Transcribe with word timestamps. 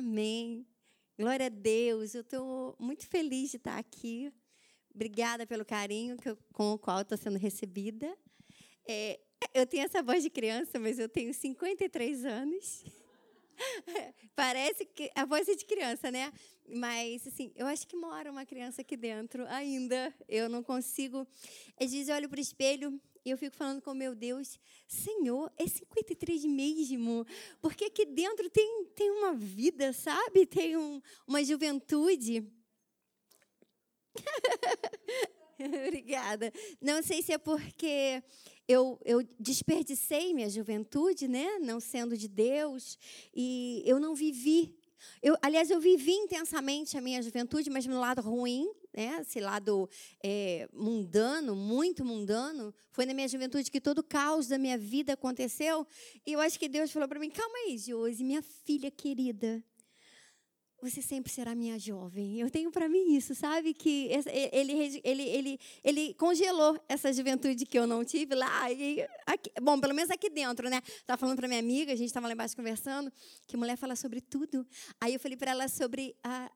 Amém. 0.00 0.66
Glória 1.18 1.44
a 1.44 1.50
Deus. 1.50 2.14
Eu 2.14 2.22
estou 2.22 2.74
muito 2.78 3.06
feliz 3.06 3.50
de 3.50 3.58
estar 3.58 3.76
aqui. 3.76 4.32
Obrigada 4.94 5.46
pelo 5.46 5.62
carinho 5.62 6.16
eu, 6.24 6.38
com 6.54 6.72
o 6.72 6.78
qual 6.78 7.02
estou 7.02 7.18
sendo 7.18 7.36
recebida. 7.36 8.16
É, 8.88 9.20
eu 9.52 9.66
tenho 9.66 9.84
essa 9.84 10.02
voz 10.02 10.22
de 10.22 10.30
criança, 10.30 10.78
mas 10.78 10.98
eu 10.98 11.06
tenho 11.06 11.34
53 11.34 12.24
anos. 12.24 12.82
Parece 14.34 14.86
que 14.86 15.10
a 15.14 15.26
voz 15.26 15.46
é 15.50 15.54
de 15.54 15.66
criança, 15.66 16.10
né? 16.10 16.32
Mas, 16.66 17.26
assim, 17.26 17.52
eu 17.54 17.66
acho 17.66 17.86
que 17.86 17.94
mora 17.94 18.30
uma 18.30 18.46
criança 18.46 18.80
aqui 18.80 18.96
dentro 18.96 19.46
ainda. 19.48 20.14
Eu 20.26 20.48
não 20.48 20.62
consigo. 20.62 21.28
Às 21.78 21.92
vezes 21.92 22.08
eu 22.08 22.14
olho 22.14 22.28
para 22.30 22.38
o 22.38 22.40
espelho 22.40 22.98
eu 23.28 23.36
fico 23.36 23.54
falando 23.54 23.82
com 23.82 23.92
meu 23.92 24.14
Deus, 24.14 24.58
Senhor, 24.88 25.52
é 25.58 25.66
53 25.66 26.44
mesmo? 26.46 27.26
Porque 27.60 27.84
aqui 27.84 28.06
dentro 28.06 28.48
tem, 28.48 28.86
tem 28.94 29.10
uma 29.10 29.34
vida, 29.34 29.92
sabe? 29.92 30.46
Tem 30.46 30.76
um, 30.76 31.02
uma 31.26 31.44
juventude. 31.44 32.50
Obrigada. 35.86 36.50
Não 36.80 37.02
sei 37.02 37.22
se 37.22 37.32
é 37.32 37.38
porque 37.38 38.22
eu, 38.66 38.98
eu 39.04 39.22
desperdicei 39.38 40.32
minha 40.32 40.48
juventude, 40.48 41.28
né? 41.28 41.58
Não 41.58 41.78
sendo 41.80 42.16
de 42.16 42.28
Deus, 42.28 42.98
e 43.34 43.82
eu 43.84 44.00
não 44.00 44.14
vivi. 44.14 44.74
Eu, 45.22 45.36
aliás, 45.42 45.70
eu 45.70 45.80
vivi 45.80 46.12
intensamente 46.12 46.96
a 46.96 47.00
minha 47.00 47.22
juventude, 47.22 47.68
mas 47.68 47.86
no 47.86 47.98
lado 47.98 48.22
ruim, 48.22 48.70
né? 48.92 49.18
esse 49.20 49.40
lado 49.40 49.88
é, 50.22 50.68
mundano, 50.72 51.54
muito 51.54 52.04
mundano. 52.04 52.74
Foi 52.92 53.06
na 53.06 53.14
minha 53.14 53.28
juventude 53.28 53.70
que 53.70 53.80
todo 53.80 53.98
o 54.00 54.02
caos 54.02 54.48
da 54.48 54.58
minha 54.58 54.78
vida 54.78 55.12
aconteceu. 55.12 55.86
E 56.26 56.32
eu 56.32 56.40
acho 56.40 56.58
que 56.58 56.68
Deus 56.68 56.90
falou 56.90 57.08
para 57.08 57.20
mim: 57.20 57.30
calma 57.30 57.58
aí, 57.66 57.78
Josi, 57.78 58.24
minha 58.24 58.42
filha 58.42 58.90
querida 58.90 59.62
você 60.82 61.02
sempre 61.02 61.30
será 61.30 61.54
minha 61.54 61.78
jovem. 61.78 62.40
Eu 62.40 62.50
tenho 62.50 62.70
para 62.70 62.88
mim 62.88 63.14
isso, 63.14 63.34
sabe? 63.34 63.74
Que 63.74 64.08
ele, 64.52 65.00
ele, 65.04 65.22
ele, 65.22 65.60
ele 65.84 66.14
congelou 66.14 66.78
essa 66.88 67.12
juventude 67.12 67.66
que 67.66 67.78
eu 67.78 67.86
não 67.86 68.04
tive 68.04 68.34
lá. 68.34 68.72
E 68.72 69.06
aqui, 69.26 69.50
bom, 69.60 69.78
pelo 69.78 69.94
menos 69.94 70.10
aqui 70.10 70.30
dentro, 70.30 70.70
né? 70.70 70.80
Estava 70.86 71.18
falando 71.18 71.36
para 71.36 71.46
minha 71.46 71.60
amiga, 71.60 71.92
a 71.92 71.96
gente 71.96 72.08
estava 72.08 72.26
lá 72.26 72.32
embaixo 72.32 72.56
conversando, 72.56 73.12
que 73.46 73.56
mulher 73.56 73.76
fala 73.76 73.94
sobre 73.94 74.20
tudo. 74.20 74.66
Aí 75.00 75.14
eu 75.14 75.20
falei 75.20 75.36
para 75.36 75.50
ela 75.50 75.68
sobre 75.68 76.16
a, 76.24 76.50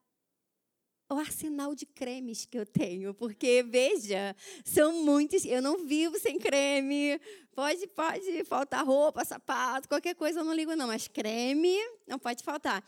o 1.11 1.19
arsenal 1.19 1.75
de 1.75 1.87
cremes 1.87 2.47
que 2.47 2.59
eu 2.59 2.65
tenho, 2.65 3.15
porque 3.15 3.63
veja, 3.63 4.35
são 4.65 5.05
muitos. 5.05 5.45
Eu 5.45 5.61
não 5.61 5.87
vivo 5.87 6.19
sem 6.19 6.39
creme. 6.39 7.21
Pode, 7.55 7.87
pode 7.89 8.45
faltar 8.45 8.85
roupa, 8.85 9.25
sapato, 9.25 9.89
qualquer 9.89 10.15
coisa 10.15 10.41
eu 10.41 10.45
não 10.45 10.55
ligo 10.55 10.75
não, 10.75 10.89
mas 10.89 11.07
creme 11.07 11.77
não 12.07 12.19
pode 12.19 12.43
faltar. 12.43 12.85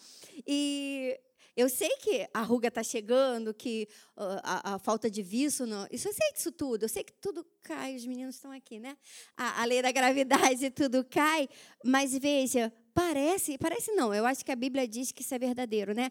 E 0.46 1.18
eu 1.56 1.70
sei 1.70 1.88
que 1.96 2.28
a 2.34 2.42
ruga 2.42 2.68
está 2.68 2.82
chegando, 2.82 3.54
que 3.54 3.88
a, 4.16 4.74
a, 4.74 4.78
falta 4.78 5.10
de 5.10 5.22
vício, 5.22 5.66
não, 5.66 5.86
isso 5.90 6.06
eu 6.06 6.12
sei 6.12 6.32
disso 6.32 6.52
tudo. 6.52 6.82
Eu 6.82 6.88
sei 6.88 7.02
que 7.02 7.14
tudo 7.14 7.46
cai, 7.62 7.96
os 7.96 8.04
meninos 8.04 8.34
estão 8.34 8.50
aqui, 8.50 8.78
né? 8.78 8.94
A, 9.34 9.62
a 9.62 9.64
lei 9.64 9.80
da 9.80 9.90
gravidade, 9.90 10.68
tudo 10.72 11.02
cai. 11.04 11.48
Mas 11.82 12.12
veja, 12.18 12.70
Parece, 12.96 13.58
parece 13.58 13.92
não, 13.92 14.14
eu 14.14 14.24
acho 14.24 14.42
que 14.42 14.50
a 14.50 14.56
Bíblia 14.56 14.88
diz 14.88 15.12
que 15.12 15.20
isso 15.20 15.34
é 15.34 15.38
verdadeiro, 15.38 15.92
né? 15.92 16.10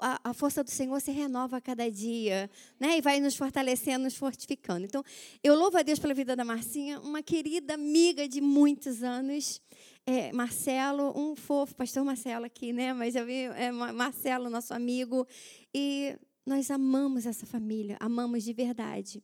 A, 0.00 0.30
a, 0.30 0.34
força 0.34 0.64
do 0.64 0.70
Senhor 0.72 1.00
se 1.00 1.12
renova 1.12 1.58
a 1.58 1.60
cada 1.60 1.88
dia, 1.88 2.50
né? 2.80 2.98
E 2.98 3.00
vai 3.00 3.20
nos 3.20 3.36
fortalecendo, 3.36 4.02
nos 4.02 4.16
fortificando. 4.16 4.84
Então, 4.84 5.04
eu 5.40 5.54
louvo 5.54 5.78
a 5.78 5.82
Deus 5.82 6.00
pela 6.00 6.12
vida 6.12 6.34
da 6.34 6.44
Marcinha, 6.44 6.98
uma 6.98 7.22
querida 7.22 7.74
amiga 7.74 8.28
de 8.28 8.40
muitos 8.40 9.04
anos 9.04 9.62
é, 10.04 10.32
Marcelo, 10.32 11.16
um 11.16 11.36
fofo, 11.36 11.76
pastor 11.76 12.04
Marcelo 12.04 12.44
aqui, 12.44 12.72
né? 12.72 12.92
Mas 12.92 13.14
eu 13.14 13.24
vi 13.24 13.44
é, 13.44 13.70
Marcelo, 13.70 14.50
nosso 14.50 14.74
amigo, 14.74 15.24
e 15.72 16.18
nós 16.44 16.72
amamos 16.72 17.24
essa 17.24 17.46
família, 17.46 17.96
amamos 18.00 18.42
de 18.42 18.52
verdade. 18.52 19.22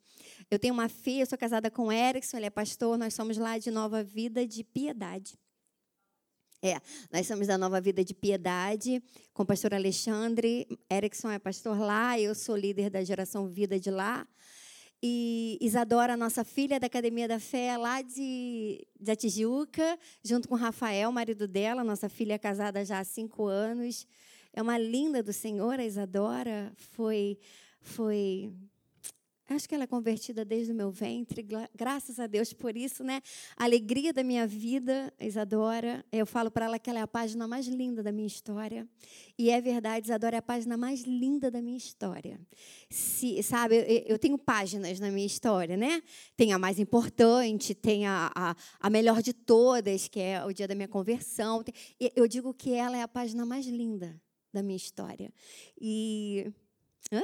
Eu 0.48 0.56
tenho 0.56 0.73
uma 0.73 0.89
filha, 0.89 1.27
sou 1.27 1.36
casada 1.36 1.69
com 1.69 1.86
o 1.86 1.92
Erickson, 1.92 2.36
ele 2.36 2.46
é 2.46 2.51
pastor, 2.51 2.96
nós 2.96 3.12
somos 3.12 3.36
lá 3.36 3.58
de 3.58 3.73
Nova 3.73 4.05
Vida 4.05 4.46
de 4.46 4.62
Piedade. 4.62 5.36
É, 6.64 6.80
nós 7.12 7.27
somos 7.27 7.48
da 7.48 7.58
Nova 7.58 7.80
Vida 7.80 8.05
de 8.05 8.14
Piedade, 8.14 9.02
com 9.34 9.42
o 9.42 9.46
pastor 9.46 9.74
Alexandre. 9.74 10.64
Erickson 10.89 11.28
é 11.28 11.36
pastor 11.36 11.77
lá, 11.77 12.17
eu 12.20 12.36
sou 12.36 12.56
líder 12.56 12.89
da 12.89 13.02
geração 13.02 13.48
Vida 13.48 13.80
de 13.80 13.90
lá. 13.90 14.24
E 15.02 15.58
Isadora, 15.61 16.17
nossa 16.17 16.45
filha 16.45 16.78
da 16.78 16.86
Academia 16.86 17.27
da 17.27 17.40
Fé, 17.40 17.77
lá 17.77 18.00
de, 18.00 18.86
da 19.00 19.17
Tijuca, 19.17 19.98
junto 20.23 20.48
com 20.48 20.55
Rafael, 20.55 21.11
marido 21.11 21.48
dela, 21.48 21.83
nossa 21.83 22.08
filha 22.08 22.39
casada 22.39 22.84
já 22.84 23.00
há 23.00 23.05
cinco 23.05 23.46
anos. 23.46 24.06
É 24.52 24.62
uma 24.62 24.79
linda 24.79 25.20
do 25.20 25.33
Senhor, 25.33 25.80
a 25.80 25.84
Isadora. 25.84 26.73
Foi, 26.77 27.36
foi 27.80 28.52
Acho 29.55 29.68
que 29.68 29.74
ela 29.74 29.85
é 29.85 29.86
convertida 29.86 30.45
desde 30.45 30.73
o 30.73 30.74
meu 30.74 30.90
ventre, 30.90 31.46
graças 31.74 32.18
a 32.18 32.27
Deus 32.27 32.52
por 32.55 32.74
isso, 32.74 33.05
né? 33.05 33.20
A 33.57 33.64
alegria 33.64 34.13
da 34.13 34.24
minha 34.24 34.46
vida, 34.46 35.13
Isadora. 35.20 36.05
Eu 36.11 36.24
falo 36.24 36.51
para 36.51 36.64
ela 36.64 36.79
que 36.79 36.89
ela 36.89 37.01
é 37.01 37.02
a 37.02 37.07
página 37.07 37.46
mais 37.46 37.67
linda 37.67 38.02
da 38.02 38.11
minha 38.11 38.27
história. 38.27 38.89
E 39.39 39.51
é 39.51 39.61
verdade, 39.61 40.07
Isadora 40.07 40.36
é 40.36 40.39
a 40.39 40.42
página 40.42 40.77
mais 40.77 41.02
linda 41.02 41.51
da 41.51 41.61
minha 41.61 41.77
história. 41.77 42.41
Se, 42.89 43.42
sabe, 43.42 43.77
eu, 43.77 44.14
eu 44.14 44.18
tenho 44.18 44.39
páginas 44.39 44.98
na 44.98 45.11
minha 45.11 45.27
história, 45.27 45.77
né? 45.77 46.02
Tem 46.35 46.52
a 46.52 46.58
mais 46.58 46.79
importante, 46.79 47.74
tem 47.74 48.07
a, 48.07 48.33
a, 48.35 48.57
a 48.80 48.91
melhor 48.91 49.20
de 49.20 49.35
todas, 49.35 50.08
que 50.08 50.18
é 50.18 50.42
o 50.45 50.52
dia 50.52 50.67
da 50.67 50.74
minha 50.74 50.89
conversão. 50.89 51.62
Eu 52.17 52.27
digo 52.27 52.55
que 52.55 52.73
ela 52.73 52.96
é 52.96 53.02
a 53.02 53.08
página 53.08 53.45
mais 53.45 53.67
linda 53.67 54.18
da 54.52 54.62
minha 54.62 54.77
história. 54.77 55.33
E. 55.79 56.51
Hã? 57.12 57.23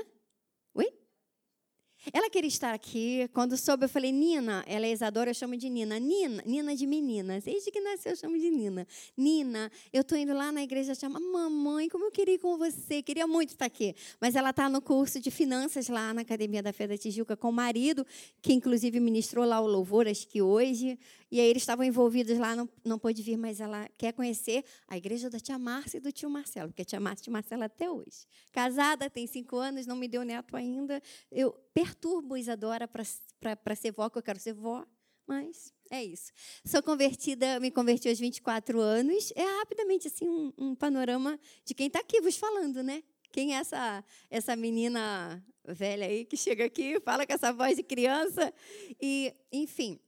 Ela 2.12 2.30
queria 2.30 2.48
estar 2.48 2.72
aqui. 2.72 3.28
Quando 3.32 3.56
soube, 3.56 3.84
eu 3.84 3.88
falei, 3.88 4.12
Nina, 4.12 4.64
ela 4.66 4.86
é 4.86 4.92
Isadora, 4.92 5.30
eu 5.30 5.34
chamo 5.34 5.56
de 5.56 5.68
Nina. 5.68 5.98
Nina, 5.98 6.42
Nina 6.46 6.74
de 6.74 6.86
meninas. 6.86 7.44
Desde 7.44 7.70
que 7.70 7.80
nasceu, 7.80 8.12
eu 8.12 8.16
chamo 8.16 8.38
de 8.38 8.50
Nina. 8.50 8.86
Nina, 9.16 9.70
eu 9.92 10.02
estou 10.02 10.16
indo 10.16 10.32
lá 10.32 10.50
na 10.50 10.62
igreja, 10.62 10.94
chama 10.94 11.20
mamãe, 11.20 11.88
como 11.88 12.06
eu 12.06 12.10
queria 12.10 12.34
ir 12.34 12.38
com 12.38 12.56
você. 12.56 13.02
Queria 13.02 13.26
muito 13.26 13.50
estar 13.50 13.66
aqui. 13.66 13.94
Mas 14.20 14.34
ela 14.34 14.50
está 14.50 14.68
no 14.68 14.80
curso 14.80 15.20
de 15.20 15.30
finanças 15.30 15.88
lá 15.88 16.14
na 16.14 16.22
Academia 16.22 16.62
da 16.62 16.72
Fé 16.72 16.86
da 16.86 16.96
Tijuca 16.96 17.36
com 17.36 17.50
o 17.50 17.52
marido, 17.52 18.06
que 18.40 18.52
inclusive 18.52 18.98
ministrou 19.00 19.44
lá 19.44 19.60
o 19.60 19.66
louvor, 19.66 20.08
acho 20.08 20.26
que 20.26 20.40
hoje. 20.40 20.98
E 21.30 21.40
aí 21.40 21.46
eles 21.46 21.62
estavam 21.62 21.84
envolvidos 21.84 22.38
lá, 22.38 22.56
não, 22.56 22.68
não 22.82 22.98
pôde 22.98 23.22
vir, 23.22 23.36
mas 23.36 23.60
ela 23.60 23.86
quer 23.98 24.12
conhecer 24.12 24.64
a 24.86 24.96
igreja 24.96 25.28
da 25.28 25.38
tia 25.38 25.58
Márcia 25.58 25.98
e 25.98 26.00
do 26.00 26.10
tio 26.10 26.30
Marcelo, 26.30 26.68
porque 26.68 26.82
a 26.82 26.84
tia 26.84 26.98
Márcia 26.98 27.28
e 27.28 27.30
o 27.30 27.32
Marcelo 27.32 27.64
até 27.64 27.90
hoje. 27.90 28.26
Casada, 28.50 29.10
tem 29.10 29.26
cinco 29.26 29.56
anos, 29.56 29.86
não 29.86 29.94
me 29.94 30.08
deu 30.08 30.24
neto 30.24 30.56
ainda. 30.56 31.02
Eu 31.30 31.52
perturbo 31.98 32.36
Isadora 32.36 32.88
para 32.88 33.74
ser 33.74 33.92
vó, 33.92 34.08
que 34.08 34.18
eu 34.18 34.22
quero 34.22 34.38
ser 34.38 34.54
vó, 34.54 34.86
mas 35.26 35.74
é 35.90 36.02
isso. 36.02 36.32
Sou 36.64 36.82
convertida, 36.82 37.60
me 37.60 37.70
converti 37.70 38.08
aos 38.08 38.18
24 38.18 38.80
anos. 38.80 39.32
É 39.34 39.44
rapidamente 39.58 40.06
assim 40.06 40.28
um, 40.28 40.52
um 40.56 40.74
panorama 40.74 41.38
de 41.64 41.74
quem 41.74 41.88
está 41.88 41.98
aqui 41.98 42.20
vos 42.20 42.36
falando, 42.36 42.82
né? 42.82 43.02
Quem 43.30 43.54
é 43.54 43.58
essa, 43.58 44.04
essa 44.30 44.56
menina 44.56 45.44
velha 45.66 46.06
aí 46.06 46.24
que 46.24 46.36
chega 46.36 46.64
aqui, 46.64 46.98
fala 47.00 47.26
com 47.26 47.32
essa 47.32 47.52
voz 47.52 47.76
de 47.76 47.82
criança? 47.82 48.54
E, 49.00 49.34
enfim, 49.52 49.98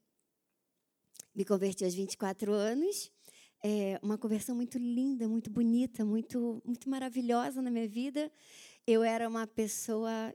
me 1.35 1.45
converti 1.45 1.85
aos 1.85 1.95
24 1.95 2.53
anos. 2.53 3.13
É 3.63 4.01
uma 4.03 4.17
conversão 4.17 4.57
muito 4.57 4.79
linda, 4.79 5.29
muito 5.29 5.51
bonita, 5.51 6.03
muito, 6.03 6.63
muito 6.65 6.89
maravilhosa 6.89 7.61
na 7.61 7.71
minha 7.71 7.87
vida. 7.87 8.33
Eu 8.87 9.05
era 9.05 9.29
uma 9.29 9.47
pessoa 9.47 10.35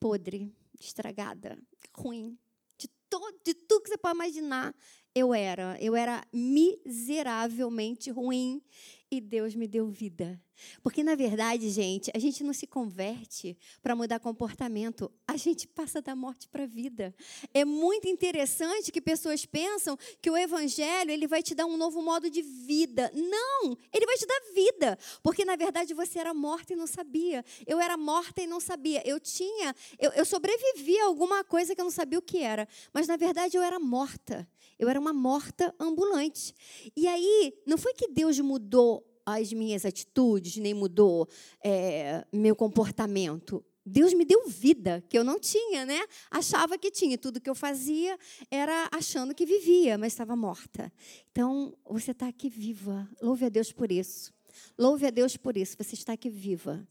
podre, 0.00 0.52
estragada, 0.80 1.58
ruim. 1.94 2.38
De, 2.78 2.88
todo, 3.08 3.40
de 3.44 3.54
tudo 3.54 3.82
que 3.82 3.90
você 3.90 3.98
pode 3.98 4.14
imaginar, 4.14 4.74
eu 5.14 5.34
era. 5.34 5.76
Eu 5.80 5.96
era 5.96 6.24
miseravelmente 6.32 8.10
ruim 8.10 8.62
e 9.10 9.20
Deus 9.20 9.54
me 9.54 9.66
deu 9.66 9.88
vida. 9.88 10.40
Porque, 10.82 11.02
na 11.02 11.14
verdade, 11.14 11.70
gente, 11.70 12.10
a 12.14 12.18
gente 12.18 12.42
não 12.42 12.52
se 12.52 12.66
converte 12.66 13.56
para 13.82 13.94
mudar 13.94 14.18
comportamento, 14.18 15.10
a 15.26 15.36
gente 15.36 15.66
passa 15.66 16.02
da 16.02 16.16
morte 16.16 16.48
para 16.48 16.64
a 16.64 16.66
vida. 16.66 17.14
É 17.54 17.64
muito 17.64 18.08
interessante 18.08 18.90
que 18.90 19.00
pessoas 19.00 19.46
pensam 19.46 19.96
que 20.20 20.30
o 20.30 20.36
Evangelho 20.36 21.10
ele 21.10 21.26
vai 21.26 21.42
te 21.42 21.54
dar 21.54 21.66
um 21.66 21.76
novo 21.76 22.02
modo 22.02 22.28
de 22.28 22.42
vida. 22.42 23.10
Não! 23.14 23.76
Ele 23.92 24.04
vai 24.04 24.16
te 24.16 24.26
dar 24.26 24.40
vida. 24.52 24.98
Porque, 25.22 25.44
na 25.44 25.56
verdade, 25.56 25.94
você 25.94 26.18
era 26.18 26.34
morta 26.34 26.72
e 26.72 26.76
não 26.76 26.86
sabia. 26.86 27.44
Eu 27.66 27.80
era 27.80 27.96
morta 27.96 28.42
e 28.42 28.46
não 28.46 28.60
sabia. 28.60 29.02
Eu 29.08 29.20
tinha, 29.20 29.74
eu, 29.98 30.10
eu 30.12 30.24
sobrevivi 30.24 30.98
a 30.98 31.06
alguma 31.06 31.44
coisa 31.44 31.74
que 31.74 31.80
eu 31.80 31.84
não 31.84 31.90
sabia 31.90 32.18
o 32.18 32.22
que 32.22 32.38
era. 32.38 32.68
Mas, 32.92 33.06
na 33.06 33.16
verdade, 33.16 33.56
eu 33.56 33.62
era 33.62 33.78
morta. 33.78 34.46
Eu 34.78 34.88
era 34.88 34.98
uma 34.98 35.12
morta 35.12 35.74
ambulante. 35.78 36.54
E 36.96 37.06
aí, 37.06 37.54
não 37.66 37.76
foi 37.76 37.94
que 37.94 38.08
Deus 38.08 38.38
mudou 38.40 39.04
as 39.26 39.52
minhas 39.52 39.84
atitudes, 39.84 40.56
nem 40.56 40.72
mudou 40.72 41.28
é, 41.62 42.24
meu 42.32 42.56
comportamento. 42.56 43.64
Deus 43.84 44.12
me 44.12 44.24
deu 44.24 44.46
vida, 44.46 45.02
que 45.08 45.18
eu 45.18 45.24
não 45.24 45.40
tinha, 45.40 45.84
né? 45.84 46.00
Achava 46.30 46.76
que 46.76 46.90
tinha. 46.90 47.16
Tudo 47.16 47.40
que 47.40 47.48
eu 47.48 47.54
fazia 47.54 48.18
era 48.50 48.88
achando 48.92 49.34
que 49.34 49.46
vivia, 49.46 49.96
mas 49.96 50.12
estava 50.12 50.36
morta. 50.36 50.92
Então, 51.30 51.74
você 51.88 52.10
está 52.10 52.28
aqui 52.28 52.48
viva. 52.48 53.08
Louve 53.20 53.46
a 53.46 53.48
Deus 53.48 53.72
por 53.72 53.90
isso. 53.90 54.32
Louve 54.78 55.06
a 55.06 55.10
Deus 55.10 55.36
por 55.36 55.56
isso. 55.56 55.76
Você 55.78 55.94
está 55.94 56.12
aqui 56.12 56.28
viva. 56.28 56.86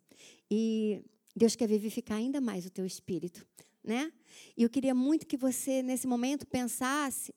E 0.50 1.04
Deus 1.36 1.56
quer 1.56 1.68
vivificar 1.68 2.18
ainda 2.18 2.42
mais 2.42 2.66
o 2.66 2.70
teu 2.72 2.86
espírito, 2.86 3.46
né? 3.84 4.12
E 4.56 4.64
eu 4.64 4.70
queria 4.70 4.96
muito 4.96 5.28
que 5.28 5.38
você 5.38 5.84
nesse 5.84 6.08
momento 6.08 6.48
pensasse: 6.48 7.34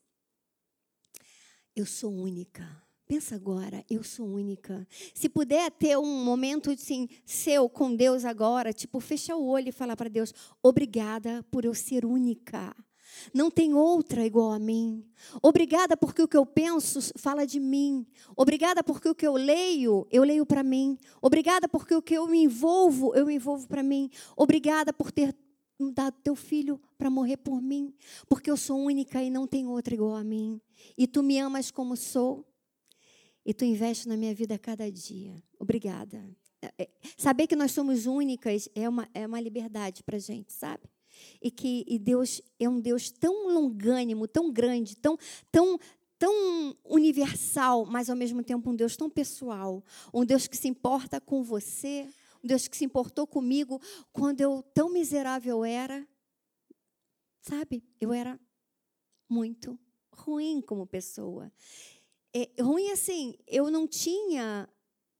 eu 1.75 1.85
sou 1.85 2.13
única. 2.13 2.65
Pensa 3.07 3.35
agora, 3.35 3.83
eu 3.89 4.03
sou 4.03 4.25
única. 4.25 4.87
Se 5.13 5.27
puder 5.27 5.69
ter 5.71 5.97
um 5.97 6.23
momento 6.23 6.71
assim, 6.71 7.09
seu 7.25 7.67
com 7.67 7.93
Deus 7.93 8.23
agora, 8.23 8.71
tipo, 8.71 9.01
fechar 9.01 9.35
o 9.35 9.45
olho 9.45 9.69
e 9.69 9.73
falar 9.73 9.97
para 9.97 10.09
Deus: 10.09 10.33
obrigada 10.63 11.43
por 11.51 11.65
eu 11.65 11.73
ser 11.73 12.05
única. 12.05 12.73
Não 13.33 13.51
tem 13.51 13.73
outra 13.73 14.25
igual 14.25 14.51
a 14.51 14.59
mim. 14.59 15.05
Obrigada 15.41 15.97
porque 15.97 16.21
o 16.21 16.27
que 16.27 16.37
eu 16.37 16.45
penso 16.45 16.99
fala 17.17 17.45
de 17.45 17.59
mim. 17.59 18.05
Obrigada 18.35 18.83
porque 18.83 19.09
o 19.09 19.15
que 19.15 19.27
eu 19.27 19.33
leio, 19.33 20.07
eu 20.09 20.23
leio 20.23 20.45
para 20.45 20.63
mim. 20.63 20.97
Obrigada 21.21 21.67
porque 21.67 21.93
o 21.93 22.01
que 22.01 22.13
eu 22.13 22.27
me 22.27 22.43
envolvo, 22.43 23.13
eu 23.15 23.25
me 23.25 23.35
envolvo 23.35 23.67
para 23.67 23.83
mim. 23.83 24.09
Obrigada 24.35 24.93
por 24.93 25.11
ter 25.11 25.33
dado 25.89 26.17
teu 26.21 26.35
filho 26.35 26.79
para 26.97 27.09
morrer 27.09 27.37
por 27.37 27.61
mim, 27.61 27.93
porque 28.27 28.51
eu 28.51 28.57
sou 28.57 28.77
única 28.77 29.23
e 29.23 29.29
não 29.29 29.47
tem 29.47 29.65
outra 29.65 29.93
igual 29.93 30.15
a 30.15 30.23
mim. 30.23 30.59
E 30.97 31.07
tu 31.07 31.23
me 31.23 31.39
amas 31.39 31.71
como 31.71 31.95
sou. 31.95 32.45
E 33.45 33.53
tu 33.53 33.63
investes 33.65 34.05
na 34.05 34.17
minha 34.17 34.35
vida 34.35 34.55
a 34.55 34.59
cada 34.59 34.91
dia. 34.91 35.41
Obrigada. 35.57 36.29
É, 36.61 36.83
é, 36.83 36.89
saber 37.17 37.47
que 37.47 37.55
nós 37.55 37.71
somos 37.71 38.05
únicas 38.05 38.69
é 38.75 38.87
uma, 38.87 39.09
é 39.13 39.25
uma 39.25 39.39
liberdade 39.39 40.03
para 40.03 40.19
gente, 40.19 40.53
sabe? 40.53 40.83
e 41.41 41.51
que 41.51 41.83
e 41.87 41.99
Deus 41.99 42.41
é 42.59 42.67
um 42.67 42.79
Deus 42.79 43.11
tão 43.11 43.53
longânimo, 43.53 44.27
tão 44.27 44.51
grande, 44.51 44.95
tão, 44.95 45.17
tão, 45.51 45.79
tão 46.17 46.75
universal, 46.85 47.85
mas 47.85 48.09
ao 48.09 48.15
mesmo 48.15 48.43
tempo 48.43 48.69
um 48.69 48.75
Deus 48.75 48.95
tão 48.95 49.09
pessoal, 49.09 49.83
um 50.13 50.25
Deus 50.25 50.47
que 50.47 50.57
se 50.57 50.67
importa 50.67 51.19
com 51.19 51.43
você, 51.43 52.07
um 52.43 52.47
Deus 52.47 52.67
que 52.67 52.77
se 52.77 52.85
importou 52.85 53.27
comigo 53.27 53.81
quando 54.11 54.41
eu 54.41 54.63
tão 54.73 54.89
miserável 54.89 55.63
era. 55.63 56.07
Sabe? 57.41 57.83
Eu 57.99 58.13
era 58.13 58.39
muito 59.29 59.79
ruim 60.13 60.61
como 60.61 60.85
pessoa. 60.85 61.51
É, 62.33 62.49
ruim 62.61 62.91
assim, 62.91 63.35
eu 63.47 63.69
não 63.69 63.87
tinha 63.87 64.69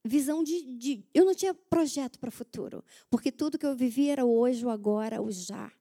visão 0.03 0.43
de, 0.43 0.77
de, 0.77 1.05
eu 1.13 1.25
não 1.25 1.35
tinha 1.35 1.53
projeto 1.53 2.19
para 2.19 2.29
o 2.29 2.31
futuro, 2.31 2.83
porque 3.09 3.31
tudo 3.31 3.57
que 3.57 3.65
eu 3.65 3.75
vivia 3.75 4.13
era 4.13 4.25
o 4.25 4.35
hoje, 4.35 4.65
o 4.65 4.69
agora, 4.69 5.21
o 5.21 5.31
já 5.31 5.71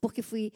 porque 0.00 0.22
fui 0.22 0.52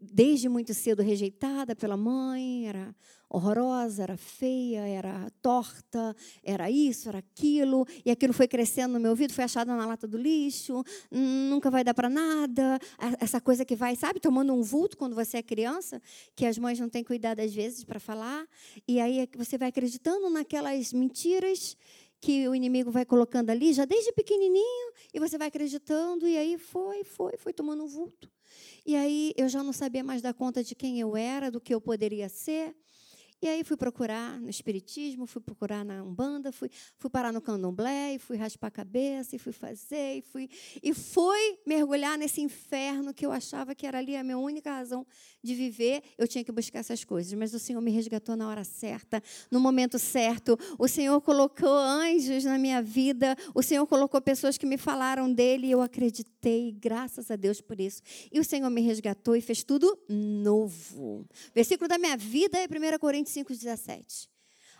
desde 0.00 0.48
muito 0.48 0.72
cedo 0.74 1.02
rejeitada 1.02 1.74
pela 1.74 1.96
mãe, 1.96 2.68
era 2.68 2.94
horrorosa, 3.30 4.02
era 4.02 4.16
feia, 4.16 4.88
era 4.88 5.30
torta, 5.42 6.16
era 6.42 6.70
isso, 6.70 7.08
era 7.08 7.18
aquilo, 7.18 7.86
e 8.04 8.10
aquilo 8.10 8.32
foi 8.32 8.48
crescendo 8.48 8.94
no 8.94 9.00
meu 9.00 9.10
ouvido, 9.10 9.34
foi 9.34 9.44
achada 9.44 9.76
na 9.76 9.84
lata 9.84 10.06
do 10.06 10.16
lixo, 10.16 10.82
nunca 11.10 11.70
vai 11.70 11.84
dar 11.84 11.92
para 11.92 12.08
nada, 12.08 12.78
essa 13.20 13.40
coisa 13.40 13.64
que 13.64 13.76
vai, 13.76 13.94
sabe, 13.96 14.18
tomando 14.18 14.54
um 14.54 14.62
vulto 14.62 14.96
quando 14.96 15.14
você 15.14 15.38
é 15.38 15.42
criança, 15.42 16.00
que 16.34 16.46
as 16.46 16.56
mães 16.56 16.80
não 16.80 16.88
têm 16.88 17.04
cuidado 17.04 17.40
às 17.40 17.52
vezes 17.52 17.84
para 17.84 18.00
falar, 18.00 18.46
e 18.86 18.98
aí 18.98 19.20
é 19.20 19.28
você 19.36 19.58
vai 19.58 19.68
acreditando 19.68 20.30
naquelas 20.30 20.92
mentiras 20.92 21.76
que 22.20 22.48
o 22.48 22.54
inimigo 22.54 22.90
vai 22.90 23.04
colocando 23.04 23.50
ali, 23.50 23.72
já 23.72 23.84
desde 23.84 24.12
pequenininho, 24.12 24.92
e 25.14 25.20
você 25.20 25.38
vai 25.38 25.48
acreditando, 25.48 26.26
e 26.26 26.36
aí 26.36 26.58
foi, 26.58 27.04
foi, 27.04 27.36
foi 27.36 27.52
tomando 27.52 27.84
um 27.84 27.86
vulto. 27.86 28.30
E 28.84 28.96
aí 28.96 29.32
eu 29.36 29.48
já 29.48 29.62
não 29.62 29.72
sabia 29.72 30.02
mais 30.02 30.22
dar 30.22 30.34
conta 30.34 30.64
de 30.64 30.74
quem 30.74 30.98
eu 30.98 31.16
era, 31.16 31.50
do 31.50 31.60
que 31.60 31.74
eu 31.74 31.80
poderia 31.80 32.28
ser. 32.28 32.74
E 33.40 33.46
aí 33.46 33.62
fui 33.62 33.76
procurar 33.76 34.40
no 34.40 34.50
Espiritismo, 34.50 35.24
fui 35.24 35.40
procurar 35.40 35.84
na 35.84 36.02
Umbanda, 36.02 36.50
fui, 36.50 36.68
fui 36.96 37.08
parar 37.08 37.32
no 37.32 37.40
Candomblé, 37.40 38.14
e 38.14 38.18
fui 38.18 38.36
raspar 38.36 38.66
a 38.66 38.70
cabeça, 38.70 39.36
e 39.36 39.38
fui 39.38 39.52
fazer, 39.52 40.16
e 40.16 40.22
fui, 40.22 40.48
e 40.82 40.92
fui 40.92 41.58
mergulhar 41.64 42.18
nesse 42.18 42.40
inferno 42.40 43.14
que 43.14 43.24
eu 43.24 43.30
achava 43.30 43.76
que 43.76 43.86
era 43.86 43.98
ali 43.98 44.16
a 44.16 44.24
minha 44.24 44.38
única 44.38 44.72
razão 44.72 45.06
de 45.40 45.54
viver. 45.54 46.02
Eu 46.18 46.26
tinha 46.26 46.42
que 46.42 46.50
buscar 46.50 46.80
essas 46.80 47.04
coisas, 47.04 47.32
mas 47.34 47.54
o 47.54 47.60
Senhor 47.60 47.80
me 47.80 47.92
resgatou 47.92 48.36
na 48.36 48.48
hora 48.48 48.64
certa, 48.64 49.22
no 49.52 49.60
momento 49.60 50.00
certo. 50.00 50.58
O 50.76 50.88
Senhor 50.88 51.20
colocou 51.20 51.76
anjos 51.76 52.42
na 52.42 52.58
minha 52.58 52.82
vida, 52.82 53.36
o 53.54 53.62
Senhor 53.62 53.86
colocou 53.86 54.20
pessoas 54.20 54.58
que 54.58 54.66
me 54.66 54.76
falaram 54.76 55.32
dele, 55.32 55.68
e 55.68 55.70
eu 55.70 55.80
acreditei, 55.80 56.72
graças 56.72 57.30
a 57.30 57.36
Deus 57.36 57.60
por 57.60 57.78
isso. 57.78 58.02
E 58.32 58.40
o 58.40 58.44
Senhor 58.44 58.68
me 58.68 58.80
resgatou 58.80 59.36
e 59.36 59.40
fez 59.40 59.62
tudo 59.62 59.96
novo. 60.08 61.24
Versículo 61.54 61.86
da 61.86 61.98
minha 61.98 62.16
vida 62.16 62.58
é 62.58 62.64
1 62.64 62.98
Coríntios 62.98 63.27
25, 63.28 63.52
17. 63.52 64.30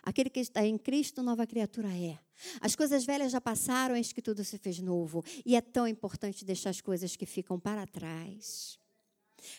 Aquele 0.03 0.31
que 0.31 0.41
está 0.41 0.65
em 0.65 0.79
Cristo, 0.79 1.23
nova 1.23 1.47
criatura 1.47 1.89
é. 1.89 2.19
As 2.61 2.75
coisas 2.75 3.05
velhas 3.05 3.31
já 3.31 3.41
passaram, 3.41 3.95
eis 3.95 4.13
que 4.13 4.23
tudo 4.23 4.43
se 4.43 4.57
fez 4.57 4.79
novo. 4.79 5.23
E 5.45 5.55
é 5.55 5.61
tão 5.61 5.87
importante 5.87 6.45
deixar 6.45 6.71
as 6.71 6.81
coisas 6.81 7.15
que 7.15 7.27
ficam 7.27 7.61
para 7.61 7.87
trás. 7.87 8.78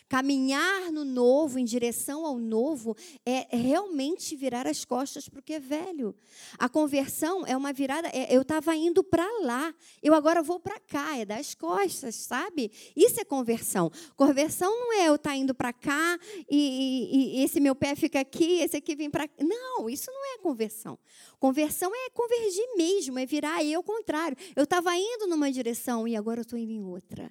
Caminhar 0.08 0.90
no 0.92 1.04
novo, 1.04 1.58
em 1.58 1.64
direção 1.64 2.24
ao 2.24 2.38
novo, 2.38 2.96
é 3.24 3.46
realmente 3.56 4.36
virar 4.36 4.66
as 4.66 4.84
costas 4.84 5.28
para 5.28 5.40
o 5.40 5.42
que 5.42 5.54
é 5.54 5.60
velho. 5.60 6.14
A 6.58 6.68
conversão 6.68 7.46
é 7.46 7.56
uma 7.56 7.72
virada. 7.72 8.08
É, 8.08 8.34
eu 8.34 8.42
estava 8.42 8.74
indo 8.74 9.02
para 9.02 9.26
lá, 9.42 9.74
eu 10.02 10.14
agora 10.14 10.42
vou 10.42 10.58
para 10.58 10.78
cá, 10.80 11.16
é 11.16 11.24
das 11.24 11.54
costas, 11.54 12.14
sabe? 12.14 12.70
Isso 12.96 13.20
é 13.20 13.24
conversão. 13.24 13.90
Conversão 14.16 14.70
não 14.70 14.92
é 14.92 15.08
eu 15.08 15.14
estar 15.14 15.30
tá 15.30 15.36
indo 15.36 15.54
para 15.54 15.72
cá 15.72 16.18
e, 16.50 16.56
e, 16.56 17.40
e, 17.40 17.44
esse 17.44 17.60
meu 17.60 17.74
pé 17.74 17.94
fica 17.94 18.20
aqui, 18.20 18.60
esse 18.60 18.76
aqui 18.76 18.94
vem 18.94 19.10
para. 19.10 19.28
Não, 19.38 19.88
isso 19.88 20.10
não 20.10 20.34
é 20.34 20.38
conversão. 20.38 20.98
Conversão 21.38 21.90
é 21.94 22.10
convergir 22.10 22.76
mesmo, 22.76 23.18
é 23.18 23.26
virar 23.26 23.64
eu 23.64 23.82
contrário. 23.82 24.36
Eu 24.54 24.64
estava 24.64 24.94
indo 24.96 25.26
numa 25.26 25.50
direção 25.50 26.06
e 26.06 26.16
agora 26.16 26.40
eu 26.40 26.42
estou 26.42 26.58
indo 26.58 26.72
em 26.72 26.82
outra. 26.82 27.30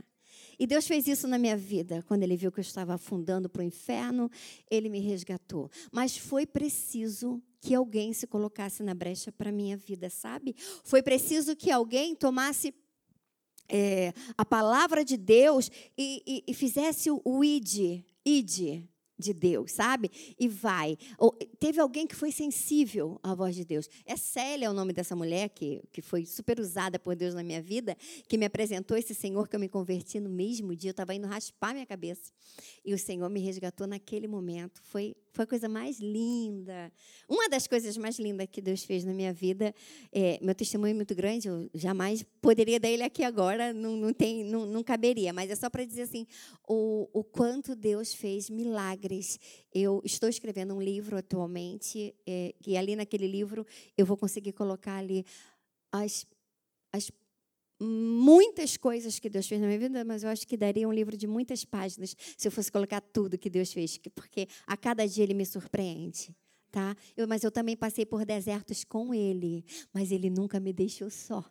E 0.59 0.67
Deus 0.67 0.85
fez 0.85 1.07
isso 1.07 1.27
na 1.27 1.37
minha 1.37 1.55
vida. 1.55 2.03
Quando 2.07 2.23
Ele 2.23 2.35
viu 2.35 2.51
que 2.51 2.59
eu 2.59 2.63
estava 2.63 2.95
afundando 2.95 3.49
para 3.49 3.61
o 3.61 3.63
inferno, 3.63 4.29
Ele 4.69 4.89
me 4.89 4.99
resgatou. 4.99 5.71
Mas 5.91 6.17
foi 6.17 6.45
preciso 6.45 7.41
que 7.61 7.73
alguém 7.73 8.11
se 8.11 8.27
colocasse 8.27 8.83
na 8.83 8.93
brecha 8.93 9.31
para 9.31 9.49
a 9.49 9.53
minha 9.53 9.77
vida, 9.77 10.09
sabe? 10.09 10.55
Foi 10.83 11.01
preciso 11.01 11.55
que 11.55 11.71
alguém 11.71 12.13
tomasse 12.13 12.73
é, 13.69 14.13
a 14.37 14.43
palavra 14.43 15.05
de 15.05 15.15
Deus 15.15 15.71
e, 15.97 16.21
e, 16.25 16.43
e 16.47 16.53
fizesse 16.53 17.09
o 17.09 17.43
id, 17.43 18.03
id, 18.25 18.83
de 19.19 19.33
Deus, 19.33 19.73
sabe? 19.73 20.09
E 20.39 20.47
vai. 20.47 20.97
Ou, 21.17 21.31
teve 21.59 21.79
alguém 21.79 22.07
que 22.07 22.15
foi 22.15 22.31
sensível 22.31 23.19
à 23.21 23.35
voz 23.35 23.55
de 23.55 23.65
Deus. 23.65 23.89
É 24.05 24.15
Célia 24.15 24.71
o 24.71 24.73
nome 24.73 24.93
dessa 24.93 25.15
mulher 25.15 25.49
que, 25.49 25.81
que 25.91 26.01
foi 26.01 26.25
super 26.25 26.59
usada 26.59 26.97
por 26.97 27.15
Deus 27.15 27.33
na 27.33 27.43
minha 27.43 27.61
vida, 27.61 27.97
que 28.27 28.37
me 28.37 28.45
apresentou 28.45 28.97
esse 28.97 29.13
Senhor 29.13 29.47
que 29.47 29.55
eu 29.55 29.59
me 29.59 29.67
converti 29.67 30.19
no 30.19 30.29
mesmo 30.29 30.75
dia. 30.75 30.89
Eu 30.89 30.91
estava 30.91 31.13
indo 31.13 31.27
raspar 31.27 31.73
minha 31.73 31.85
cabeça. 31.85 32.31
E 32.85 32.93
o 32.93 32.97
Senhor 32.97 33.29
me 33.29 33.41
resgatou 33.41 33.85
naquele 33.85 34.27
momento. 34.27 34.81
Foi 34.83 35.15
foi 35.31 35.43
a 35.43 35.47
coisa 35.47 35.69
mais 35.69 35.99
linda. 35.99 36.91
Uma 37.27 37.49
das 37.49 37.67
coisas 37.67 37.97
mais 37.97 38.19
lindas 38.19 38.47
que 38.51 38.61
Deus 38.61 38.83
fez 38.83 39.03
na 39.03 39.13
minha 39.13 39.33
vida, 39.33 39.73
é, 40.11 40.39
meu 40.41 40.55
testemunho 40.55 40.91
é 40.91 40.93
muito 40.93 41.15
grande, 41.15 41.47
eu 41.47 41.69
jamais 41.73 42.23
poderia 42.41 42.79
dar 42.79 42.89
ele 42.89 43.03
aqui 43.03 43.23
agora, 43.23 43.73
não, 43.73 43.95
não, 43.95 44.13
tem, 44.13 44.43
não, 44.43 44.65
não 44.65 44.83
caberia, 44.83 45.31
mas 45.31 45.49
é 45.49 45.55
só 45.55 45.69
para 45.69 45.85
dizer 45.85 46.03
assim, 46.03 46.25
o, 46.67 47.09
o 47.13 47.23
quanto 47.23 47.75
Deus 47.75 48.13
fez 48.13 48.49
milagres. 48.49 49.39
Eu 49.73 50.01
estou 50.03 50.29
escrevendo 50.29 50.73
um 50.75 50.81
livro 50.81 51.17
atualmente, 51.17 52.15
é, 52.27 52.53
e 52.65 52.77
ali 52.77 52.95
naquele 52.95 53.27
livro 53.27 53.65
eu 53.97 54.05
vou 54.05 54.17
conseguir 54.17 54.53
colocar 54.53 54.97
ali 54.97 55.25
as, 55.91 56.25
as 56.91 57.11
muitas 57.79 58.75
coisas 58.77 59.19
que 59.19 59.29
Deus 59.29 59.47
fez 59.47 59.61
na 59.61 59.67
minha 59.67 59.79
vida, 59.79 60.03
mas 60.03 60.23
eu 60.23 60.29
acho 60.29 60.47
que 60.47 60.57
daria 60.57 60.87
um 60.87 60.93
livro 60.93 61.15
de 61.15 61.27
muitas 61.27 61.63
páginas 61.63 62.15
se 62.37 62.47
eu 62.47 62.51
fosse 62.51 62.71
colocar 62.71 63.01
tudo 63.01 63.37
que 63.37 63.49
Deus 63.49 63.71
fez, 63.71 63.97
porque 64.13 64.47
a 64.67 64.75
cada 64.75 65.07
dia 65.07 65.23
Ele 65.23 65.33
me 65.33 65.45
surpreende. 65.45 66.35
Tá? 66.71 66.95
Eu, 67.17 67.27
mas 67.27 67.43
eu 67.43 67.49
também 67.49 67.75
passei 67.75 68.05
por 68.05 68.23
desertos 68.25 68.83
com 68.83 69.13
Ele, 69.13 69.65
mas 69.91 70.11
Ele 70.11 70.29
nunca 70.29 70.59
me 70.59 70.71
deixou 70.71 71.09
só. 71.09 71.43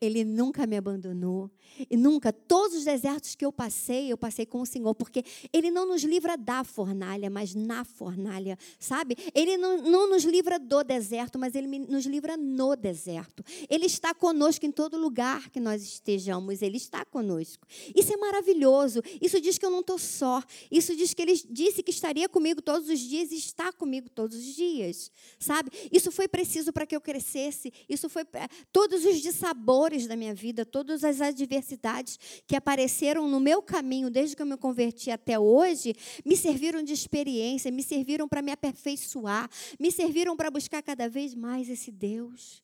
Ele 0.00 0.24
nunca 0.24 0.66
me 0.66 0.76
abandonou. 0.76 1.50
E 1.88 1.96
nunca, 1.96 2.32
todos 2.32 2.78
os 2.78 2.84
desertos 2.84 3.34
que 3.34 3.44
eu 3.44 3.52
passei, 3.52 4.10
eu 4.10 4.16
passei 4.16 4.44
com 4.44 4.60
o 4.60 4.66
Senhor, 4.66 4.94
porque 4.94 5.22
Ele 5.52 5.70
não 5.70 5.86
nos 5.86 6.02
livra 6.02 6.36
da 6.36 6.64
fornalha, 6.64 7.30
mas 7.30 7.54
na 7.54 7.84
fornalha, 7.84 8.58
sabe? 8.78 9.16
Ele 9.34 9.56
não, 9.56 9.78
não 9.82 10.10
nos 10.10 10.24
livra 10.24 10.58
do 10.58 10.82
deserto, 10.82 11.38
mas 11.38 11.54
Ele 11.54 11.78
nos 11.78 12.06
livra 12.06 12.36
no 12.36 12.74
deserto. 12.74 13.44
Ele 13.68 13.86
está 13.86 14.12
conosco 14.14 14.66
em 14.66 14.72
todo 14.72 14.98
lugar 14.98 15.48
que 15.50 15.60
nós 15.60 15.82
estejamos, 15.82 16.60
Ele 16.60 16.76
está 16.76 17.04
conosco. 17.04 17.66
Isso 17.94 18.12
é 18.12 18.16
maravilhoso. 18.16 19.00
Isso 19.20 19.40
diz 19.40 19.58
que 19.58 19.64
eu 19.64 19.70
não 19.70 19.80
estou 19.80 19.98
só. 19.98 20.42
Isso 20.70 20.96
diz 20.96 21.14
que 21.14 21.22
Ele 21.22 21.34
disse 21.50 21.82
que 21.82 21.90
estaria 21.90 22.28
comigo 22.28 22.60
todos 22.60 22.88
os 22.88 22.98
dias 22.98 23.30
e 23.30 23.36
está 23.36 23.72
comigo 23.72 24.08
todos 24.10 24.36
os 24.36 24.56
dias, 24.56 25.10
sabe? 25.38 25.70
Isso 25.92 26.10
foi 26.10 26.26
preciso 26.26 26.72
para 26.72 26.86
que 26.86 26.96
eu 26.96 27.00
crescesse. 27.00 27.72
Isso 27.88 28.08
foi 28.08 28.24
todos 28.72 29.04
os 29.04 29.20
dissabores 29.20 29.49
dores 29.52 30.06
da 30.06 30.16
minha 30.16 30.34
vida, 30.34 30.64
todas 30.64 31.04
as 31.04 31.20
adversidades 31.20 32.18
que 32.46 32.56
apareceram 32.56 33.28
no 33.28 33.40
meu 33.40 33.62
caminho 33.62 34.10
desde 34.10 34.36
que 34.36 34.42
eu 34.42 34.46
me 34.46 34.56
converti 34.56 35.10
até 35.10 35.38
hoje, 35.38 35.94
me 36.24 36.36
serviram 36.36 36.82
de 36.82 36.92
experiência, 36.92 37.70
me 37.70 37.82
serviram 37.82 38.28
para 38.28 38.42
me 38.42 38.52
aperfeiçoar, 38.52 39.48
me 39.78 39.90
serviram 39.90 40.36
para 40.36 40.50
buscar 40.50 40.82
cada 40.82 41.08
vez 41.08 41.34
mais 41.34 41.68
esse 41.68 41.90
Deus. 41.90 42.62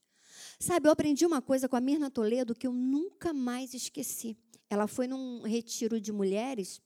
Sabe, 0.58 0.88
eu 0.88 0.92
aprendi 0.92 1.26
uma 1.26 1.42
coisa 1.42 1.68
com 1.68 1.76
a 1.76 1.80
Mirna 1.80 2.10
Toledo 2.10 2.54
que 2.54 2.66
eu 2.66 2.72
nunca 2.72 3.32
mais 3.32 3.74
esqueci. 3.74 4.36
Ela 4.70 4.86
foi 4.86 5.06
num 5.06 5.42
retiro 5.42 6.00
de 6.00 6.12
mulheres 6.12 6.80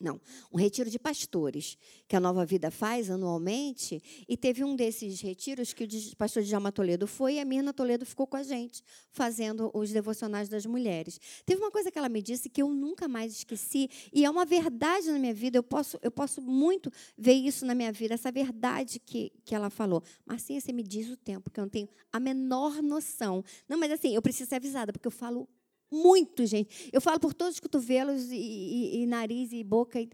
não, 0.00 0.20
um 0.52 0.56
retiro 0.56 0.88
de 0.88 0.98
pastores 0.98 1.76
que 2.08 2.16
a 2.16 2.20
Nova 2.20 2.44
Vida 2.44 2.70
faz 2.70 3.10
anualmente. 3.10 4.02
E 4.28 4.36
teve 4.36 4.64
um 4.64 4.74
desses 4.74 5.20
retiros 5.20 5.72
que 5.72 5.84
o 5.84 6.16
pastor 6.16 6.42
Djalma 6.42 6.72
Toledo 6.72 7.06
foi 7.06 7.34
e 7.34 7.40
a 7.40 7.44
Mirna 7.44 7.72
Toledo 7.72 8.06
ficou 8.06 8.26
com 8.26 8.36
a 8.36 8.42
gente, 8.42 8.82
fazendo 9.10 9.70
os 9.74 9.90
devocionais 9.90 10.48
das 10.48 10.64
mulheres. 10.66 11.20
Teve 11.44 11.60
uma 11.60 11.70
coisa 11.70 11.90
que 11.90 11.98
ela 11.98 12.08
me 12.08 12.22
disse 12.22 12.48
que 12.48 12.62
eu 12.62 12.68
nunca 12.68 13.06
mais 13.06 13.32
esqueci, 13.32 13.88
e 14.12 14.24
é 14.24 14.30
uma 14.30 14.44
verdade 14.44 15.10
na 15.10 15.18
minha 15.18 15.34
vida, 15.34 15.58
eu 15.58 15.62
posso, 15.62 15.98
eu 16.02 16.10
posso 16.10 16.40
muito 16.40 16.90
ver 17.16 17.34
isso 17.34 17.64
na 17.66 17.74
minha 17.74 17.92
vida, 17.92 18.14
essa 18.14 18.32
verdade 18.32 18.98
que, 18.98 19.32
que 19.44 19.54
ela 19.54 19.70
falou. 19.70 20.02
Marcinha, 20.26 20.60
você 20.60 20.72
me 20.72 20.82
diz 20.82 21.08
o 21.10 21.16
tempo, 21.16 21.50
que 21.50 21.60
eu 21.60 21.62
não 21.62 21.70
tenho 21.70 21.88
a 22.10 22.18
menor 22.18 22.82
noção. 22.82 23.44
Não, 23.68 23.78
mas 23.78 23.92
assim, 23.92 24.14
eu 24.14 24.22
preciso 24.22 24.48
ser 24.48 24.56
avisada, 24.56 24.92
porque 24.92 25.06
eu 25.06 25.12
falo 25.12 25.48
muito, 25.92 26.46
gente. 26.46 26.90
Eu 26.92 27.00
falo 27.00 27.20
por 27.20 27.34
todos 27.34 27.54
os 27.54 27.60
cotovelos 27.60 28.30
e, 28.30 28.36
e, 28.36 29.02
e 29.02 29.06
nariz 29.06 29.52
e 29.52 29.62
boca. 29.62 30.00
E... 30.00 30.10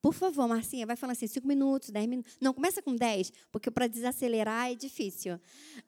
Por 0.00 0.14
favor, 0.14 0.48
Marcinha, 0.48 0.86
vai 0.86 0.96
falando 0.96 1.16
assim, 1.16 1.26
cinco 1.26 1.46
minutos, 1.46 1.90
dez 1.90 2.06
minutos. 2.06 2.36
Não, 2.40 2.54
começa 2.54 2.80
com 2.80 2.96
dez, 2.96 3.32
porque 3.52 3.70
para 3.70 3.86
desacelerar 3.86 4.70
é 4.70 4.74
difícil. 4.74 5.38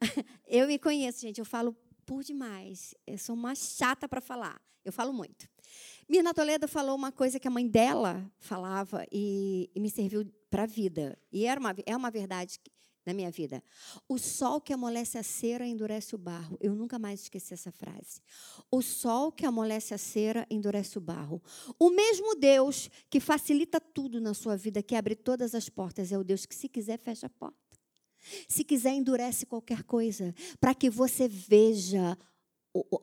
Eu 0.47 0.67
me 0.67 0.79
conheço, 0.79 1.23
gente, 1.23 1.39
eu 1.39 1.47
falo 1.47 1.75
por 2.05 2.23
demais. 2.23 2.95
Eu 3.07 3.17
sou 3.17 3.35
uma 3.35 3.55
chata 3.55 4.07
para 4.07 4.21
falar. 4.21 4.61
Eu 4.85 4.93
falo 4.93 5.13
muito. 5.13 5.49
Mirna 6.09 6.35
Toledo 6.35 6.69
falou 6.69 6.95
uma 6.95 7.11
coisa 7.11 7.41
que 7.41 7.49
a 7.49 7.51
mãe 7.51 7.67
dela 7.67 8.31
falava 8.39 9.07
e, 9.11 9.71
e 9.75 9.81
me 9.81 9.89
serviu 9.89 10.27
para 10.51 10.65
a 10.65 10.67
vida. 10.67 11.19
E 11.33 11.47
era 11.47 11.59
uma, 11.59 11.75
é 11.87 11.97
uma 11.97 12.11
verdade 12.11 12.59
na 13.05 13.13
minha 13.13 13.31
vida. 13.31 13.63
O 14.09 14.19
sol 14.19 14.61
que 14.61 14.73
amolece 14.73 15.19
a 15.19 15.23
cera 15.23 15.67
endurece 15.67 16.15
o 16.15 16.19
barro. 16.19 16.57
Eu 16.61 16.75
nunca 16.75 16.99
mais 16.99 17.23
esqueci 17.23 17.55
essa 17.55 17.73
frase. 17.73 18.21
O 18.71 18.81
sol 18.83 19.33
que 19.33 19.45
amolece 19.45 19.95
a 19.95 19.99
cera 19.99 20.47
endurece 20.51 20.99
o 20.99 21.01
barro. 21.01 21.43
O 21.79 21.91
mesmo 21.91 22.35
Deus 22.35 22.89
que 23.11 23.21
facilita 23.21 23.81
tudo 23.81 24.21
na 24.21 24.35
sua 24.35 24.57
vida, 24.57 24.83
que 24.83 24.95
abre 24.95 25.15
todas 25.15 25.55
as 25.55 25.69
portas, 25.69 26.13
é 26.13 26.19
o 26.19 26.25
Deus 26.25 26.47
que, 26.47 26.55
se 26.55 26.69
quiser, 26.69 26.99
fecha 26.99 27.27
a 27.27 27.31
porta. 27.31 27.57
Se 28.49 28.63
quiser, 28.63 28.93
endurece 28.93 29.45
qualquer 29.45 29.83
coisa, 29.83 30.35
para 30.61 30.75
que 30.75 30.89
você 30.89 31.27
veja 31.27 32.17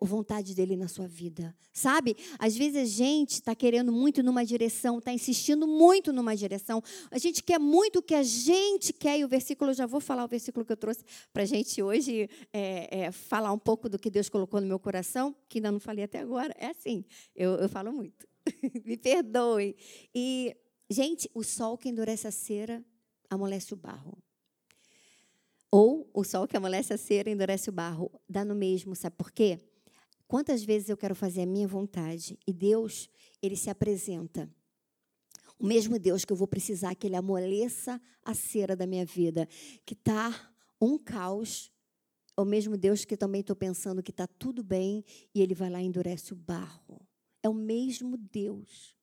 vontade 0.02 0.56
dele 0.56 0.76
na 0.76 0.88
sua 0.88 1.08
vida, 1.08 1.56
sabe? 1.72 2.18
Às 2.40 2.58
vezes 2.58 2.76
a 2.76 2.86
gente 2.86 3.34
está 3.34 3.54
querendo 3.54 3.92
muito 3.92 4.24
numa 4.24 4.44
direção, 4.44 4.98
está 4.98 5.14
insistindo 5.14 5.68
muito 5.68 6.12
numa 6.12 6.36
direção, 6.36 6.82
a 7.12 7.20
gente 7.20 7.44
quer 7.44 7.60
muito 7.60 8.00
o 8.00 8.02
que 8.02 8.16
a 8.16 8.24
gente 8.24 8.92
quer, 8.92 9.20
e 9.20 9.24
o 9.24 9.28
versículo, 9.28 9.70
eu 9.70 9.76
já 9.76 9.86
vou 9.86 10.02
falar 10.02 10.26
o 10.26 10.28
versículo 10.28 10.66
que 10.66 10.72
eu 10.72 10.78
trouxe 10.78 11.04
para 11.32 11.44
a 11.44 11.46
gente 11.46 11.82
hoje, 11.84 12.28
é, 12.52 13.02
é, 13.02 13.12
falar 13.12 13.54
um 13.54 13.60
pouco 13.60 13.88
do 13.88 14.00
que 14.00 14.10
Deus 14.10 14.28
colocou 14.28 14.60
no 14.60 14.68
meu 14.68 14.80
coração, 14.80 15.36
que 15.48 15.60
ainda 15.60 15.72
não 15.72 15.80
falei 15.80 16.04
até 16.04 16.20
agora, 16.20 16.54
é 16.58 16.68
assim, 16.68 17.06
eu, 17.36 17.52
eu 17.56 17.70
falo 17.70 17.94
muito, 17.94 18.28
me 18.84 18.98
perdoe. 18.98 19.76
E, 20.16 20.56
gente, 20.90 21.30
o 21.34 21.44
sol 21.44 21.78
que 21.78 21.90
endurece 21.90 22.28
a 22.28 22.32
cera 22.32 22.84
amolece 23.30 23.74
o 23.74 23.78
barro. 23.78 24.18
Ou 25.72 26.10
o 26.14 26.24
sol 26.24 26.48
que 26.48 26.58
amolece 26.58 26.94
a 26.94 26.98
cera 26.98 27.30
endurece 27.30 27.70
o 27.70 27.74
barro. 27.74 28.12
Dá 28.28 28.44
no 28.44 28.56
mesmo, 28.56 28.96
sabe 28.96 29.16
por 29.16 29.32
quê? 29.32 29.60
Quantas 30.28 30.64
vezes 30.64 30.90
eu 30.90 30.98
quero 30.98 31.16
fazer 31.16 31.42
a 31.42 31.46
minha 31.46 31.68
vontade 31.68 32.38
e 32.46 32.54
Deus, 32.54 33.10
ele 33.42 33.56
se 33.56 33.70
apresenta. 33.70 34.50
O 35.58 35.66
mesmo 35.66 36.00
Deus 36.00 36.24
que 36.24 36.32
eu 36.32 36.38
vou 36.38 36.48
precisar 36.48 36.96
que 36.96 37.08
ele 37.08 37.16
amoleça 37.16 38.02
a 38.24 38.34
cera 38.34 38.76
da 38.76 38.88
minha 38.88 39.06
vida, 39.06 39.48
que 39.86 39.94
está 39.94 40.54
um 40.80 40.98
caos. 40.98 41.72
É 42.38 42.42
o 42.42 42.46
mesmo 42.46 42.78
Deus 42.78 43.04
que 43.04 43.18
também 43.18 43.42
estou 43.42 43.56
pensando 43.56 44.02
que 44.02 44.12
está 44.12 44.26
tudo 44.26 44.64
bem 44.64 45.04
e 45.36 45.42
ele 45.42 45.54
vai 45.54 45.70
lá 45.70 45.82
e 45.82 45.86
endurece 45.86 46.32
o 46.32 46.36
barro. 46.36 47.02
É 47.44 47.50
o 47.50 47.54
mesmo 47.54 48.16
Deus. 48.16 48.96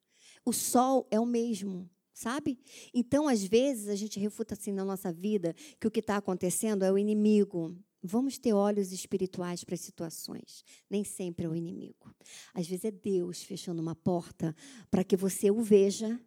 O 0.44 0.52
sol 0.52 1.06
é 1.10 1.20
o 1.20 1.26
mesmo 1.26 1.90
sabe? 2.16 2.58
Então, 2.94 3.28
às 3.28 3.44
vezes, 3.44 3.88
a 3.88 3.94
gente 3.94 4.18
refuta 4.18 4.54
assim 4.54 4.72
na 4.72 4.84
nossa 4.84 5.12
vida 5.12 5.54
que 5.78 5.86
o 5.86 5.90
que 5.90 6.00
está 6.00 6.16
acontecendo 6.16 6.82
é 6.82 6.90
o 6.90 6.96
inimigo. 6.96 7.76
Vamos 8.02 8.38
ter 8.38 8.54
olhos 8.54 8.90
espirituais 8.90 9.62
para 9.64 9.74
as 9.74 9.82
situações. 9.82 10.64
Nem 10.88 11.04
sempre 11.04 11.44
é 11.44 11.48
o 11.48 11.54
inimigo. 11.54 12.14
Às 12.54 12.66
vezes 12.66 12.86
é 12.86 12.90
Deus 12.90 13.42
fechando 13.42 13.82
uma 13.82 13.94
porta 13.94 14.56
para 14.90 15.04
que 15.04 15.14
você 15.14 15.50
o 15.50 15.60
veja, 15.60 16.18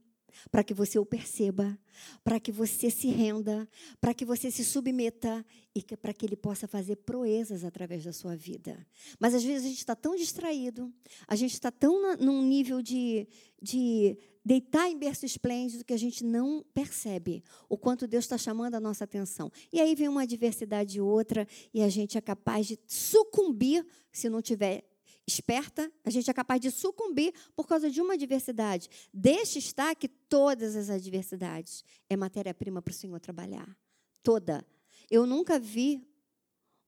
para 0.51 0.63
que 0.63 0.73
você 0.73 0.97
o 0.99 1.05
perceba, 1.05 1.77
para 2.23 2.39
que 2.39 2.51
você 2.51 2.89
se 2.89 3.07
renda, 3.07 3.67
para 3.99 4.13
que 4.13 4.25
você 4.25 4.49
se 4.49 4.63
submeta 4.63 5.45
e 5.75 5.83
para 5.97 6.13
que 6.13 6.25
ele 6.25 6.35
possa 6.35 6.67
fazer 6.67 6.97
proezas 6.97 7.63
através 7.63 8.03
da 8.03 8.13
sua 8.13 8.35
vida. 8.35 8.85
Mas 9.19 9.33
às 9.33 9.43
vezes 9.43 9.65
a 9.65 9.69
gente 9.69 9.79
está 9.79 9.95
tão 9.95 10.15
distraído, 10.15 10.93
a 11.27 11.35
gente 11.35 11.53
está 11.53 11.71
tão 11.71 12.01
na, 12.01 12.17
num 12.17 12.41
nível 12.41 12.81
de, 12.81 13.27
de 13.61 14.17
deitar 14.43 14.89
em 14.89 14.97
berço 14.97 15.25
esplêndido 15.25 15.85
que 15.85 15.93
a 15.93 15.97
gente 15.97 16.23
não 16.23 16.65
percebe 16.73 17.43
o 17.67 17.77
quanto 17.77 18.07
Deus 18.07 18.25
está 18.25 18.37
chamando 18.37 18.75
a 18.75 18.79
nossa 18.79 19.03
atenção. 19.03 19.51
E 19.71 19.79
aí 19.79 19.95
vem 19.95 20.07
uma 20.07 20.23
adversidade 20.23 20.97
e 20.97 21.01
outra, 21.01 21.47
e 21.73 21.81
a 21.81 21.89
gente 21.89 22.17
é 22.17 22.21
capaz 22.21 22.67
de 22.67 22.79
sucumbir 22.87 23.85
se 24.11 24.29
não 24.29 24.41
tiver 24.41 24.83
esperta, 25.27 25.91
a 26.03 26.09
gente 26.09 26.29
é 26.29 26.33
capaz 26.33 26.59
de 26.59 26.71
sucumbir 26.71 27.33
por 27.55 27.67
causa 27.67 27.89
de 27.89 28.01
uma 28.01 28.15
adversidade. 28.15 28.89
Deixe 29.13 29.59
estar 29.59 29.95
que 29.95 30.09
todas 30.29 30.75
as 30.75 30.89
adversidades 30.89 31.83
é 32.09 32.15
matéria-prima 32.15 32.81
para 32.81 32.91
o 32.91 32.95
Senhor 32.95 33.19
trabalhar. 33.19 33.75
Toda. 34.23 34.65
Eu 35.09 35.25
nunca 35.25 35.59
vi 35.59 36.07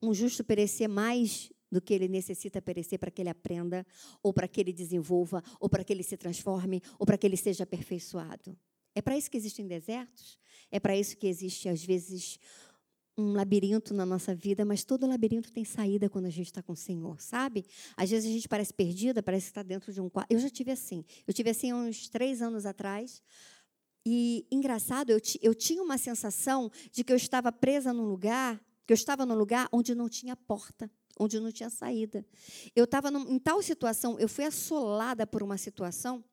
um 0.01 0.13
justo 0.13 0.43
perecer 0.43 0.87
mais 0.87 1.51
do 1.71 1.81
que 1.81 1.93
ele 1.93 2.07
necessita 2.07 2.61
perecer 2.61 2.99
para 2.99 3.09
que 3.09 3.21
ele 3.21 3.29
aprenda, 3.29 3.85
ou 4.21 4.33
para 4.33 4.47
que 4.47 4.59
ele 4.59 4.73
desenvolva, 4.73 5.41
ou 5.59 5.69
para 5.69 5.83
que 5.83 5.93
ele 5.93 6.03
se 6.03 6.17
transforme, 6.17 6.81
ou 6.99 7.05
para 7.05 7.17
que 7.17 7.25
ele 7.25 7.37
seja 7.37 7.63
aperfeiçoado. 7.63 8.57
É 8.93 9.01
para 9.01 9.17
isso 9.17 9.31
que 9.31 9.37
existem 9.37 9.65
desertos, 9.65 10.37
é 10.69 10.79
para 10.79 10.97
isso 10.97 11.15
que 11.15 11.27
existe, 11.27 11.69
às 11.69 11.83
vezes, 11.83 12.37
um 13.17 13.33
labirinto 13.33 13.93
na 13.93 14.05
nossa 14.05 14.33
vida, 14.33 14.63
mas 14.63 14.83
todo 14.83 15.05
labirinto 15.05 15.51
tem 15.51 15.65
saída 15.65 16.09
quando 16.09 16.25
a 16.25 16.29
gente 16.29 16.47
está 16.47 16.61
com 16.61 16.73
o 16.73 16.75
Senhor, 16.75 17.21
sabe? 17.21 17.65
Às 17.95 18.09
vezes 18.09 18.29
a 18.29 18.33
gente 18.33 18.47
parece 18.47 18.73
perdida, 18.73 19.21
parece 19.21 19.45
que 19.45 19.51
está 19.51 19.63
dentro 19.63 19.91
de 19.91 19.99
um 19.99 20.09
quarto. 20.09 20.31
Eu 20.31 20.39
já 20.39 20.49
tive 20.49 20.71
assim. 20.71 21.03
Eu 21.27 21.33
tive 21.33 21.49
assim 21.49 21.73
uns 21.73 22.07
três 22.09 22.41
anos 22.41 22.65
atrás. 22.65 23.21
E 24.05 24.47
engraçado, 24.51 25.11
eu, 25.11 25.19
eu 25.41 25.53
tinha 25.53 25.83
uma 25.83 25.97
sensação 25.97 26.71
de 26.91 27.03
que 27.03 27.11
eu 27.11 27.17
estava 27.17 27.51
presa 27.51 27.93
num 27.93 28.05
lugar, 28.05 28.59
que 28.87 28.93
eu 28.93 28.95
estava 28.95 29.25
num 29.25 29.35
lugar 29.35 29.67
onde 29.71 29.93
não 29.93 30.09
tinha 30.09 30.35
porta 30.35 30.89
onde 31.19 31.39
não 31.39 31.51
tinha 31.51 31.69
saída. 31.69 32.25
Eu 32.75 32.85
estava 32.85 33.09
em 33.09 33.37
tal 33.37 33.61
situação, 33.61 34.19
eu 34.19 34.27
fui 34.27 34.43
assolada 34.45 35.27
por 35.27 35.43
uma 35.43 35.57
situação, 35.57 36.23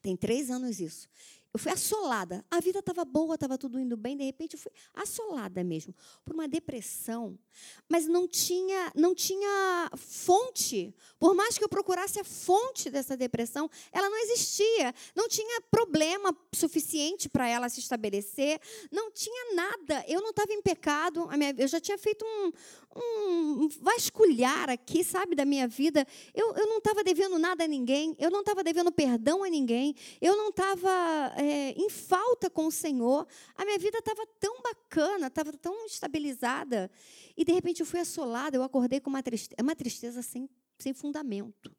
tem 0.00 0.16
três 0.16 0.50
anos 0.50 0.80
isso. 0.80 1.08
Eu 1.54 1.60
fui 1.60 1.70
assolada. 1.70 2.42
A 2.50 2.60
vida 2.60 2.78
estava 2.78 3.04
boa, 3.04 3.34
estava 3.34 3.58
tudo 3.58 3.78
indo 3.78 3.94
bem, 3.94 4.16
de 4.16 4.24
repente 4.24 4.54
eu 4.54 4.58
fui 4.58 4.72
assolada 4.94 5.62
mesmo 5.62 5.94
por 6.24 6.32
uma 6.32 6.48
depressão, 6.48 7.38
mas 7.86 8.06
não 8.06 8.26
tinha, 8.26 8.90
não 8.94 9.14
tinha 9.14 9.90
fonte. 9.96 10.94
Por 11.18 11.34
mais 11.34 11.58
que 11.58 11.64
eu 11.64 11.68
procurasse 11.68 12.18
a 12.18 12.24
fonte 12.24 12.88
dessa 12.88 13.16
depressão, 13.18 13.70
ela 13.92 14.08
não 14.08 14.16
existia. 14.18 14.94
Não 15.14 15.28
tinha 15.28 15.60
problema 15.70 16.34
suficiente 16.54 17.28
para 17.28 17.46
ela 17.46 17.68
se 17.68 17.80
estabelecer. 17.80 18.58
Não 18.90 19.10
tinha 19.10 19.54
nada. 19.54 20.04
Eu 20.08 20.22
não 20.22 20.30
estava 20.30 20.52
em 20.54 20.62
pecado. 20.62 21.28
Eu 21.58 21.68
já 21.68 21.80
tinha 21.80 21.98
feito 21.98 22.24
um, 22.24 22.50
um 22.96 23.68
vasculhar 23.80 24.70
aqui, 24.70 25.02
sabe, 25.02 25.34
da 25.34 25.44
minha 25.44 25.66
vida. 25.66 26.06
Eu, 26.34 26.54
eu 26.54 26.66
não 26.66 26.78
estava 26.78 27.02
devendo 27.02 27.38
nada 27.38 27.64
a 27.64 27.68
ninguém. 27.68 28.14
Eu 28.18 28.30
não 28.30 28.40
estava 28.40 28.62
devendo 28.62 28.92
perdão 28.92 29.42
a 29.42 29.48
ninguém. 29.48 29.94
Eu 30.20 30.36
não 30.36 30.48
estava 30.48 31.32
é, 31.36 31.70
em 31.72 31.88
falta 31.88 32.50
com 32.50 32.66
o 32.66 32.72
Senhor. 32.72 33.26
A 33.54 33.64
minha 33.64 33.78
vida 33.78 33.98
estava 33.98 34.26
tão 34.38 34.60
bacana, 34.62 35.26
estava 35.28 35.52
tão 35.52 35.86
estabilizada. 35.86 36.90
E 37.36 37.44
de 37.44 37.52
repente 37.52 37.80
eu 37.80 37.86
fui 37.86 38.00
assolada, 38.00 38.56
eu 38.56 38.62
acordei 38.62 39.00
com 39.00 39.10
uma 39.10 39.22
tristeza, 39.22 39.62
uma 39.62 39.76
tristeza 39.76 40.22
sem, 40.22 40.48
sem 40.78 40.92
fundamento. 40.92 41.74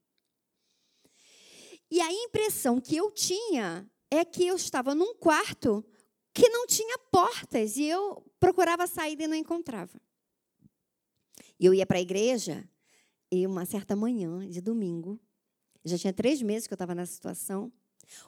E 1.89 2.01
a 2.01 2.11
impressão 2.11 2.81
que 2.81 2.95
eu 2.95 3.11
tinha 3.11 3.87
é 4.09 4.25
que 4.25 4.47
eu 4.47 4.55
estava 4.55 4.95
num 4.95 5.13
quarto 5.15 5.85
que 6.33 6.49
não 6.49 6.65
tinha 6.65 6.97
portas 7.11 7.77
e 7.77 7.83
eu 7.83 8.25
procurava 8.39 8.87
saída 8.87 9.23
e 9.23 9.27
não 9.27 9.35
encontrava. 9.35 10.01
E 11.59 11.65
eu 11.65 11.73
ia 11.73 11.85
para 11.85 11.97
a 11.97 12.01
igreja 12.01 12.67
e 13.31 13.45
uma 13.47 13.65
certa 13.65 13.95
manhã 13.95 14.47
de 14.47 14.61
domingo, 14.61 15.19
já 15.83 15.97
tinha 15.97 16.13
três 16.13 16.41
meses 16.41 16.67
que 16.67 16.73
eu 16.73 16.75
estava 16.75 16.93
nessa 16.93 17.13
situação, 17.13 17.71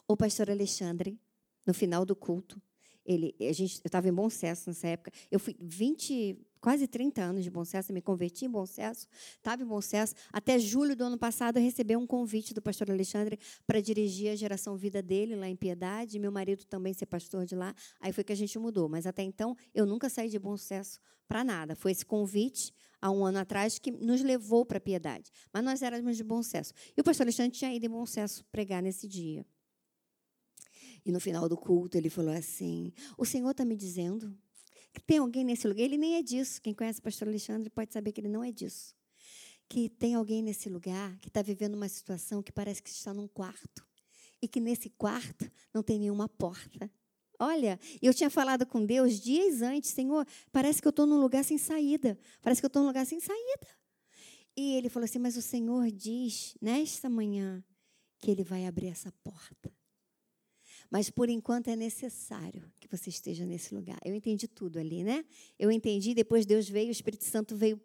o 0.07 0.17
pastor 0.17 0.49
Alexandre, 0.49 1.19
no 1.65 1.73
final 1.73 2.05
do 2.05 2.15
culto, 2.15 2.61
ele, 3.05 3.35
a 3.39 3.53
gente, 3.53 3.75
eu 3.83 3.87
estava 3.87 4.07
em 4.07 4.13
bom 4.13 4.29
sucesso 4.29 4.69
nessa 4.69 4.87
época, 4.87 5.11
eu 5.29 5.39
fui 5.39 5.55
20, 5.59 6.37
quase 6.65 6.87
30 6.87 7.21
anos 7.21 7.43
de 7.43 7.51
Bom 7.51 7.63
Sucesso, 7.63 7.93
me 7.93 8.01
converti 8.01 8.45
em 8.45 8.49
Bom 8.49 8.65
Sucesso, 8.65 9.07
estava 9.37 9.61
em 9.61 9.65
Bom 9.67 9.79
Sucesso. 9.79 10.15
Até 10.33 10.57
julho 10.57 10.95
do 10.95 11.03
ano 11.03 11.15
passado, 11.15 11.57
eu 11.57 11.61
recebi 11.61 11.95
um 11.95 12.07
convite 12.07 12.55
do 12.55 12.61
pastor 12.61 12.89
Alexandre 12.89 13.37
para 13.67 13.79
dirigir 13.79 14.31
a 14.31 14.35
geração 14.35 14.75
vida 14.75 14.99
dele 14.99 15.35
lá 15.35 15.47
em 15.47 15.55
Piedade, 15.55 16.17
meu 16.17 16.31
marido 16.31 16.65
também 16.65 16.91
ser 16.91 17.05
pastor 17.05 17.45
de 17.45 17.55
lá. 17.55 17.75
Aí 18.01 18.11
foi 18.11 18.23
que 18.23 18.33
a 18.33 18.35
gente 18.35 18.57
mudou. 18.57 18.89
Mas 18.89 19.05
até 19.05 19.21
então, 19.21 19.55
eu 19.75 19.85
nunca 19.85 20.09
saí 20.09 20.27
de 20.27 20.39
Bom 20.39 20.57
Sucesso 20.57 20.99
para 21.27 21.43
nada. 21.43 21.75
Foi 21.75 21.91
esse 21.91 22.03
convite, 22.03 22.73
há 22.99 23.11
um 23.11 23.23
ano 23.23 23.37
atrás, 23.37 23.77
que 23.77 23.91
nos 23.91 24.23
levou 24.23 24.65
para 24.65 24.79
Piedade. 24.79 25.29
Mas 25.53 25.63
nós 25.63 25.83
éramos 25.83 26.17
de 26.17 26.23
Bom 26.23 26.41
Sucesso. 26.41 26.73
E 26.97 26.99
o 26.99 27.03
pastor 27.03 27.25
Alexandre 27.25 27.55
tinha 27.55 27.71
ido 27.75 27.85
em 27.85 27.89
Bom 27.89 28.07
Sucesso 28.07 28.43
pregar 28.45 28.81
nesse 28.81 29.07
dia. 29.07 29.45
E 31.05 31.11
no 31.11 31.19
final 31.19 31.47
do 31.47 31.55
culto, 31.55 31.95
ele 31.95 32.09
falou 32.09 32.33
assim: 32.33 32.91
O 33.15 33.23
Senhor 33.23 33.51
está 33.51 33.63
me 33.63 33.75
dizendo 33.75 34.35
tem 35.01 35.17
alguém 35.17 35.43
nesse 35.43 35.67
lugar, 35.67 35.83
ele 35.83 35.97
nem 35.97 36.15
é 36.15 36.21
disso. 36.21 36.61
Quem 36.61 36.73
conhece 36.73 36.99
o 36.99 37.03
pastor 37.03 37.27
Alexandre 37.27 37.69
pode 37.69 37.93
saber 37.93 38.11
que 38.11 38.21
ele 38.21 38.29
não 38.29 38.43
é 38.43 38.51
disso. 38.51 38.95
Que 39.67 39.89
tem 39.89 40.15
alguém 40.15 40.41
nesse 40.41 40.69
lugar 40.69 41.17
que 41.19 41.27
está 41.27 41.41
vivendo 41.41 41.75
uma 41.75 41.89
situação 41.89 42.43
que 42.43 42.51
parece 42.51 42.81
que 42.81 42.89
está 42.89 43.13
num 43.13 43.27
quarto. 43.27 43.85
E 44.41 44.47
que 44.47 44.59
nesse 44.59 44.89
quarto 44.89 45.49
não 45.73 45.81
tem 45.81 45.99
nenhuma 45.99 46.29
porta. 46.29 46.91
Olha, 47.39 47.79
eu 48.01 48.13
tinha 48.13 48.29
falado 48.29 48.65
com 48.65 48.85
Deus 48.85 49.19
dias 49.19 49.61
antes, 49.61 49.89
Senhor, 49.89 50.25
parece 50.51 50.81
que 50.81 50.87
eu 50.87 50.91
estou 50.91 51.05
num 51.05 51.19
lugar 51.19 51.43
sem 51.43 51.57
saída. 51.57 52.17
Parece 52.41 52.61
que 52.61 52.65
eu 52.65 52.69
estou 52.69 52.81
num 52.81 52.87
lugar 52.87 53.05
sem 53.05 53.19
saída. 53.19 53.67
E 54.55 54.75
ele 54.75 54.87
falou 54.89 55.05
assim: 55.05 55.19
Mas 55.19 55.35
o 55.35 55.41
Senhor 55.41 55.91
diz 55.91 56.55
nesta 56.61 57.09
manhã 57.09 57.63
que 58.19 58.31
ele 58.31 58.43
vai 58.43 58.65
abrir 58.65 58.87
essa 58.87 59.11
porta. 59.23 59.74
Mas 60.89 61.09
por 61.09 61.29
enquanto 61.29 61.69
é 61.69 61.75
necessário 61.75 62.71
que 62.79 62.87
você 62.87 63.09
esteja 63.09 63.45
nesse 63.45 63.73
lugar. 63.73 63.97
Eu 64.03 64.13
entendi 64.13 64.47
tudo 64.47 64.79
ali, 64.79 65.03
né? 65.03 65.25
Eu 65.57 65.71
entendi, 65.71 66.13
depois 66.13 66.45
Deus 66.45 66.69
veio, 66.69 66.89
o 66.89 66.91
Espírito 66.91 67.25
Santo 67.25 67.55
veio 67.55 67.79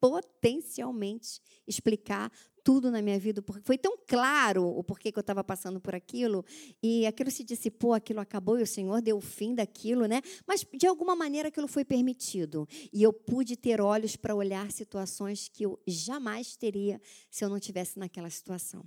potencialmente 0.00 1.40
explicar 1.64 2.28
tudo 2.64 2.90
na 2.90 3.00
minha 3.00 3.18
vida, 3.18 3.40
porque 3.40 3.62
foi 3.64 3.78
tão 3.78 3.96
claro 4.06 4.64
o 4.64 4.82
porquê 4.82 5.12
que 5.12 5.18
eu 5.18 5.22
estava 5.22 5.42
passando 5.44 5.80
por 5.80 5.94
aquilo, 5.94 6.44
e 6.82 7.06
aquilo 7.06 7.30
se 7.30 7.44
dissipou, 7.44 7.92
aquilo 7.92 8.20
acabou, 8.20 8.58
e 8.58 8.62
o 8.62 8.66
Senhor 8.66 9.00
deu 9.00 9.16
o 9.18 9.20
fim 9.20 9.54
daquilo, 9.54 10.06
né? 10.06 10.20
Mas 10.46 10.66
de 10.74 10.86
alguma 10.86 11.14
maneira 11.14 11.48
aquilo 11.48 11.68
foi 11.68 11.84
permitido, 11.84 12.68
e 12.92 13.02
eu 13.02 13.12
pude 13.12 13.56
ter 13.56 13.80
olhos 13.80 14.16
para 14.16 14.34
olhar 14.34 14.70
situações 14.72 15.48
que 15.48 15.64
eu 15.64 15.80
jamais 15.86 16.56
teria 16.56 17.00
se 17.30 17.44
eu 17.44 17.48
não 17.48 17.60
tivesse 17.60 17.98
naquela 17.98 18.30
situação. 18.30 18.84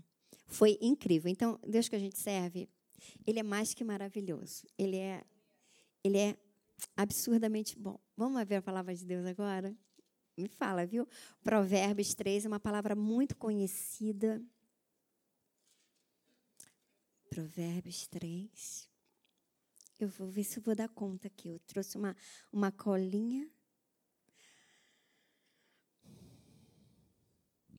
Foi 0.48 0.78
incrível. 0.82 1.30
Então, 1.30 1.60
Deus 1.66 1.90
que 1.90 1.96
a 1.96 2.00
gente 2.00 2.18
serve, 2.18 2.70
ele 3.26 3.40
é 3.40 3.44
mais 3.44 3.74
que 3.74 3.84
maravilhoso. 3.84 4.68
Ele 4.78 4.98
é, 4.98 5.24
ele 6.04 6.18
é 6.18 6.38
absurdamente 6.96 7.78
bom. 7.78 8.00
Vamos 8.16 8.44
ver 8.46 8.56
a 8.56 8.62
palavra 8.62 8.96
de 8.96 9.06
Deus 9.06 9.26
agora? 9.26 9.76
Me 10.38 10.48
fala, 10.48 10.86
viu? 10.86 11.08
Provérbios 11.44 12.14
3 12.14 12.46
é 12.46 12.48
uma 12.48 12.60
palavra 12.60 12.96
muito 12.96 13.36
conhecida. 13.36 14.44
Provérbios 17.30 18.08
3. 18.08 18.90
Eu 20.00 20.10
vou 20.10 20.30
ver 20.30 20.44
se 20.44 20.60
eu 20.60 20.64
vou 20.64 20.76
dar 20.76 20.90
conta 20.90 21.28
aqui. 21.28 21.50
Eu 21.50 21.60
trouxe 21.60 21.98
uma, 21.98 22.16
uma 22.52 22.72
colinha. 22.72 23.50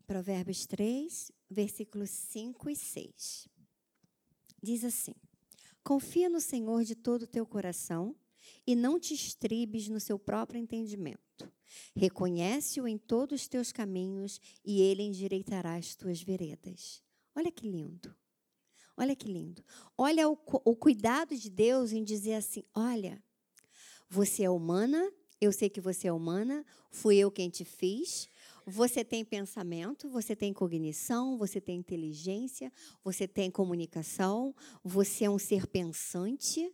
Provérbios 0.06 0.66
3, 0.66 1.32
versículos 1.50 2.10
5 2.10 2.70
e 2.70 2.76
6 2.76 3.55
diz 4.66 4.84
assim: 4.84 5.14
Confia 5.84 6.28
no 6.28 6.40
Senhor 6.40 6.82
de 6.82 6.96
todo 6.96 7.22
o 7.22 7.26
teu 7.26 7.46
coração 7.46 8.16
e 8.66 8.74
não 8.74 8.98
te 8.98 9.14
estribes 9.14 9.88
no 9.88 10.00
seu 10.00 10.18
próprio 10.18 10.58
entendimento. 10.58 11.50
Reconhece-o 11.94 12.88
em 12.88 12.98
todos 12.98 13.42
os 13.42 13.48
teus 13.48 13.70
caminhos 13.70 14.40
e 14.64 14.82
ele 14.82 15.02
endireitará 15.02 15.76
as 15.76 15.94
tuas 15.94 16.20
veredas. 16.20 17.02
Olha 17.34 17.50
que 17.52 17.68
lindo. 17.68 18.14
Olha 18.96 19.14
que 19.14 19.28
lindo. 19.28 19.62
Olha 19.96 20.28
o, 20.28 20.38
o 20.64 20.74
cuidado 20.74 21.36
de 21.36 21.50
Deus 21.50 21.92
em 21.92 22.02
dizer 22.02 22.34
assim: 22.34 22.64
olha, 22.74 23.22
você 24.08 24.44
é 24.44 24.50
humana, 24.50 25.12
eu 25.40 25.52
sei 25.52 25.68
que 25.68 25.80
você 25.80 26.08
é 26.08 26.12
humana, 26.12 26.64
fui 26.90 27.16
eu 27.16 27.30
quem 27.30 27.48
te 27.50 27.64
fiz, 27.64 28.28
você 28.66 29.04
tem 29.04 29.24
pensamento, 29.24 30.08
você 30.08 30.34
tem 30.34 30.52
cognição, 30.52 31.38
você 31.38 31.60
tem 31.60 31.78
inteligência, 31.78 32.72
você 33.04 33.28
tem 33.28 33.48
comunicação, 33.48 34.52
você 34.82 35.24
é 35.24 35.30
um 35.30 35.38
ser 35.38 35.68
pensante. 35.68 36.68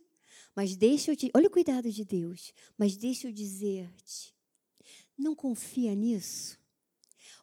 Mas 0.55 0.75
deixa 0.75 1.11
eu 1.11 1.15
te. 1.15 1.29
Olha 1.35 1.47
o 1.47 1.51
cuidado 1.51 1.91
de 1.91 2.03
Deus. 2.03 2.51
Mas 2.75 2.97
deixa 2.97 3.27
eu 3.27 3.31
dizer-te. 3.31 4.33
Não 5.15 5.35
confia 5.35 5.93
nisso. 5.93 6.59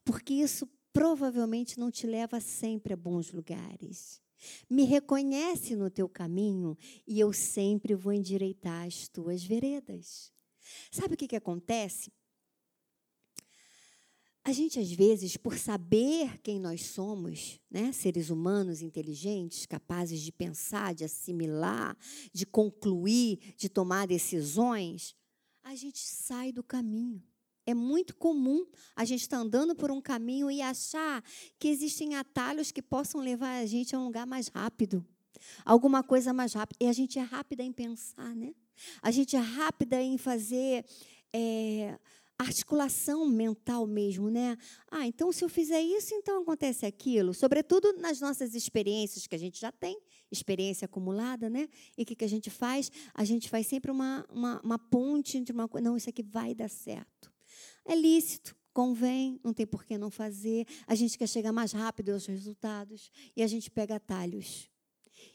Porque 0.05 0.35
isso 0.35 0.69
provavelmente 0.93 1.79
não 1.79 1.89
te 1.89 2.05
leva 2.05 2.41
sempre 2.41 2.93
a 2.93 2.97
bons 2.97 3.31
lugares. 3.31 4.21
Me 4.69 4.83
reconhece 4.85 5.77
no 5.77 5.91
teu 5.91 6.09
caminho 6.09 6.77
e 7.07 7.21
eu 7.21 7.33
sempre 7.33 7.95
vou 7.95 8.13
endireitar 8.13 8.87
as 8.87 9.07
tuas 9.07 9.45
veredas. 9.45 10.33
Sabe 10.91 11.15
o 11.15 11.17
que, 11.17 11.29
que 11.29 11.37
acontece? 11.37 12.11
A 14.51 14.53
gente, 14.53 14.81
às 14.81 14.91
vezes, 14.91 15.37
por 15.37 15.57
saber 15.57 16.37
quem 16.39 16.59
nós 16.59 16.87
somos, 16.87 17.61
né, 17.71 17.93
seres 17.93 18.31
humanos 18.31 18.83
inteligentes, 18.83 19.65
capazes 19.65 20.21
de 20.21 20.33
pensar, 20.33 20.93
de 20.93 21.05
assimilar, 21.05 21.97
de 22.33 22.45
concluir, 22.45 23.55
de 23.57 23.69
tomar 23.69 24.09
decisões, 24.09 25.15
a 25.63 25.77
gente 25.77 26.01
sai 26.01 26.51
do 26.51 26.65
caminho. 26.65 27.23
É 27.65 27.73
muito 27.73 28.17
comum 28.17 28.67
a 28.97 29.05
gente 29.05 29.21
estar 29.21 29.37
tá 29.37 29.43
andando 29.45 29.73
por 29.77 29.89
um 29.93 30.01
caminho 30.01 30.51
e 30.51 30.61
achar 30.61 31.23
que 31.57 31.69
existem 31.69 32.17
atalhos 32.17 32.73
que 32.73 32.83
possam 32.83 33.21
levar 33.21 33.61
a 33.61 33.67
gente 33.67 33.95
a 33.95 34.01
um 34.01 34.07
lugar 34.07 34.27
mais 34.27 34.49
rápido, 34.49 35.07
alguma 35.65 36.03
coisa 36.03 36.33
mais 36.33 36.55
rápida. 36.55 36.77
E 36.85 36.89
a 36.89 36.93
gente 36.93 37.21
é 37.21 37.23
rápida 37.23 37.63
em 37.63 37.73
pensar, 37.73 38.35
né? 38.35 38.53
A 39.01 39.13
gente 39.13 39.37
é 39.37 39.39
rápida 39.39 40.03
em 40.03 40.19
fazer. 40.19 40.85
É, 41.33 41.97
articulação 42.43 43.27
mental 43.27 43.87
mesmo, 43.87 44.31
né? 44.31 44.57
Ah, 44.91 45.07
então 45.07 45.31
se 45.31 45.45
eu 45.45 45.49
fizer 45.49 45.81
isso, 45.83 46.15
então 46.15 46.43
acontece 46.43 46.87
aquilo. 46.87 47.35
Sobretudo 47.35 47.93
nas 47.95 48.21
nossas 48.21 48.55
experiências 48.55 49.27
que 49.27 49.35
a 49.35 49.39
gente 49.39 49.61
já 49.61 49.71
tem, 49.71 50.01
experiência 50.31 50.87
acumulada, 50.87 51.51
né? 51.51 51.69
E 51.99 52.03
o 52.03 52.07
que, 52.07 52.15
que 52.15 52.25
a 52.25 52.29
gente 52.29 52.49
faz? 52.49 52.91
A 53.15 53.25
gente 53.25 53.49
faz 53.49 53.67
sempre 53.67 53.91
uma, 53.91 54.25
uma, 54.31 54.61
uma 54.63 54.79
ponte 54.79 55.37
entre 55.37 55.53
uma 55.53 55.69
coisa. 55.69 55.87
Não, 55.87 55.97
isso 55.97 56.09
aqui 56.09 56.23
vai 56.23 56.55
dar 56.55 56.71
certo. 56.71 57.31
É 57.85 57.95
lícito, 57.95 58.57
convém, 58.73 59.39
não 59.45 59.53
tem 59.53 59.67
por 59.67 59.85
que 59.85 59.99
não 59.99 60.11
fazer. 60.11 60.67
A 60.87 60.95
gente 60.95 61.19
quer 61.19 61.29
chegar 61.29 61.53
mais 61.53 61.73
rápido 61.73 62.11
aos 62.11 62.25
resultados 62.25 63.11
e 63.37 63.43
a 63.43 63.47
gente 63.47 63.71
pega 63.71 63.97
atalhos. 63.97 64.71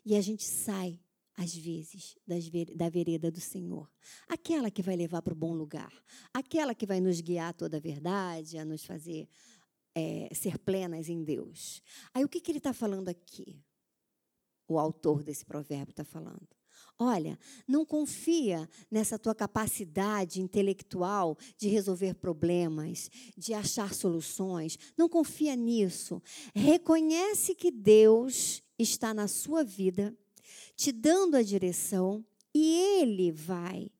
E 0.04 0.16
a 0.16 0.22
gente 0.22 0.44
sai 0.44 1.00
às 1.38 1.56
vezes, 1.56 2.18
da 2.76 2.90
vereda 2.90 3.30
do 3.30 3.42
Senhor. 3.42 3.92
Aquela 4.28 4.72
que 4.72 4.82
vai 4.82 4.96
levar 4.96 5.22
para 5.22 5.34
o 5.34 5.38
bom 5.38 5.54
lugar. 5.54 5.92
Aquela 6.34 6.74
que 6.74 6.86
vai 6.86 7.02
nos 7.02 7.20
guiar 7.20 7.50
a 7.50 7.54
toda 7.54 7.78
a 7.78 7.80
verdade, 7.80 8.58
a 8.58 8.64
nos 8.64 8.86
fazer 8.86 9.28
é, 9.94 10.30
ser 10.34 10.58
plenas 10.58 11.10
em 11.10 11.24
Deus. 11.24 11.82
Aí 12.14 12.24
o 12.24 12.30
que, 12.30 12.40
que 12.40 12.52
ele 12.52 12.60
está 12.60 12.74
falando 12.74 13.10
aqui? 13.10 13.62
O 14.68 14.80
autor 14.80 15.24
desse 15.24 15.46
provérbio 15.46 15.92
está 15.92 16.04
falando. 16.04 16.48
Olha, 16.98 17.38
não 17.68 17.86
confia 17.86 18.70
nessa 18.90 19.20
tua 19.20 19.36
capacidade 19.36 20.42
intelectual 20.42 21.38
de 21.58 21.68
resolver 21.68 22.16
problemas, 22.16 23.10
de 23.38 23.54
achar 23.54 23.94
soluções. 23.94 24.78
Não 24.98 25.10
confia 25.10 25.56
nisso. 25.56 26.22
Reconhece 26.54 27.54
que 27.54 27.72
Deus 27.72 28.62
está 28.80 29.14
na 29.14 29.28
sua 29.28 29.64
vida 29.64 30.18
te 30.76 30.92
dando 30.92 31.36
a 31.36 31.44
direção 31.44 32.26
e 32.54 33.00
Ele 33.00 33.32
vai 33.32 33.92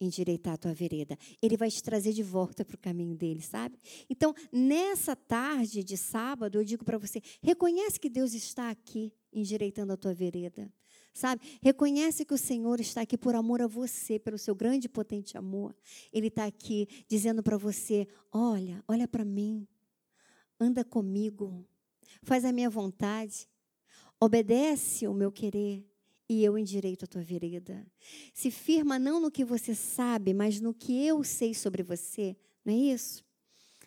endireitar 0.00 0.54
a 0.54 0.56
tua 0.56 0.72
vereda. 0.72 1.16
Ele 1.42 1.56
vai 1.56 1.70
te 1.70 1.82
trazer 1.82 2.12
de 2.12 2.22
volta 2.22 2.64
para 2.64 2.74
o 2.74 2.78
caminho 2.78 3.14
dele, 3.14 3.42
sabe? 3.42 3.78
Então, 4.08 4.34
nessa 4.50 5.14
tarde 5.14 5.84
de 5.84 5.96
sábado, 5.96 6.58
eu 6.58 6.64
digo 6.64 6.84
para 6.84 6.98
você: 6.98 7.20
reconhece 7.42 8.00
que 8.00 8.08
Deus 8.08 8.32
está 8.32 8.70
aqui 8.70 9.12
endireitando 9.32 9.92
a 9.92 9.96
tua 9.96 10.14
vereda. 10.14 10.72
Sabe? 11.12 11.42
Reconhece 11.60 12.24
que 12.24 12.32
o 12.32 12.38
Senhor 12.38 12.78
está 12.80 13.00
aqui 13.00 13.18
por 13.18 13.34
amor 13.34 13.60
a 13.60 13.66
você, 13.66 14.18
pelo 14.18 14.38
seu 14.38 14.54
grande 14.54 14.86
e 14.86 14.88
potente 14.88 15.36
amor. 15.36 15.76
Ele 16.12 16.28
está 16.28 16.46
aqui 16.46 16.88
dizendo 17.08 17.42
para 17.42 17.56
você: 17.56 18.06
olha, 18.32 18.82
olha 18.86 19.08
para 19.08 19.24
mim, 19.24 19.66
anda 20.58 20.84
comigo, 20.84 21.66
faz 22.22 22.44
a 22.44 22.52
minha 22.52 22.70
vontade, 22.70 23.48
obedece 24.20 25.08
o 25.08 25.12
meu 25.12 25.32
querer, 25.32 25.89
e 26.30 26.44
eu 26.44 26.56
endireito 26.56 27.04
a 27.04 27.08
tua 27.08 27.24
vereda. 27.24 27.84
Se 28.32 28.52
firma 28.52 29.00
não 29.00 29.18
no 29.18 29.32
que 29.32 29.44
você 29.44 29.74
sabe, 29.74 30.32
mas 30.32 30.60
no 30.60 30.72
que 30.72 31.04
eu 31.04 31.24
sei 31.24 31.52
sobre 31.52 31.82
você, 31.82 32.36
não 32.64 32.72
é 32.72 32.76
isso? 32.76 33.24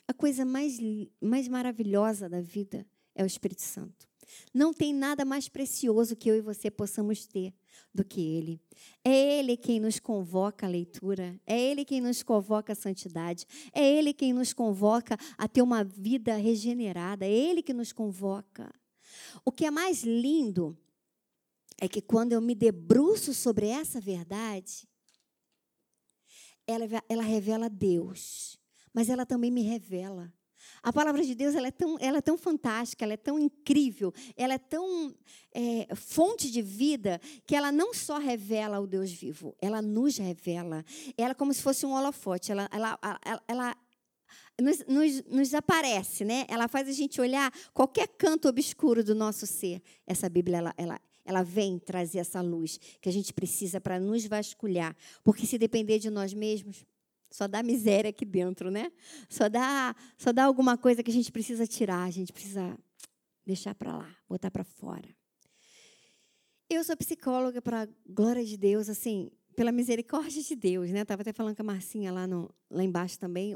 A 0.06 0.14
coisa 0.14 0.44
mais, 0.44 0.78
mais 1.22 1.48
maravilhosa 1.48 2.28
da 2.28 2.42
vida 2.42 2.86
é 3.16 3.24
o 3.24 3.26
Espírito 3.26 3.62
Santo. 3.62 4.10
Não 4.54 4.74
tem 4.74 4.94
nada 4.94 5.24
mais 5.24 5.48
precioso 5.48 6.18
que 6.18 6.30
eu 6.30 6.36
e 6.36 6.42
você 6.42 6.70
possamos 6.70 7.26
ter 7.26 7.54
do 7.94 8.04
que 8.04 8.20
Ele. 8.20 8.60
É 9.06 9.40
Ele 9.40 9.56
quem 9.56 9.80
nos 9.80 9.98
convoca 9.98 10.66
à 10.66 10.70
leitura, 10.70 11.40
é 11.48 11.58
Ele 11.58 11.86
quem 11.86 12.02
nos 12.02 12.24
convoca 12.24 12.74
à 12.74 12.76
santidade, 12.76 13.48
é 13.72 13.90
Ele 13.90 14.14
quem 14.14 14.34
nos 14.34 14.52
convoca 14.52 15.18
a 15.38 15.48
ter 15.48 15.62
uma 15.62 15.82
vida 15.82 16.36
regenerada, 16.36 17.26
é 17.26 17.32
Ele 17.32 17.64
que 17.64 17.74
nos 17.74 17.94
convoca. 17.94 18.70
O 19.46 19.52
que 19.52 19.66
é 19.66 19.72
mais 19.72 20.04
lindo 20.04 20.78
é 21.80 21.88
que 21.88 22.02
quando 22.02 22.34
eu 22.34 22.42
me 22.42 22.56
debruço 22.56 23.34
sobre 23.34 23.68
essa 23.68 24.00
verdade, 24.00 24.88
ela, 26.66 26.86
ela 27.10 27.24
revela 27.24 27.70
Deus, 27.70 28.58
mas 28.94 29.10
ela 29.10 29.26
também 29.26 29.52
me 29.52 29.62
revela. 29.62 30.34
A 30.82 30.92
palavra 30.92 31.24
de 31.24 31.36
Deus 31.36 31.56
ela 31.56 31.68
é, 31.68 31.72
tão, 31.72 31.98
ela 32.00 32.18
é 32.18 32.22
tão 32.22 32.38
fantástica, 32.38 33.04
ela 33.04 33.14
é 33.14 33.18
tão 33.18 33.38
incrível, 33.38 34.14
ela 34.36 34.54
é 34.54 34.58
tão 34.58 35.14
é, 35.54 35.94
fonte 35.96 36.50
de 36.50 36.62
vida 36.62 37.20
que 37.46 37.56
ela 37.56 37.72
não 37.72 37.94
só 37.94 38.18
revela 38.18 38.80
o 38.80 38.88
Deus 38.88 39.12
vivo, 39.12 39.56
ela 39.62 39.82
nos 39.82 40.18
revela. 40.18 40.86
Ela 41.18 41.32
é 41.32 41.34
como 41.34 41.54
se 41.54 41.62
fosse 41.62 41.86
um 41.86 41.94
holofote, 41.94 42.52
ela, 42.52 42.70
ela, 42.72 42.98
ela, 43.24 43.44
ela 43.48 43.78
nos, 44.62 44.86
nos, 44.86 45.24
nos, 45.26 45.54
aparece, 45.54 46.24
né? 46.24 46.46
Ela 46.48 46.68
faz 46.68 46.88
a 46.88 46.92
gente 46.92 47.20
olhar 47.20 47.52
qualquer 47.74 48.08
canto 48.08 48.48
obscuro 48.48 49.04
do 49.04 49.16
nosso 49.16 49.48
ser. 49.48 49.82
Essa 50.06 50.30
Bíblia, 50.30 50.58
ela, 50.58 50.74
ela, 50.78 51.02
ela 51.26 51.44
vem 51.44 51.80
trazer 51.80 52.20
essa 52.20 52.42
luz 52.42 52.80
que 53.02 53.10
a 53.10 53.12
gente 53.12 53.34
precisa 53.34 53.80
para 53.80 54.00
nos 54.00 54.26
vasculhar. 54.26 54.96
Porque 55.24 55.46
se 55.46 55.58
depender 55.58 56.00
de 56.00 56.10
nós 56.10 56.34
mesmos, 56.34 56.86
só 57.32 57.48
dá 57.48 57.64
miséria 57.64 58.10
aqui 58.10 58.26
dentro, 58.26 58.70
né? 58.70 58.92
Só 59.30 59.50
dá, 59.50 59.96
só 60.18 60.32
dá 60.32 60.44
alguma 60.44 60.78
coisa 60.78 61.02
que 61.02 61.10
a 61.10 61.14
gente 61.14 61.32
precisa 61.32 61.66
tirar, 61.66 62.04
a 62.04 62.12
gente 62.12 62.32
precisa 62.32 62.78
deixar 63.46 63.74
para 63.74 63.98
lá, 63.98 64.16
botar 64.30 64.52
para 64.52 64.64
fora. 64.64 65.08
Eu 66.70 66.84
sou 66.84 66.96
psicóloga 66.96 67.62
para 67.62 67.88
glória 68.08 68.44
de 68.46 68.58
Deus, 68.58 68.90
assim, 68.90 69.32
pela 69.56 69.72
misericórdia 69.72 70.42
de 70.42 70.56
Deus, 70.56 70.90
né? 70.92 71.02
Estava 71.02 71.22
até 71.22 71.34
falando 71.34 71.56
com 71.56 71.62
a 71.62 71.66
Marcinha 71.66 72.12
lá, 72.12 72.28
no, 72.28 72.54
lá 72.70 72.84
embaixo 72.84 73.20
também. 73.20 73.56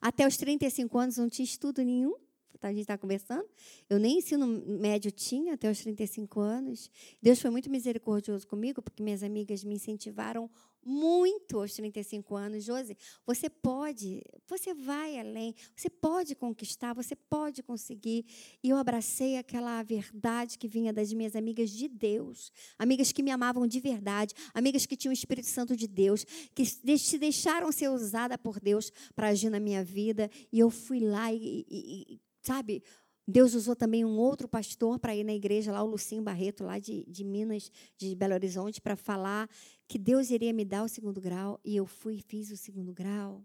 Até 0.00 0.26
os 0.26 0.36
35 0.36 0.98
anos 0.98 1.16
não 1.16 1.28
tinha 1.28 1.44
estudo 1.44 1.82
nenhum, 1.82 2.14
tá? 2.62 2.68
a 2.68 2.72
gente 2.72 2.82
está 2.82 2.96
conversando. 2.96 3.46
Eu 3.90 3.98
nem 3.98 4.18
ensino 4.18 4.46
médio 4.46 5.10
tinha 5.10 5.54
até 5.54 5.70
os 5.70 5.80
35 5.80 6.40
anos. 6.40 6.90
Deus 7.20 7.40
foi 7.40 7.50
muito 7.50 7.68
misericordioso 7.70 8.46
comigo, 8.46 8.80
porque 8.80 9.02
minhas 9.02 9.22
amigas 9.22 9.64
me 9.64 9.74
incentivaram 9.74 10.50
muito 10.84 11.60
aos 11.60 11.74
35 11.74 12.34
anos, 12.34 12.64
Josi, 12.64 12.96
você 13.24 13.48
pode, 13.48 14.22
você 14.48 14.74
vai 14.74 15.18
além, 15.18 15.54
você 15.76 15.88
pode 15.88 16.34
conquistar, 16.34 16.92
você 16.92 17.14
pode 17.14 17.62
conseguir. 17.62 18.26
E 18.62 18.70
eu 18.70 18.76
abracei 18.76 19.36
aquela 19.36 19.82
verdade 19.82 20.58
que 20.58 20.66
vinha 20.66 20.92
das 20.92 21.12
minhas 21.12 21.36
amigas 21.36 21.70
de 21.70 21.88
Deus, 21.88 22.52
amigas 22.78 23.12
que 23.12 23.22
me 23.22 23.30
amavam 23.30 23.66
de 23.66 23.78
verdade, 23.78 24.34
amigas 24.52 24.84
que 24.84 24.96
tinham 24.96 25.12
o 25.12 25.14
Espírito 25.14 25.46
Santo 25.46 25.76
de 25.76 25.86
Deus, 25.86 26.24
que 26.54 26.64
se 26.98 27.18
deixaram 27.18 27.70
ser 27.70 27.88
usada 27.88 28.36
por 28.36 28.58
Deus 28.58 28.92
para 29.14 29.28
agir 29.28 29.50
na 29.50 29.60
minha 29.60 29.84
vida. 29.84 30.30
E 30.52 30.58
eu 30.58 30.70
fui 30.70 30.98
lá 30.98 31.32
e, 31.32 31.64
e, 31.68 32.14
e 32.14 32.20
sabe, 32.42 32.82
Deus 33.26 33.54
usou 33.54 33.76
também 33.76 34.04
um 34.04 34.18
outro 34.18 34.48
pastor 34.48 34.98
para 34.98 35.14
ir 35.14 35.22
na 35.22 35.32
igreja, 35.32 35.70
lá 35.70 35.82
o 35.82 35.86
Lucinho 35.86 36.22
Barreto, 36.22 36.64
lá 36.64 36.78
de, 36.78 37.04
de 37.08 37.24
Minas, 37.24 37.70
de 37.96 38.14
Belo 38.16 38.34
Horizonte, 38.34 38.80
para 38.80 38.96
falar 38.96 39.48
que 39.86 39.96
Deus 39.98 40.30
iria 40.30 40.52
me 40.52 40.64
dar 40.64 40.82
o 40.82 40.88
segundo 40.88 41.20
grau. 41.20 41.60
E 41.64 41.76
eu 41.76 41.86
fui 41.86 42.16
e 42.16 42.20
fiz 42.20 42.50
o 42.50 42.56
segundo 42.56 42.92
grau. 42.92 43.44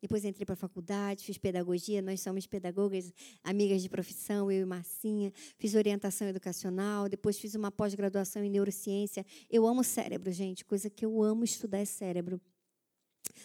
Depois 0.00 0.24
entrei 0.24 0.44
para 0.44 0.52
a 0.52 0.56
faculdade, 0.56 1.24
fiz 1.24 1.38
pedagogia, 1.38 2.00
nós 2.00 2.20
somos 2.20 2.46
pedagogas, 2.46 3.12
amigas 3.42 3.82
de 3.82 3.88
profissão, 3.88 4.52
eu 4.52 4.62
e 4.62 4.64
Marcinha. 4.64 5.32
Fiz 5.56 5.74
orientação 5.74 6.28
educacional, 6.28 7.08
depois 7.08 7.38
fiz 7.38 7.54
uma 7.54 7.72
pós-graduação 7.72 8.44
em 8.44 8.50
neurociência. 8.50 9.26
Eu 9.50 9.66
amo 9.66 9.82
cérebro, 9.82 10.30
gente, 10.30 10.64
coisa 10.64 10.88
que 10.88 11.04
eu 11.04 11.20
amo 11.22 11.42
estudar 11.42 11.78
é 11.78 11.84
cérebro. 11.84 12.40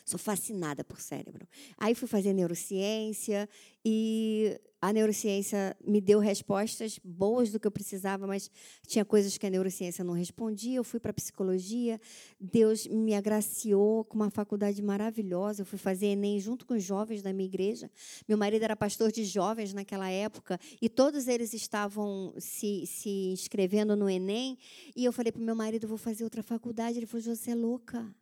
Sou 0.05 0.19
fascinada 0.19 0.83
por 0.83 0.99
cérebro. 0.99 1.47
Aí 1.77 1.95
fui 1.95 2.07
fazer 2.07 2.33
neurociência 2.33 3.47
e 3.85 4.59
a 4.81 4.91
neurociência 4.91 5.77
me 5.85 6.01
deu 6.01 6.19
respostas 6.19 6.99
boas 7.01 7.51
do 7.51 7.57
que 7.57 7.65
eu 7.65 7.71
precisava, 7.71 8.27
mas 8.27 8.51
tinha 8.85 9.05
coisas 9.05 9.37
que 9.37 9.45
a 9.45 9.49
neurociência 9.49 10.03
não 10.03 10.13
respondia. 10.13 10.75
Eu 10.75 10.83
fui 10.83 10.99
para 10.99 11.13
psicologia. 11.13 12.01
Deus 12.37 12.85
me 12.87 13.15
agraciou 13.15 14.03
com 14.03 14.15
uma 14.17 14.29
faculdade 14.29 14.81
maravilhosa. 14.81 15.61
Eu 15.61 15.65
fui 15.65 15.79
fazer 15.79 16.07
Enem 16.07 16.37
junto 16.37 16.65
com 16.65 16.73
os 16.73 16.83
jovens 16.83 17.21
da 17.21 17.31
minha 17.31 17.47
igreja. 17.47 17.89
Meu 18.27 18.37
marido 18.37 18.63
era 18.63 18.75
pastor 18.75 19.09
de 19.09 19.23
jovens 19.23 19.73
naquela 19.73 20.09
época 20.09 20.59
e 20.81 20.89
todos 20.89 21.29
eles 21.29 21.53
estavam 21.53 22.33
se, 22.37 22.85
se 22.85 23.31
inscrevendo 23.31 23.95
no 23.95 24.09
Enem. 24.09 24.57
E 24.93 25.05
eu 25.05 25.13
falei 25.13 25.31
para 25.31 25.41
o 25.41 25.45
meu 25.45 25.55
marido: 25.55 25.87
vou 25.87 25.97
fazer 25.97 26.25
outra 26.25 26.43
faculdade. 26.43 26.99
Ele 26.99 27.05
falou: 27.05 27.23
Você 27.23 27.51
é 27.51 27.55
louca. 27.55 28.13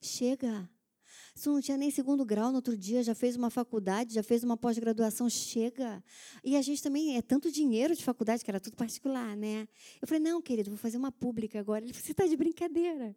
Chega. 0.00 0.66
Se 1.34 1.48
não 1.48 1.60
tinha 1.60 1.76
nem 1.76 1.90
segundo 1.90 2.24
grau 2.24 2.50
no 2.50 2.56
outro 2.56 2.76
dia, 2.76 3.02
já 3.02 3.14
fez 3.14 3.36
uma 3.36 3.50
faculdade, 3.50 4.14
já 4.14 4.22
fez 4.22 4.42
uma 4.42 4.56
pós-graduação, 4.56 5.28
chega. 5.28 6.02
E 6.42 6.56
a 6.56 6.62
gente 6.62 6.82
também 6.82 7.16
é 7.16 7.22
tanto 7.22 7.50
dinheiro 7.50 7.94
de 7.94 8.04
faculdade, 8.04 8.44
que 8.44 8.50
era 8.50 8.60
tudo 8.60 8.76
particular, 8.76 9.36
né? 9.36 9.68
Eu 10.00 10.08
falei, 10.08 10.22
não, 10.22 10.40
querido, 10.42 10.70
vou 10.70 10.78
fazer 10.78 10.96
uma 10.96 11.12
pública 11.12 11.58
agora. 11.58 11.84
Ele 11.84 11.92
falou, 11.92 12.04
você 12.04 12.12
está 12.12 12.26
de 12.26 12.36
brincadeira. 12.36 13.16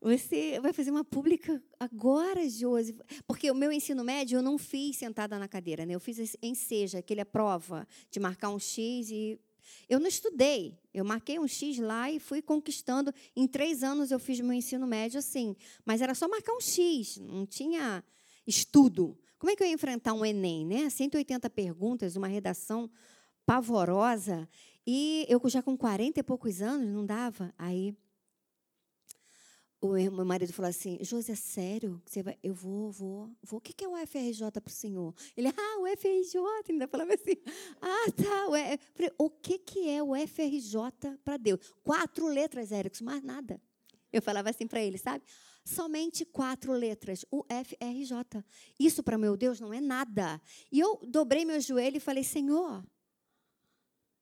Você 0.00 0.58
vai 0.60 0.72
fazer 0.72 0.90
uma 0.90 1.04
pública 1.04 1.62
agora, 1.78 2.48
Josi. 2.48 2.96
Porque 3.26 3.50
o 3.50 3.54
meu 3.54 3.70
ensino 3.70 4.02
médio 4.04 4.38
eu 4.38 4.42
não 4.42 4.58
fiz 4.58 4.96
sentada 4.96 5.38
na 5.38 5.48
cadeira, 5.48 5.86
né? 5.86 5.94
Eu 5.94 6.00
fiz 6.00 6.36
em 6.42 6.54
seja, 6.54 6.98
aquele 6.98 7.20
a 7.20 7.26
prova 7.26 7.86
de 8.10 8.18
marcar 8.18 8.50
um 8.50 8.58
X 8.58 9.10
e 9.10 9.38
eu 9.88 10.00
não 10.00 10.06
estudei, 10.06 10.78
eu 10.92 11.04
marquei 11.04 11.38
um 11.38 11.46
X 11.46 11.78
lá 11.78 12.10
e 12.10 12.18
fui 12.18 12.40
conquistando. 12.40 13.12
Em 13.34 13.46
três 13.46 13.82
anos 13.82 14.10
eu 14.10 14.18
fiz 14.18 14.40
meu 14.40 14.52
ensino 14.52 14.86
médio 14.86 15.18
assim, 15.18 15.56
mas 15.84 16.00
era 16.00 16.14
só 16.14 16.28
marcar 16.28 16.54
um 16.54 16.60
X, 16.60 17.18
não 17.18 17.46
tinha 17.46 18.02
estudo. 18.46 19.18
Como 19.38 19.50
é 19.50 19.56
que 19.56 19.62
eu 19.62 19.66
ia 19.66 19.74
enfrentar 19.74 20.12
um 20.14 20.24
Enem, 20.24 20.64
né? 20.64 20.88
180 20.88 21.50
perguntas, 21.50 22.16
uma 22.16 22.26
redação 22.26 22.90
pavorosa. 23.44 24.48
E 24.86 25.26
eu 25.28 25.40
já 25.48 25.62
com 25.62 25.76
40 25.76 26.20
e 26.20 26.22
poucos 26.22 26.62
anos, 26.62 26.88
não 26.88 27.04
dava. 27.04 27.52
Aí 27.58 27.96
o 29.86 30.12
meu 30.12 30.24
marido 30.24 30.52
falou 30.52 30.70
assim: 30.70 30.98
Josi, 31.02 31.32
é 31.32 31.34
sério? 31.34 32.00
Você 32.06 32.22
vai? 32.22 32.38
Eu 32.42 32.54
vou, 32.54 32.90
vou, 32.90 33.30
vou. 33.42 33.58
O 33.58 33.60
que 33.60 33.84
é 33.84 33.88
o 33.88 33.94
FRJ 34.06 34.50
para 34.50 34.70
o 34.70 34.70
senhor? 34.70 35.14
Ele, 35.36 35.48
ah, 35.48 35.78
o 35.80 35.86
FRJ. 35.96 36.40
Ainda 36.70 36.88
falava 36.88 37.12
assim: 37.12 37.36
ah, 37.82 38.12
tá. 38.12 38.46
O, 39.18 39.26
o 39.26 39.30
que, 39.30 39.58
que 39.58 39.88
é 39.88 40.02
o 40.02 40.14
FRJ 40.26 41.18
para 41.22 41.36
Deus? 41.36 41.60
Quatro 41.82 42.26
letras, 42.26 42.72
Érico, 42.72 43.04
mais 43.04 43.22
nada. 43.22 43.60
Eu 44.10 44.22
falava 44.22 44.48
assim 44.48 44.66
para 44.66 44.80
ele, 44.80 44.96
sabe? 44.96 45.24
Somente 45.64 46.24
quatro 46.24 46.72
letras, 46.72 47.26
o 47.30 47.44
FRJ. 47.44 48.44
Isso 48.78 49.02
para 49.02 49.18
meu 49.18 49.36
Deus 49.36 49.60
não 49.60 49.72
é 49.72 49.80
nada. 49.80 50.40
E 50.72 50.80
eu 50.80 50.98
dobrei 51.06 51.44
meu 51.44 51.60
joelho 51.60 51.98
e 51.98 52.00
falei: 52.00 52.24
Senhor, 52.24 52.82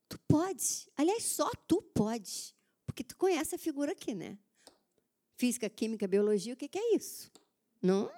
tu 0.09 0.19
pode. 0.27 0.91
Aliás, 0.97 1.23
só 1.25 1.51
tu 1.69 1.81
pode. 1.95 2.53
Porque 2.85 3.05
tu 3.05 3.17
conhece 3.17 3.55
a 3.55 3.59
figura 3.59 3.93
aqui, 3.93 4.13
né? 4.13 4.37
Física, 5.37 5.69
química, 5.69 6.07
biologia, 6.07 6.55
o 6.55 6.57
que, 6.57 6.69
que 6.69 6.79
é 6.79 6.97
isso? 6.97 7.31
Não, 7.81 8.11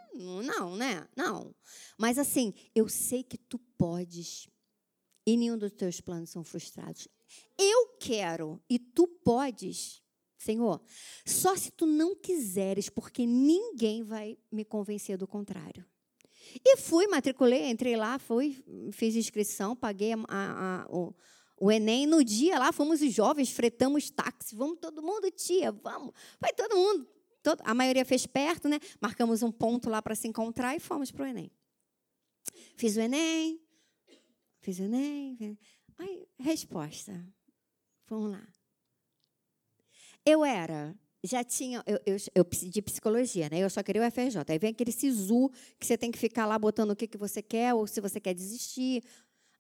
não, 0.43 0.77
né? 0.77 1.09
Não. 1.17 1.55
Mas 1.99 2.19
assim, 2.19 2.53
eu 2.75 2.89
sei 2.89 3.23
que 3.23 3.39
tu 3.39 3.59
podes 3.59 4.47
e 5.27 5.37
nenhum 5.37 5.57
dos 5.57 5.73
teus 5.73 6.01
planos 6.01 6.31
são 6.31 6.45
frustrados. 6.45 7.09
Eu 7.59 7.97
quero 7.99 8.63
e 8.69 8.79
tu 8.79 9.09
podes, 9.09 10.03
Senhor, 10.37 10.83
só 11.25 11.57
se 11.57 11.71
tu 11.71 11.87
não 11.87 12.15
quiseres, 12.15 12.91
porque 12.91 13.25
ninguém 13.27 14.03
vai 14.03 14.39
me 14.53 14.65
convencer 14.65 15.17
do 15.17 15.27
contrário. 15.27 15.85
E 16.63 16.77
fui, 16.77 17.07
matriculei, 17.07 17.71
entrei 17.71 17.97
lá, 17.97 18.19
fui, 18.19 18.63
fiz 18.93 19.17
inscrição, 19.17 19.75
paguei 19.75 20.13
a, 20.13 20.19
a, 20.29 20.83
a, 20.83 20.87
o, 20.91 21.15
o 21.65 21.73
Enem. 21.73 22.07
No 22.07 22.23
dia 22.23 22.59
lá, 22.59 22.73
fomos 22.73 23.01
os 23.01 23.13
jovens, 23.13 23.51
fretamos 23.51 24.11
táxi, 24.11 24.55
vamos 24.55 24.79
todo 24.79 25.03
mundo, 25.03 25.31
tia, 25.31 25.73
vamos. 25.73 26.13
Vai 26.39 26.53
todo 26.53 26.77
mundo, 26.77 27.09
Todo, 27.43 27.61
a 27.65 27.75
maioria 27.75 28.05
fez 28.05 28.27
perto, 28.27 28.69
né? 28.69 28.79
Marcamos 29.01 29.43
um 29.43 29.53
ponto 29.53 29.91
lá 29.91 30.01
para 30.01 30.15
se 30.15 30.27
encontrar 30.27 30.75
e 30.77 30.81
fomos 30.81 31.11
para 31.11 31.25
o 31.25 31.27
Enem. 31.27 31.51
Fiz 32.77 32.97
o 32.97 33.01
Enem, 33.01 33.61
fiz 34.61 34.79
o 34.79 34.85
Enem. 34.85 35.59
Aí, 35.99 36.27
resposta. 36.39 37.13
Vamos 38.09 38.33
lá. 38.33 38.49
Eu 40.25 40.43
era, 40.43 40.99
já 41.23 41.43
tinha, 41.43 41.83
eu, 41.87 41.99
eu, 42.05 42.17
eu 42.35 42.45
de 42.45 42.83
psicologia, 42.83 43.49
né? 43.51 43.59
Eu 43.59 43.71
só 43.71 43.83
queria 43.83 44.07
o 44.07 44.11
FRJ. 44.11 44.43
Aí 44.49 44.59
vem 44.59 44.71
aquele 44.71 44.93
SISU 44.93 45.51
que 45.79 45.87
você 45.87 45.97
tem 45.97 46.11
que 46.11 46.19
ficar 46.19 46.45
lá 46.47 46.59
botando 46.59 46.91
o 46.91 46.97
que, 46.97 47.07
que 47.07 47.19
você 47.19 47.43
quer, 47.43 47.73
ou 47.73 47.87
se 47.87 48.01
você 48.01 48.21
quer 48.21 48.35
desistir, 48.35 49.03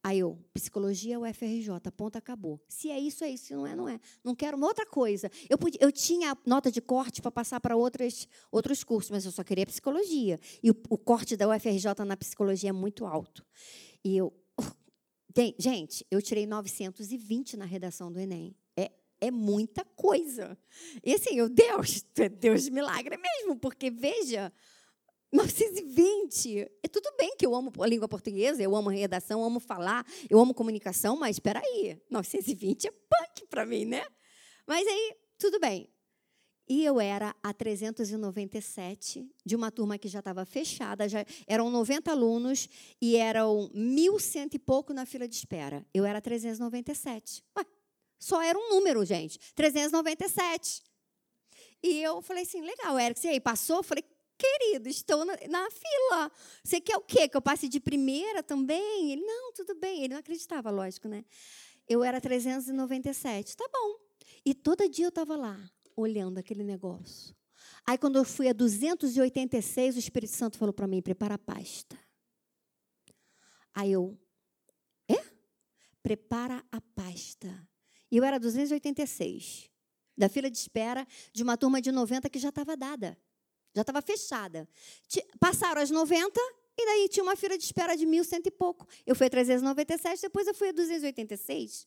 Aí 0.06 0.18
eu, 0.18 0.38
psicologia 0.52 1.18
ou 1.18 1.24
FRJ, 1.24 1.70
ponto, 1.96 2.18
acabou. 2.18 2.60
Se 2.68 2.90
é 2.90 3.00
isso, 3.00 3.24
é 3.24 3.30
isso. 3.30 3.46
Se 3.46 3.54
não 3.54 3.66
é, 3.66 3.74
não 3.74 3.88
é. 3.88 3.98
Não 4.22 4.34
quero 4.34 4.54
uma 4.54 4.66
outra 4.66 4.84
coisa. 4.84 5.30
Eu, 5.48 5.56
podia, 5.56 5.80
eu 5.82 5.90
tinha 5.90 6.36
nota 6.44 6.70
de 6.70 6.82
corte 6.82 7.22
para 7.22 7.30
passar 7.30 7.58
para 7.58 7.74
outros 7.74 8.84
cursos, 8.84 9.10
mas 9.10 9.24
eu 9.24 9.32
só 9.32 9.42
queria 9.42 9.64
psicologia. 9.64 10.38
E 10.62 10.70
o, 10.70 10.76
o 10.90 10.98
corte 10.98 11.38
da 11.38 11.48
UFRJ 11.48 12.04
na 12.06 12.18
psicologia 12.18 12.68
é 12.68 12.72
muito 12.72 13.06
alto. 13.06 13.42
E 14.04 14.14
eu, 14.14 14.30
Tem, 15.32 15.54
gente, 15.58 16.06
eu 16.10 16.20
tirei 16.20 16.46
920 16.46 17.56
na 17.56 17.64
redação 17.64 18.12
do 18.12 18.20
Enem. 18.20 18.54
É, 18.76 18.92
é 19.22 19.30
muita 19.30 19.86
coisa. 19.96 20.58
E 21.02 21.14
assim, 21.14 21.38
eu, 21.38 21.48
Deus, 21.48 22.04
Deus 22.38 22.64
de 22.64 22.70
milagre 22.70 23.16
mesmo, 23.16 23.56
porque 23.56 23.90
veja, 23.90 24.52
920. 25.34 26.70
É 26.80 26.88
tudo 26.88 27.12
bem 27.18 27.34
que 27.36 27.44
eu 27.44 27.54
amo 27.56 27.72
a 27.80 27.86
língua 27.88 28.06
portuguesa, 28.06 28.62
eu 28.62 28.76
amo 28.76 28.88
redação, 28.88 29.42
amo 29.44 29.58
falar, 29.58 30.06
eu 30.30 30.38
amo 30.38 30.54
comunicação, 30.54 31.16
mas 31.16 31.36
espera 31.36 31.60
aí, 31.60 32.00
920 32.08 32.86
é 32.86 32.90
punk 32.92 33.46
para 33.50 33.66
mim, 33.66 33.84
né? 33.84 34.06
Mas 34.64 34.86
aí, 34.86 35.16
tudo 35.36 35.58
bem. 35.58 35.90
E 36.68 36.84
eu 36.84 37.00
era 37.00 37.34
a 37.42 37.52
397 37.52 39.28
de 39.44 39.56
uma 39.56 39.72
turma 39.72 39.98
que 39.98 40.08
já 40.08 40.20
estava 40.20 40.46
fechada, 40.46 41.08
já 41.08 41.26
eram 41.48 41.68
90 41.68 42.12
alunos 42.12 42.68
e 43.02 43.16
eram 43.16 43.68
mil 43.74 44.18
cento 44.20 44.54
e 44.54 44.58
pouco 44.58 44.94
na 44.94 45.04
fila 45.04 45.26
de 45.26 45.34
espera. 45.34 45.84
Eu 45.92 46.06
era 46.06 46.20
397. 46.22 47.44
Ué, 47.58 47.66
só 48.20 48.40
era 48.40 48.56
um 48.56 48.70
número, 48.70 49.04
gente. 49.04 49.38
397. 49.54 50.82
E 51.82 52.00
eu 52.00 52.22
falei 52.22 52.44
assim, 52.44 52.62
legal, 52.62 52.98
Eric, 52.98 53.20
você 53.20 53.28
aí 53.28 53.40
passou? 53.40 53.78
Eu 53.78 53.82
falei, 53.82 54.04
querido, 54.38 54.88
estou 54.88 55.24
na, 55.24 55.34
na, 55.48 55.70
fila. 55.70 56.32
Você 56.62 56.80
quer 56.80 56.96
o 56.96 57.00
quê? 57.00 57.28
Que 57.28 57.36
eu 57.36 57.42
passe 57.42 57.68
de 57.68 57.80
primeira 57.80 58.42
também? 58.42 59.12
Ele, 59.12 59.22
não, 59.22 59.52
tudo 59.52 59.74
bem. 59.74 60.04
Ele 60.04 60.14
não 60.14 60.20
acreditava, 60.20 60.70
lógico, 60.70 61.08
né? 61.08 61.24
Eu 61.88 62.02
era 62.02 62.20
397. 62.20 63.56
Tá 63.56 63.68
bom. 63.72 63.98
E 64.44 64.54
todo 64.54 64.88
dia 64.88 65.06
eu 65.06 65.10
estava 65.10 65.36
lá 65.36 65.58
olhando 65.96 66.38
aquele 66.38 66.62
negócio. 66.62 67.34
Aí, 67.86 67.98
quando 67.98 68.16
eu 68.16 68.24
fui 68.24 68.48
a 68.48 68.52
286, 68.52 69.96
o 69.96 69.98
Espírito 69.98 70.32
Santo 70.32 70.58
falou 70.58 70.72
para 70.72 70.86
mim: 70.86 71.02
prepara 71.02 71.34
a 71.34 71.38
pasta. 71.38 71.98
Aí 73.74 73.92
eu, 73.92 74.18
é? 75.08 75.22
Prepara 76.02 76.64
a 76.70 76.80
pasta. 76.80 77.68
E 78.10 78.16
eu 78.16 78.24
era 78.24 78.38
286, 78.38 79.68
da 80.16 80.28
fila 80.28 80.48
de 80.48 80.56
espera 80.56 81.06
de 81.32 81.42
uma 81.42 81.56
turma 81.56 81.80
de 81.80 81.90
90 81.90 82.30
que 82.30 82.38
já 82.38 82.50
estava 82.50 82.76
dada, 82.76 83.18
já 83.74 83.82
estava 83.82 84.00
fechada. 84.00 84.68
Passaram 85.40 85.80
as 85.82 85.90
90 85.90 86.40
e 86.76 86.86
daí 86.86 87.08
tinha 87.08 87.22
uma 87.22 87.36
fila 87.36 87.56
de 87.56 87.64
espera 87.64 87.96
de 87.96 88.06
mil 88.06 88.24
cento 88.24 88.46
e 88.46 88.50
pouco. 88.50 88.86
Eu 89.06 89.14
fui 89.14 89.26
a 89.26 89.30
397, 89.30 90.22
depois 90.22 90.46
eu 90.46 90.54
fui 90.54 90.68
a 90.68 90.72
286. 90.72 91.86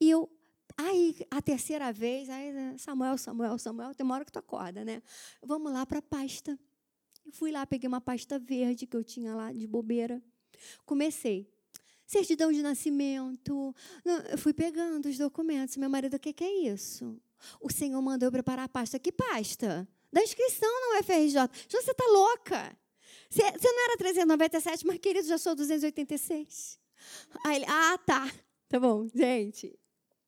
E 0.00 0.10
eu 0.10 0.30
Aí, 0.76 1.14
a 1.30 1.42
terceira 1.42 1.92
vez, 1.92 2.30
aí, 2.30 2.78
Samuel, 2.78 3.18
Samuel, 3.18 3.58
Samuel, 3.58 3.94
tem 3.94 4.04
uma 4.04 4.14
hora 4.14 4.24
que 4.24 4.32
tu 4.32 4.38
acorda, 4.38 4.84
né? 4.84 5.02
Vamos 5.42 5.72
lá 5.72 5.84
para 5.84 5.98
a 5.98 6.02
pasta. 6.02 6.58
Eu 7.24 7.32
fui 7.32 7.52
lá, 7.52 7.66
peguei 7.66 7.86
uma 7.86 8.00
pasta 8.00 8.38
verde 8.38 8.86
que 8.86 8.96
eu 8.96 9.04
tinha 9.04 9.34
lá 9.34 9.52
de 9.52 9.66
bobeira. 9.66 10.22
Comecei. 10.84 11.46
Certidão 12.06 12.52
de 12.52 12.62
nascimento. 12.62 13.74
Eu 14.30 14.38
fui 14.38 14.52
pegando 14.52 15.08
os 15.08 15.18
documentos. 15.18 15.76
Meu 15.76 15.90
marido, 15.90 16.14
o 16.14 16.18
que, 16.18 16.32
que 16.32 16.44
é 16.44 16.72
isso? 16.72 17.20
O 17.60 17.70
Senhor 17.70 18.00
mandou 18.00 18.28
eu 18.28 18.32
preparar 18.32 18.64
a 18.64 18.68
pasta. 18.68 18.98
Que 18.98 19.12
pasta? 19.12 19.88
Da 20.12 20.22
inscrição 20.22 20.68
no 20.68 21.00
UFRJ. 21.00 21.48
Você 21.68 21.90
está 21.90 22.04
louca? 22.10 22.76
Você, 23.30 23.42
não 23.42 23.84
era 23.84 23.96
397, 23.96 24.86
mas, 24.86 24.98
querido, 24.98 25.26
já 25.26 25.38
sou 25.38 25.54
286. 25.54 26.78
Aí 27.44 27.56
ele, 27.56 27.64
ah, 27.66 27.98
tá. 28.04 28.30
Tá 28.68 28.78
bom, 28.78 29.08
gente. 29.14 29.78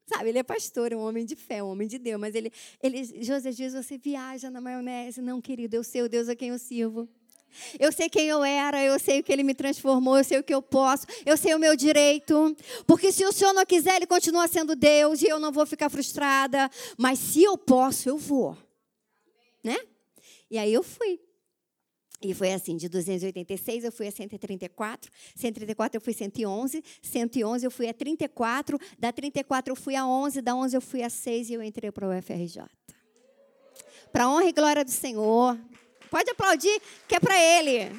Sabe, 0.06 0.30
ele 0.30 0.38
é 0.38 0.42
pastor, 0.42 0.92
um 0.92 1.00
homem 1.00 1.24
de 1.24 1.34
fé, 1.34 1.62
um 1.62 1.68
homem 1.68 1.88
de 1.88 1.98
Deus, 1.98 2.20
mas 2.20 2.34
ele, 2.34 2.52
ele 2.82 3.04
José 3.22 3.50
diz, 3.50 3.72
você 3.72 3.96
viaja 3.96 4.50
na 4.50 4.60
maionese. 4.60 5.20
Não, 5.22 5.40
querido, 5.40 5.76
eu 5.76 5.84
sei 5.84 6.02
o 6.02 6.08
Deus 6.08 6.28
a 6.28 6.36
quem 6.36 6.50
eu 6.50 6.58
sirvo. 6.58 7.08
Eu 7.78 7.92
sei 7.92 8.08
quem 8.08 8.26
eu 8.26 8.42
era, 8.42 8.82
eu 8.82 8.98
sei 8.98 9.20
o 9.20 9.22
que 9.22 9.32
ele 9.32 9.42
me 9.42 9.54
transformou, 9.54 10.18
eu 10.18 10.24
sei 10.24 10.38
o 10.38 10.42
que 10.42 10.52
eu 10.52 10.60
posso, 10.60 11.06
eu 11.24 11.36
sei 11.36 11.54
o 11.54 11.58
meu 11.58 11.76
direito. 11.76 12.54
Porque 12.86 13.12
se 13.12 13.24
o 13.24 13.32
Senhor 13.32 13.52
não 13.52 13.64
quiser, 13.64 13.96
ele 13.96 14.06
continua 14.06 14.48
sendo 14.48 14.74
Deus 14.74 15.22
e 15.22 15.26
eu 15.28 15.38
não 15.38 15.52
vou 15.52 15.64
ficar 15.64 15.88
frustrada. 15.88 16.70
Mas 16.98 17.18
se 17.18 17.42
eu 17.42 17.56
posso, 17.56 18.08
eu 18.08 18.18
vou. 18.18 18.58
Né? 19.64 19.78
E 20.50 20.58
aí 20.58 20.72
eu 20.72 20.82
fui. 20.82 21.18
E 22.22 22.32
foi 22.32 22.52
assim, 22.52 22.76
de 22.76 22.88
286 22.88 23.84
eu 23.84 23.92
fui 23.92 24.06
a 24.06 24.10
134, 24.10 25.10
134 25.34 25.96
eu 25.96 26.00
fui 26.00 26.12
a 26.12 26.16
111, 26.16 26.84
111 27.02 27.66
eu 27.66 27.70
fui 27.70 27.88
a 27.88 27.92
34, 27.92 28.78
da 28.98 29.12
34 29.12 29.72
eu 29.72 29.76
fui 29.76 29.94
a 29.94 30.06
11, 30.06 30.40
da 30.40 30.54
11 30.54 30.76
eu 30.76 30.80
fui 30.80 31.02
a 31.02 31.10
6 31.10 31.50
e 31.50 31.54
eu 31.54 31.62
entrei 31.62 31.90
para 31.90 32.08
o 32.08 32.16
UFRJ. 32.16 32.62
Para 34.10 34.28
honra 34.28 34.48
e 34.48 34.52
glória 34.52 34.84
do 34.84 34.90
Senhor. 34.90 35.58
Pode 36.10 36.30
aplaudir, 36.30 36.80
que 37.08 37.16
é 37.16 37.20
para 37.20 37.38
Ele. 37.38 37.90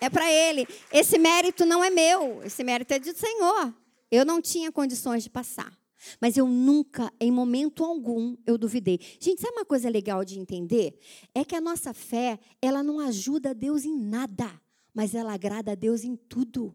É 0.00 0.08
para 0.08 0.30
Ele. 0.30 0.66
Esse 0.90 1.18
mérito 1.18 1.66
não 1.66 1.82
é 1.84 1.90
meu, 1.90 2.42
esse 2.44 2.62
mérito 2.62 2.94
é 2.94 2.98
do 2.98 3.14
Senhor. 3.14 3.74
Eu 4.10 4.24
não 4.24 4.40
tinha 4.40 4.70
condições 4.70 5.22
de 5.24 5.30
passar. 5.30 5.81
Mas 6.20 6.36
eu 6.36 6.46
nunca, 6.46 7.12
em 7.20 7.30
momento 7.30 7.84
algum, 7.84 8.36
eu 8.46 8.58
duvidei. 8.58 8.98
Gente, 9.20 9.40
sabe 9.40 9.56
uma 9.56 9.64
coisa 9.64 9.88
legal 9.88 10.24
de 10.24 10.38
entender? 10.38 10.98
É 11.34 11.44
que 11.44 11.54
a 11.54 11.60
nossa 11.60 11.94
fé, 11.94 12.38
ela 12.60 12.82
não 12.82 13.00
ajuda 13.00 13.54
Deus 13.54 13.84
em 13.84 13.96
nada, 13.96 14.50
mas 14.94 15.14
ela 15.14 15.32
agrada 15.32 15.72
a 15.72 15.74
Deus 15.74 16.04
em 16.04 16.16
tudo 16.16 16.74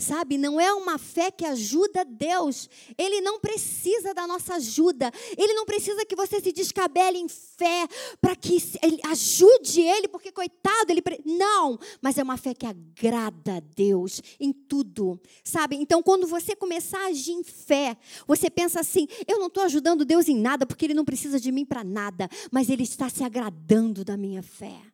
sabe? 0.00 0.38
Não 0.38 0.60
é 0.60 0.72
uma 0.72 0.98
fé 0.98 1.30
que 1.30 1.44
ajuda 1.44 2.04
Deus. 2.04 2.68
Ele 2.96 3.20
não 3.20 3.38
precisa 3.38 4.14
da 4.14 4.26
nossa 4.26 4.54
ajuda. 4.54 5.12
Ele 5.36 5.52
não 5.52 5.64
precisa 5.64 6.04
que 6.04 6.16
você 6.16 6.40
se 6.40 6.52
descabele 6.52 7.18
em 7.18 7.28
fé 7.28 7.86
para 8.20 8.34
que 8.34 8.56
ele 8.82 9.00
ajude 9.04 9.80
ele, 9.80 10.08
porque 10.08 10.32
coitado, 10.32 10.90
ele 10.90 11.02
pre... 11.02 11.20
não, 11.24 11.78
mas 12.00 12.18
é 12.18 12.22
uma 12.22 12.36
fé 12.36 12.54
que 12.54 12.66
agrada 12.66 13.56
a 13.56 13.60
Deus 13.60 14.22
em 14.38 14.52
tudo, 14.52 15.20
sabe? 15.44 15.76
Então, 15.76 16.02
quando 16.02 16.26
você 16.26 16.56
começar 16.56 16.98
a 16.98 17.08
agir 17.08 17.32
em 17.32 17.44
fé, 17.44 17.96
você 18.26 18.48
pensa 18.48 18.80
assim: 18.80 19.06
eu 19.26 19.38
não 19.38 19.48
estou 19.48 19.62
ajudando 19.64 20.04
Deus 20.04 20.28
em 20.28 20.36
nada, 20.36 20.64
porque 20.66 20.86
Ele 20.86 20.94
não 20.94 21.04
precisa 21.04 21.38
de 21.38 21.52
mim 21.52 21.64
para 21.64 21.84
nada, 21.84 22.28
mas 22.50 22.70
Ele 22.70 22.82
está 22.82 23.08
se 23.08 23.22
agradando 23.22 24.04
da 24.04 24.16
minha 24.16 24.42
fé 24.42 24.89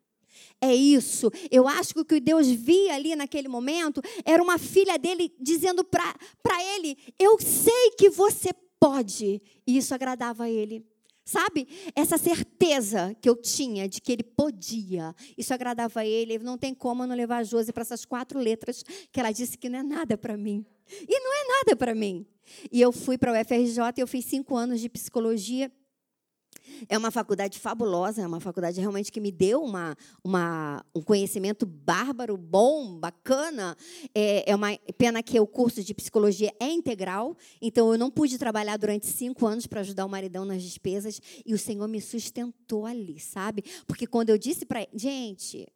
é 0.61 0.73
isso. 0.73 1.31
Eu 1.51 1.67
acho 1.67 1.93
que 1.93 1.99
o 1.99 2.05
que 2.05 2.19
Deus 2.19 2.47
via 2.47 2.95
ali 2.95 3.15
naquele 3.15 3.47
momento 3.47 4.01
era 4.25 4.41
uma 4.41 4.57
filha 4.57 4.97
dele 4.97 5.31
dizendo 5.39 5.83
para 5.83 6.63
ele: 6.75 6.97
Eu 7.19 7.39
sei 7.39 7.91
que 7.97 8.09
você 8.09 8.51
pode. 8.79 9.41
E 9.65 9.77
isso 9.77 9.93
agradava 9.93 10.45
a 10.45 10.49
ele. 10.49 10.85
Sabe? 11.23 11.67
Essa 11.93 12.17
certeza 12.17 13.13
que 13.21 13.27
eu 13.27 13.35
tinha 13.35 13.89
de 13.89 13.99
que 13.99 14.13
ele 14.13 14.23
podia, 14.23 15.13
isso 15.37 15.53
agradava 15.53 15.99
a 15.99 16.05
ele. 16.05 16.39
Não 16.39 16.57
tem 16.57 16.73
como 16.73 17.03
eu 17.03 17.07
não 17.07 17.15
levar 17.15 17.39
a 17.39 17.43
Josi 17.43 17.73
para 17.73 17.81
essas 17.81 18.05
quatro 18.05 18.39
letras 18.39 18.81
que 19.11 19.19
ela 19.19 19.31
disse 19.31 19.57
que 19.57 19.67
não 19.67 19.79
é 19.79 19.83
nada 19.83 20.17
para 20.17 20.37
mim. 20.37 20.65
E 20.89 21.19
não 21.19 21.33
é 21.33 21.47
nada 21.59 21.75
para 21.75 21.93
mim. 21.93 22.25
E 22.71 22.79
eu 22.79 22.93
fui 22.93 23.17
para 23.17 23.33
o 23.33 23.41
UFRJ, 23.41 23.77
eu 23.97 24.07
fiz 24.07 24.23
cinco 24.23 24.55
anos 24.55 24.79
de 24.79 24.87
psicologia 24.87 25.69
é 26.89 26.97
uma 26.97 27.11
faculdade 27.11 27.59
fabulosa, 27.59 28.21
é 28.21 28.27
uma 28.27 28.39
faculdade 28.39 28.79
realmente 28.79 29.11
que 29.11 29.19
me 29.19 29.31
deu 29.31 29.63
uma, 29.63 29.95
uma, 30.23 30.85
um 30.93 31.01
conhecimento 31.01 31.65
bárbaro, 31.65 32.37
bom, 32.37 32.97
bacana. 32.97 33.75
É, 34.13 34.51
é 34.51 34.55
uma 34.55 34.77
pena 34.97 35.21
que 35.23 35.39
o 35.39 35.47
curso 35.47 35.83
de 35.83 35.93
psicologia 35.93 36.53
é 36.59 36.69
integral, 36.69 37.35
então 37.61 37.91
eu 37.91 37.97
não 37.97 38.09
pude 38.09 38.37
trabalhar 38.37 38.77
durante 38.77 39.07
cinco 39.07 39.45
anos 39.45 39.67
para 39.67 39.81
ajudar 39.81 40.05
o 40.05 40.09
maridão 40.09 40.45
nas 40.45 40.61
despesas 40.61 41.21
e 41.45 41.53
o 41.53 41.57
Senhor 41.57 41.87
me 41.87 42.01
sustentou 42.01 42.85
ali, 42.85 43.19
sabe? 43.19 43.63
Porque 43.85 44.07
quando 44.07 44.29
eu 44.29 44.37
disse 44.37 44.65
para 44.65 44.87
gente, 44.93 45.67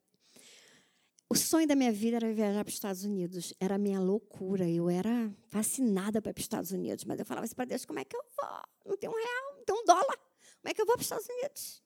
o 1.32 1.36
sonho 1.36 1.66
da 1.66 1.78
minha 1.78 1.94
vida 1.94 2.18
era 2.18 2.34
viajar 2.34 2.62
para 2.66 2.70
os 2.70 2.76
Estados 2.76 3.06
Unidos. 3.06 3.54
Era 3.58 3.76
a 3.76 3.78
minha 3.78 4.02
loucura. 4.02 4.68
Eu 4.68 4.90
era 4.90 5.34
fascinada 5.48 6.22
para 6.22 6.32
ir 6.32 6.34
para 6.34 6.42
os 6.42 6.44
Estados 6.44 6.72
Unidos. 6.72 7.06
Mas 7.06 7.20
eu 7.20 7.26
falava 7.26 7.46
assim 7.46 7.56
para 7.56 7.64
Deus: 7.64 7.86
como 7.86 8.00
é 8.00 8.04
que 8.04 8.18
eu 8.18 8.22
vou? 8.38 8.62
Não 8.86 8.98
tem 8.98 9.10
um 9.10 9.14
real, 9.14 9.56
não 9.56 9.64
tem 9.64 9.76
um 9.76 9.86
dólar. 9.86 10.31
Como 10.62 10.72
é 10.72 10.74
que 10.74 10.82
eu 10.82 10.86
vou 10.86 10.96
para 10.96 11.02
os 11.02 11.06
Estados 11.06 11.28
Unidos? 11.28 11.84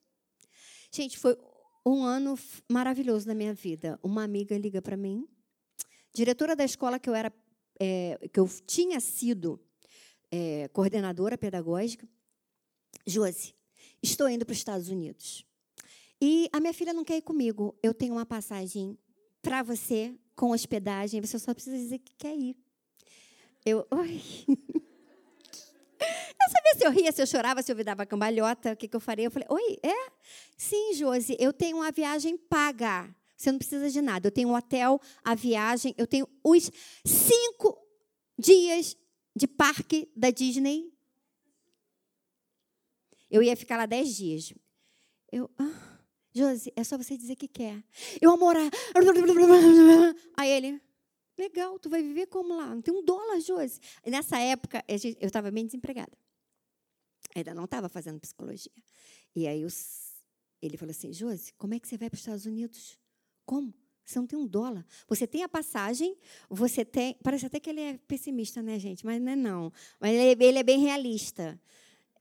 Gente, 0.92 1.18
foi 1.18 1.38
um 1.86 2.04
ano 2.04 2.38
maravilhoso 2.70 3.28
na 3.28 3.34
minha 3.34 3.54
vida. 3.54 3.98
Uma 4.04 4.24
amiga 4.24 4.58
liga 4.58 4.82
para 4.82 4.98
mim, 4.98 5.28
diretora 6.14 6.56
da 6.56 6.66
escola 6.66 7.00
que 7.00 7.10
eu 7.10 7.16
era, 7.16 7.34
é, 7.80 8.20
que 8.32 8.40
eu 8.40 8.48
tinha 8.68 9.00
sido 9.00 9.60
é, 10.30 10.68
coordenadora 10.70 11.38
pedagógica. 11.38 12.08
Josi, 13.08 13.56
estou 14.04 14.28
indo 14.28 14.46
para 14.46 14.54
os 14.54 14.58
Estados 14.58 14.90
Unidos. 14.90 15.46
E 16.22 16.50
a 16.52 16.60
minha 16.60 16.74
filha 16.74 16.94
não 16.94 17.06
quer 17.06 17.18
ir 17.18 17.22
comigo. 17.22 17.78
Eu 17.82 17.94
tenho 17.94 18.14
uma 18.14 18.26
passagem 18.26 18.98
para 19.42 19.64
você 19.64 20.14
com 20.36 20.52
hospedagem. 20.52 21.22
Você 21.22 21.40
só 21.40 21.54
precisa 21.54 21.78
dizer 21.78 22.00
que 22.00 22.14
quer 22.16 22.36
ir. 22.36 22.58
Eu, 23.66 23.88
oi. 23.92 24.22
Eu 26.46 26.52
sabia 26.52 26.76
se 26.76 26.86
eu 26.86 26.92
ria, 26.92 27.12
se 27.12 27.22
eu 27.22 27.26
chorava, 27.26 27.64
se 27.64 27.72
eu 27.72 27.84
dava 27.84 28.06
cambalhota, 28.06 28.74
o 28.74 28.78
que, 28.78 28.88
que 28.88 28.96
eu 28.96 29.00
faria. 29.00 29.26
Eu 29.26 29.32
falei, 29.32 29.48
oi, 29.50 29.80
é? 29.82 30.12
Sim, 30.56 30.94
Josi, 30.94 31.36
eu 31.40 31.52
tenho 31.52 31.78
uma 31.78 31.92
viagem 31.92 32.38
paga. 32.38 33.10
Você 33.36 33.52
não 33.52 33.58
precisa 33.58 33.90
de 33.90 34.00
nada. 34.00 34.28
Eu 34.28 34.32
tenho 34.32 34.50
um 34.50 34.56
hotel, 34.56 35.02
a 35.24 35.34
viagem, 35.34 35.96
eu 35.98 36.06
tenho 36.06 36.28
os 36.44 36.72
cinco 37.04 37.76
dias 38.38 38.96
de 39.36 39.48
parque 39.48 40.08
da 40.16 40.30
Disney. 40.30 40.94
Eu 43.30 43.42
ia 43.42 43.56
ficar 43.56 43.78
lá 43.78 43.88
dez 43.88 44.16
dias. 44.16 44.54
Eu, 45.32 45.50
ah, 45.58 46.00
Josi, 46.32 46.72
é 46.76 46.84
só 46.84 46.96
você 46.96 47.18
dizer 47.18 47.36
que 47.36 47.48
quer. 47.48 47.84
Eu, 48.22 48.30
amor. 48.30 48.56
Aí 50.38 50.52
ele, 50.52 50.80
Legal, 51.38 51.78
tu 51.80 51.90
vai 51.90 52.02
viver 52.02 52.28
como 52.28 52.56
lá? 52.56 52.68
Não 52.68 52.82
tem 52.82 52.94
um 52.94 53.04
dólar, 53.04 53.42
Josi. 53.42 53.80
Nessa 54.06 54.40
época, 54.40 54.84
eu 54.88 55.28
estava 55.28 55.52
bem 55.52 55.66
desempregada. 55.66 56.16
Ainda 57.36 57.54
não 57.54 57.66
estava 57.66 57.90
fazendo 57.90 58.20
psicologia. 58.20 58.72
E 59.36 59.48
aí 59.48 59.66
os, 59.66 60.14
ele 60.62 60.78
falou 60.78 60.92
assim, 60.92 61.12
Josi, 61.12 61.54
como 61.58 61.74
é 61.74 61.80
que 61.80 61.88
você 61.88 61.98
vai 61.98 62.10
para 62.10 62.16
os 62.16 62.22
Estados 62.22 62.46
Unidos? 62.46 62.98
Como? 63.46 63.74
Você 64.06 64.20
não 64.20 64.28
tem 64.28 64.38
um 64.38 64.48
dólar. 64.48 64.86
Você 65.08 65.28
tem 65.28 65.44
a 65.44 65.50
passagem, 65.50 66.16
você 66.50 66.86
tem. 66.86 67.18
Parece 67.24 67.48
até 67.48 67.60
que 67.60 67.70
ele 67.70 67.82
é 67.82 67.98
pessimista, 68.08 68.62
né, 68.62 68.78
gente? 68.80 69.06
Mas 69.06 69.20
não 69.20 69.32
é 69.32 69.36
não. 69.36 69.74
Mas 70.00 70.12
ele 70.12 70.44
é, 70.44 70.48
ele 70.48 70.60
é 70.60 70.64
bem 70.64 70.80
realista. 70.80 71.60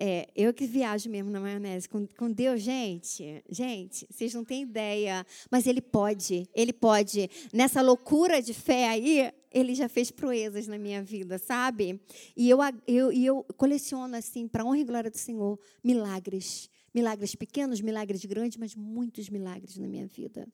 É, 0.00 0.29
eu 0.35 0.53
que 0.53 0.66
viajo 0.66 1.09
mesmo 1.09 1.31
na 1.31 1.38
maionese 1.38 1.88
com, 1.88 2.07
com 2.07 2.31
Deus, 2.31 2.61
gente. 2.61 3.44
Gente, 3.48 4.07
vocês 4.11 4.35
não 4.35 4.44
têm 4.44 4.62
ideia. 4.62 5.24
Mas 5.50 5.66
Ele 5.66 5.81
pode, 5.81 6.48
Ele 6.55 6.72
pode. 6.72 7.31
Nessa 7.53 7.81
loucura 7.81 8.42
de 8.42 8.53
fé 8.53 8.88
aí, 8.88 9.33
Ele 9.54 9.74
já 9.74 9.88
fez 9.88 10.10
proezas 10.10 10.66
na 10.66 10.76
minha 10.76 11.02
vida, 11.02 11.38
sabe? 11.38 12.00
E 12.36 12.50
eu, 12.50 12.58
eu, 12.86 13.12
eu 13.12 13.44
coleciono, 13.56 14.16
assim, 14.16 14.48
para 14.48 14.64
honra 14.64 14.80
e 14.80 14.84
glória 14.84 15.10
do 15.10 15.16
Senhor, 15.16 15.58
milagres. 15.82 16.68
Milagres 16.92 17.34
pequenos, 17.34 17.80
milagres 17.80 18.24
grandes, 18.24 18.58
mas 18.58 18.74
muitos 18.74 19.28
milagres 19.28 19.76
na 19.78 19.86
minha 19.88 20.06
vida. 20.06 20.46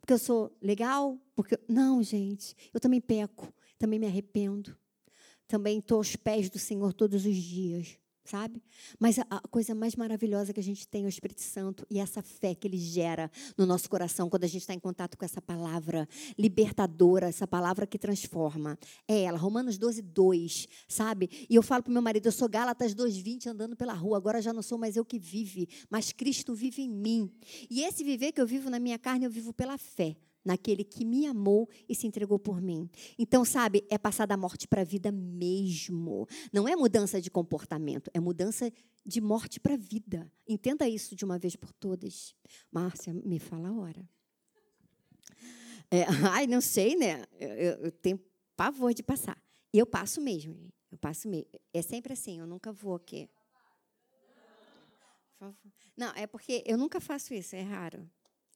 Porque 0.00 0.12
eu 0.12 0.18
sou 0.18 0.56
legal? 0.62 1.18
Porque. 1.34 1.58
Não, 1.68 2.02
gente. 2.02 2.56
Eu 2.72 2.80
também 2.80 3.00
peco, 3.00 3.52
também 3.78 3.98
me 3.98 4.06
arrependo. 4.06 4.76
Também 5.46 5.78
estou 5.78 5.98
aos 5.98 6.16
pés 6.16 6.48
do 6.48 6.58
Senhor 6.58 6.92
todos 6.92 7.26
os 7.26 7.36
dias 7.36 7.98
sabe? 8.24 8.62
Mas 8.98 9.18
a, 9.18 9.40
coisa 9.50 9.74
mais 9.74 9.94
maravilhosa 9.94 10.52
que 10.52 10.60
a 10.60 10.62
gente 10.62 10.88
tem 10.88 11.04
é 11.04 11.06
o 11.06 11.08
Espírito 11.08 11.42
Santo 11.42 11.86
e 11.90 11.98
essa 11.98 12.22
fé 12.22 12.54
que 12.54 12.66
ele 12.66 12.78
gera 12.78 13.30
no 13.56 13.66
nosso 13.66 13.88
coração 13.88 14.28
quando 14.28 14.44
a 14.44 14.46
gente 14.46 14.62
está 14.62 14.74
em 14.74 14.78
contato 14.78 15.16
com 15.16 15.24
essa 15.24 15.40
palavra 15.40 16.08
libertadora, 16.38 17.28
essa 17.28 17.46
palavra 17.46 17.86
que 17.86 17.98
transforma. 17.98 18.78
É 19.06 19.22
ela, 19.22 19.38
Romanos 19.38 19.78
12, 19.78 20.02
2, 20.02 20.68
sabe? 20.88 21.46
E 21.48 21.54
eu 21.54 21.62
falo 21.62 21.82
para 21.82 21.92
meu 21.92 22.02
marido, 22.02 22.26
eu 22.26 22.32
sou 22.32 22.48
Gálatas 22.48 22.94
2,20 22.94 23.46
andando 23.48 23.76
pela 23.76 23.92
rua, 23.92 24.16
agora 24.16 24.40
já 24.40 24.52
não 24.52 24.62
sou 24.62 24.78
mais 24.78 24.96
eu 24.96 25.04
que 25.04 25.18
vive, 25.18 25.68
mas 25.90 26.12
Cristo 26.12 26.54
vive 26.54 26.82
em 26.82 26.90
mim. 26.90 27.30
E 27.70 27.82
esse 27.82 28.02
viver 28.02 28.32
que 28.32 28.40
eu 28.40 28.46
vivo 28.46 28.70
na 28.70 28.78
minha 28.78 28.98
carne, 28.98 29.24
eu 29.26 29.30
vivo 29.30 29.52
pela 29.52 29.76
fé 29.76 30.16
naquele 30.44 30.84
que 30.84 31.04
me 31.04 31.26
amou 31.26 31.68
e 31.88 31.94
se 31.94 32.06
entregou 32.06 32.38
por 32.38 32.60
mim. 32.60 32.88
Então, 33.18 33.44
sabe, 33.44 33.84
é 33.88 33.96
passar 33.96 34.26
da 34.26 34.36
morte 34.36 34.68
para 34.68 34.82
a 34.82 34.84
vida 34.84 35.10
mesmo. 35.10 36.26
Não 36.52 36.68
é 36.68 36.76
mudança 36.76 37.20
de 37.20 37.30
comportamento, 37.30 38.10
é 38.12 38.20
mudança 38.20 38.70
de 39.04 39.20
morte 39.20 39.58
para 39.58 39.74
a 39.74 39.78
vida. 39.78 40.30
Entenda 40.46 40.88
isso 40.88 41.14
de 41.14 41.24
uma 41.24 41.38
vez 41.38 41.56
por 41.56 41.72
todas. 41.72 42.34
Márcia, 42.70 43.14
me 43.14 43.38
fala 43.38 43.68
a 43.68 43.72
hora. 43.72 44.08
É, 45.90 46.04
ai, 46.32 46.46
não 46.46 46.60
sei, 46.60 46.96
né? 46.96 47.24
Eu, 47.38 47.48
eu, 47.84 47.92
tenho 47.92 48.20
pavor 48.56 48.92
de 48.92 49.02
passar. 49.02 49.40
E 49.72 49.78
eu 49.78 49.86
passo 49.86 50.20
mesmo. 50.20 50.72
Eu 50.90 50.98
passo 50.98 51.28
mesmo. 51.28 51.48
É 51.72 51.82
sempre 51.82 52.12
assim, 52.12 52.38
eu 52.38 52.46
nunca 52.46 52.72
vou 52.72 52.94
aqui. 52.94 53.28
Não, 55.96 56.10
é 56.14 56.26
porque 56.26 56.62
eu 56.66 56.78
nunca 56.78 57.00
faço 57.00 57.34
isso, 57.34 57.54
é 57.54 57.62
raro. 57.62 58.08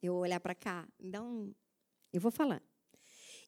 Eu 0.03 0.15
olhar 0.15 0.41
para 0.41 0.55
cá, 0.55 0.89
dá 0.99 1.23
um, 1.23 1.53
eu 2.13 2.21
vou 2.21 2.31
falar. 2.31 2.63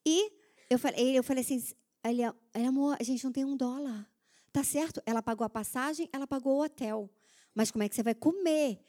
E 0.05 0.33
eu 0.69 0.79
falei, 0.79 1.19
eu 1.19 1.23
falei 1.23 1.43
assim, 1.43 1.63
ele, 2.05 2.23
amor, 2.67 2.97
a 2.99 3.03
gente 3.03 3.23
não 3.25 3.33
tem 3.33 3.45
um 3.45 3.57
dólar. 3.57 4.09
Tá 4.53 4.65
certo? 4.65 5.01
Ela 5.07 5.23
pagou 5.23 5.45
a 5.45 5.51
passagem, 5.51 6.09
ela 6.13 6.27
pagou 6.27 6.57
o 6.57 6.65
hotel. 6.65 7.09
Mas 7.55 7.71
como 7.71 7.85
é 7.85 7.89
que 7.89 7.95
você 7.95 8.03
vai 8.03 8.15
comer? 8.15 8.81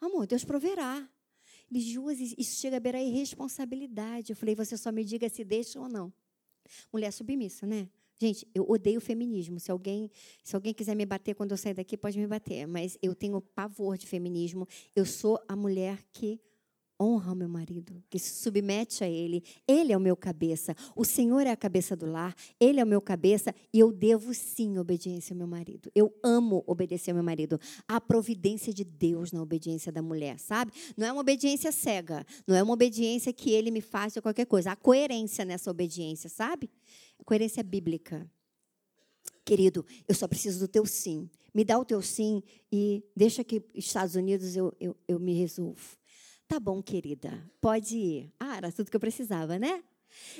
Amor, 0.00 0.26
Deus 0.26 0.44
proverá. 0.44 1.08
Ele, 1.70 1.80
Josi, 1.80 2.34
isso 2.38 2.60
chega 2.60 2.76
a 2.76 2.80
beirar 2.80 3.02
irresponsabilidade. 3.02 4.32
Eu 4.32 4.36
falei, 4.36 4.54
você 4.54 4.76
só 4.76 4.92
me 4.92 5.04
diga 5.04 5.28
se 5.28 5.44
deixa 5.44 5.80
ou 5.80 5.88
não. 5.88 6.12
Mulher 6.92 7.12
submissa, 7.12 7.66
né? 7.66 7.88
Gente, 8.20 8.46
eu 8.54 8.68
odeio 8.68 9.00
feminismo. 9.00 9.60
Se 9.60 9.70
alguém, 9.70 10.10
se 10.42 10.56
alguém 10.56 10.74
quiser 10.74 10.94
me 10.94 11.06
bater 11.06 11.34
quando 11.34 11.52
eu 11.52 11.56
sair 11.56 11.74
daqui, 11.74 11.96
pode 11.96 12.18
me 12.18 12.26
bater. 12.26 12.66
Mas 12.66 12.98
eu 13.00 13.14
tenho 13.14 13.40
pavor 13.40 13.96
de 13.96 14.06
feminismo. 14.06 14.66
Eu 14.94 15.06
sou 15.06 15.40
a 15.46 15.54
mulher 15.54 16.04
que 16.12 16.40
honra 17.00 17.32
o 17.32 17.36
meu 17.36 17.48
marido, 17.48 18.02
que 18.10 18.18
se 18.18 18.42
submete 18.42 19.04
a 19.04 19.08
ele. 19.08 19.42
Ele 19.66 19.92
é 19.92 19.96
o 19.96 20.00
meu 20.00 20.16
cabeça. 20.16 20.74
O 20.96 21.04
Senhor 21.04 21.46
é 21.46 21.50
a 21.50 21.56
cabeça 21.56 21.94
do 21.94 22.06
lar. 22.06 22.34
Ele 22.58 22.80
é 22.80 22.84
o 22.84 22.86
meu 22.86 23.00
cabeça 23.00 23.54
e 23.72 23.78
eu 23.78 23.92
devo 23.92 24.34
sim 24.34 24.78
obediência 24.78 25.34
ao 25.34 25.38
meu 25.38 25.46
marido. 25.46 25.90
Eu 25.94 26.12
amo 26.22 26.64
obedecer 26.66 27.10
ao 27.10 27.14
meu 27.16 27.24
marido. 27.24 27.60
A 27.86 28.00
providência 28.00 28.72
de 28.72 28.84
Deus 28.84 29.32
na 29.32 29.42
obediência 29.42 29.92
da 29.92 30.02
mulher, 30.02 30.38
sabe? 30.38 30.72
Não 30.96 31.06
é 31.06 31.12
uma 31.12 31.20
obediência 31.20 31.70
cega. 31.70 32.24
Não 32.46 32.56
é 32.56 32.62
uma 32.62 32.74
obediência 32.74 33.32
que 33.32 33.50
ele 33.50 33.70
me 33.70 33.80
faça 33.80 34.22
qualquer 34.22 34.46
coisa. 34.46 34.72
Há 34.72 34.76
coerência 34.76 35.44
nessa 35.44 35.70
obediência, 35.70 36.28
sabe? 36.28 36.70
coerência 37.28 37.62
bíblica. 37.62 38.26
Querido, 39.44 39.84
eu 40.06 40.14
só 40.14 40.26
preciso 40.26 40.60
do 40.60 40.68
teu 40.68 40.86
sim. 40.86 41.28
Me 41.54 41.62
dá 41.62 41.78
o 41.78 41.84
teu 41.84 42.00
sim 42.00 42.42
e 42.72 43.04
deixa 43.14 43.44
que 43.44 43.62
Estados 43.74 44.14
Unidos 44.14 44.56
eu, 44.56 44.74
eu, 44.80 44.96
eu 45.06 45.18
me 45.18 45.34
resolvo. 45.34 45.97
Tá 46.48 46.58
bom, 46.58 46.82
querida, 46.82 47.44
pode 47.60 47.94
ir. 47.94 48.32
Ah, 48.40 48.56
era 48.56 48.72
tudo 48.72 48.90
que 48.90 48.96
eu 48.96 49.00
precisava, 49.00 49.58
né? 49.58 49.84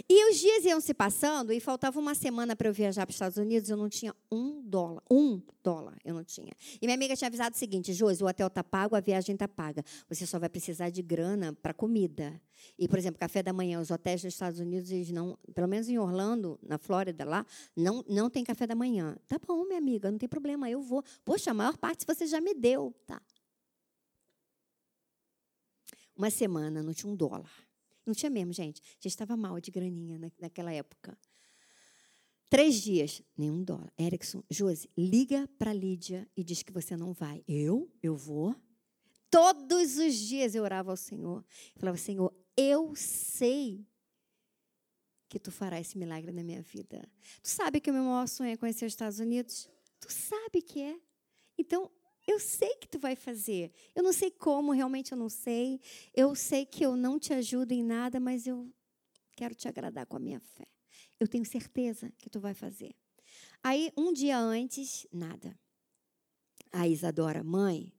E 0.09 0.31
os 0.31 0.39
dias 0.39 0.65
iam 0.65 0.81
se 0.81 0.95
passando 0.95 1.53
e 1.53 1.61
faltava 1.61 2.01
uma 2.01 2.15
semana 2.15 2.57
para 2.57 2.69
eu 2.69 2.73
viajar 2.73 3.05
para 3.05 3.11
os 3.11 3.17
Estados 3.17 3.37
Unidos. 3.37 3.69
Eu 3.69 3.77
não 3.77 3.91
tinha 3.91 4.15
um 4.33 4.63
dólar. 4.63 5.03
Um 5.11 5.43
dólar 5.63 5.99
eu 6.03 6.15
não 6.15 6.25
tinha. 6.25 6.53
E 6.81 6.87
minha 6.87 6.95
amiga 6.95 7.15
tinha 7.15 7.29
avisado 7.29 7.55
o 7.55 7.59
seguinte: 7.59 7.93
Josi, 7.93 8.25
o 8.25 8.27
hotel 8.27 8.47
está 8.47 8.65
pago, 8.65 8.97
a 8.97 9.01
viagem 9.01 9.35
está 9.35 9.47
paga. 9.47 9.85
Você 10.09 10.25
só 10.25 10.39
vai 10.39 10.49
precisar 10.49 10.89
de 10.89 11.03
grana 11.03 11.53
para 11.53 11.75
comida. 11.75 12.41
E, 12.79 12.89
por 12.89 12.99
exemplo, 12.99 13.21
café 13.21 13.43
da 13.43 13.53
manhã, 13.53 13.79
os 13.79 13.91
hotéis 13.91 14.23
dos 14.23 14.33
Estados 14.33 14.59
Unidos, 14.59 14.91
eles 14.91 15.13
não, 15.13 15.39
pelo 15.55 15.69
menos 15.69 15.91
em 15.91 15.99
Orlando, 15.99 16.59
na 16.63 16.79
Flórida, 16.79 17.25
lá, 17.25 17.45
não, 17.77 18.03
não 18.09 18.31
tem 18.31 18.43
café 18.43 18.67
da 18.67 18.75
manhã. 18.75 19.15
Tá 19.29 19.39
bom, 19.39 19.65
minha 19.65 19.79
amiga, 19.79 20.11
não 20.11 20.19
tem 20.19 20.29
problema, 20.29 20.69
eu 20.71 20.81
vou. 20.81 21.05
Poxa, 21.25 21.51
a 21.51 21.55
maior 21.55 21.77
parte 21.77 22.07
você 22.07 22.27
já 22.27 22.41
me 22.41 22.55
deu. 22.55 22.95
Tá. 23.07 23.21
Uma 26.19 26.31
semana, 26.31 26.83
não 26.83 26.93
tinha 26.93 27.11
um 27.11 27.15
dólar. 27.15 27.49
Não 28.05 28.13
tinha 28.13 28.29
mesmo, 28.29 28.53
gente. 28.53 28.83
Já 28.99 29.07
estava 29.07 29.37
mal 29.37 29.61
de 29.61 29.71
graninha 29.71 30.19
naquela 30.41 30.73
época. 30.73 31.17
Três 32.51 32.83
dias, 32.83 33.23
nenhum 33.37 33.63
dólar. 33.63 33.93
Erickson, 33.97 34.43
Josi, 34.51 34.91
liga 34.99 35.49
para 35.57 35.73
Lídia 35.73 36.29
e 36.37 36.43
diz 36.43 36.65
que 36.65 36.73
você 36.73 36.97
não 36.97 37.13
vai. 37.13 37.45
Eu? 37.47 37.89
Eu 38.03 38.17
vou. 38.17 38.57
Todos 39.31 39.99
os 39.99 40.17
dias 40.17 40.57
eu 40.57 40.65
orava 40.65 40.91
ao 40.91 40.97
Senhor. 40.97 41.45
Eu 41.75 41.81
falava, 41.81 41.99
Senhor, 41.99 42.35
eu 42.57 42.97
sei 42.97 43.87
que 45.29 45.39
tu 45.39 45.53
farás 45.53 45.87
esse 45.87 45.99
milagre 45.99 46.33
na 46.33 46.43
minha 46.43 46.63
vida. 46.63 47.09
Tu 47.43 47.49
sabe 47.49 47.81
que 47.81 47.91
o 47.91 47.95
meu 47.95 48.03
maior 48.03 48.27
sonho 48.27 48.51
é 48.51 48.57
conhecer 48.57 48.87
os 48.87 48.93
Estados 48.93 49.21
Unidos? 49.21 49.69
Tu 50.01 50.11
sabe 50.13 50.63
que 50.63 50.81
é. 50.81 50.99
Então, 51.57 51.91
eu 52.29 52.39
sei 52.39 52.77
que 52.77 52.87
tu 52.87 52.99
vai 52.99 53.17
fazer. 53.17 53.73
Eu 53.95 54.03
não 54.03 54.13
sei 54.13 54.31
como, 54.31 54.73
realmente 54.73 55.13
eu 55.13 55.19
não 55.19 55.31
sei. 55.31 55.81
Eu 56.15 56.35
sei 56.35 56.67
que 56.67 56.85
eu 56.85 56.95
não 56.95 57.19
te 57.19 57.33
ajudo 57.33 57.73
em 57.73 57.83
nada, 57.83 58.21
mas 58.21 58.47
eu 58.47 58.71
quero 59.35 59.55
te 59.55 59.67
agradar 59.67 60.05
com 60.05 60.19
a 60.19 60.21
minha 60.21 60.39
fé. 60.39 60.67
Eu 61.19 61.27
tenho 61.27 61.47
certeza 61.47 62.13
que 62.19 62.29
tu 62.29 62.39
vai 62.39 62.53
fazer. 62.53 62.95
Aí, 63.63 63.91
um 63.97 64.13
dia 64.13 64.39
antes, 64.39 65.07
nada. 65.11 65.59
A 66.71 66.87
Isadora, 66.87 67.43
mãe, 67.43 67.95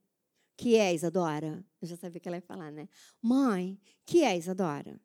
que 0.56 0.76
é 0.76 0.94
Isadora? 0.94 1.66
Eu 1.82 1.88
já 1.88 1.96
sabia 1.96 2.20
que 2.20 2.28
ela 2.28 2.36
ia 2.36 2.42
falar, 2.42 2.70
né? 2.70 2.88
Mãe, 3.20 3.80
que 4.06 4.22
é 4.22 4.36
Isadora? 4.36 5.00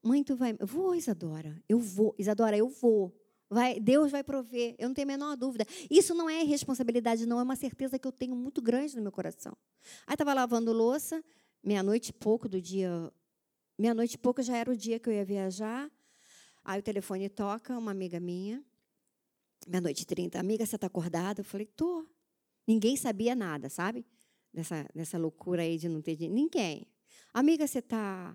Mãe, 0.00 0.22
tu 0.22 0.36
vai. 0.36 0.54
Eu 0.56 0.66
vou, 0.68 0.94
Isadora. 0.94 1.60
Eu 1.68 1.80
vou. 1.80 2.14
Isadora, 2.16 2.56
eu 2.56 2.68
vou. 2.68 3.12
Vai, 3.52 3.78
Deus 3.78 4.10
vai 4.10 4.24
prover, 4.24 4.74
eu 4.78 4.88
não 4.88 4.94
tenho 4.94 5.06
a 5.06 5.12
menor 5.12 5.36
dúvida. 5.36 5.66
Isso 5.90 6.14
não 6.14 6.28
é 6.28 6.42
responsabilidade, 6.42 7.26
não, 7.26 7.38
é 7.38 7.42
uma 7.42 7.54
certeza 7.54 7.98
que 7.98 8.08
eu 8.08 8.12
tenho 8.12 8.34
muito 8.34 8.62
grande 8.62 8.96
no 8.96 9.02
meu 9.02 9.12
coração. 9.12 9.54
Aí 10.06 10.14
estava 10.14 10.32
lavando 10.32 10.72
louça, 10.72 11.22
meia-noite 11.62 12.10
e 12.10 12.12
pouco 12.14 12.48
do 12.48 12.62
dia. 12.62 13.12
Meia-noite 13.78 14.14
e 14.14 14.18
pouco 14.18 14.40
já 14.40 14.56
era 14.56 14.70
o 14.70 14.76
dia 14.76 14.98
que 14.98 15.06
eu 15.06 15.12
ia 15.12 15.22
viajar. 15.22 15.90
Aí 16.64 16.80
o 16.80 16.82
telefone 16.82 17.28
toca, 17.28 17.76
uma 17.76 17.90
amiga 17.90 18.18
minha, 18.18 18.64
meia-noite 19.68 20.04
e 20.04 20.06
trinta. 20.06 20.40
Amiga, 20.40 20.64
você 20.64 20.76
está 20.76 20.86
acordada? 20.86 21.42
Eu 21.42 21.44
falei, 21.44 21.66
tô. 21.66 22.06
Ninguém 22.66 22.96
sabia 22.96 23.34
nada, 23.34 23.68
sabe? 23.68 24.06
Dessa, 24.50 24.88
dessa 24.94 25.18
loucura 25.18 25.60
aí 25.60 25.76
de 25.76 25.90
não 25.90 26.00
ter 26.00 26.16
dinheiro. 26.16 26.34
Ninguém. 26.34 26.86
Amiga, 27.34 27.66
você 27.66 27.80
está 27.80 28.34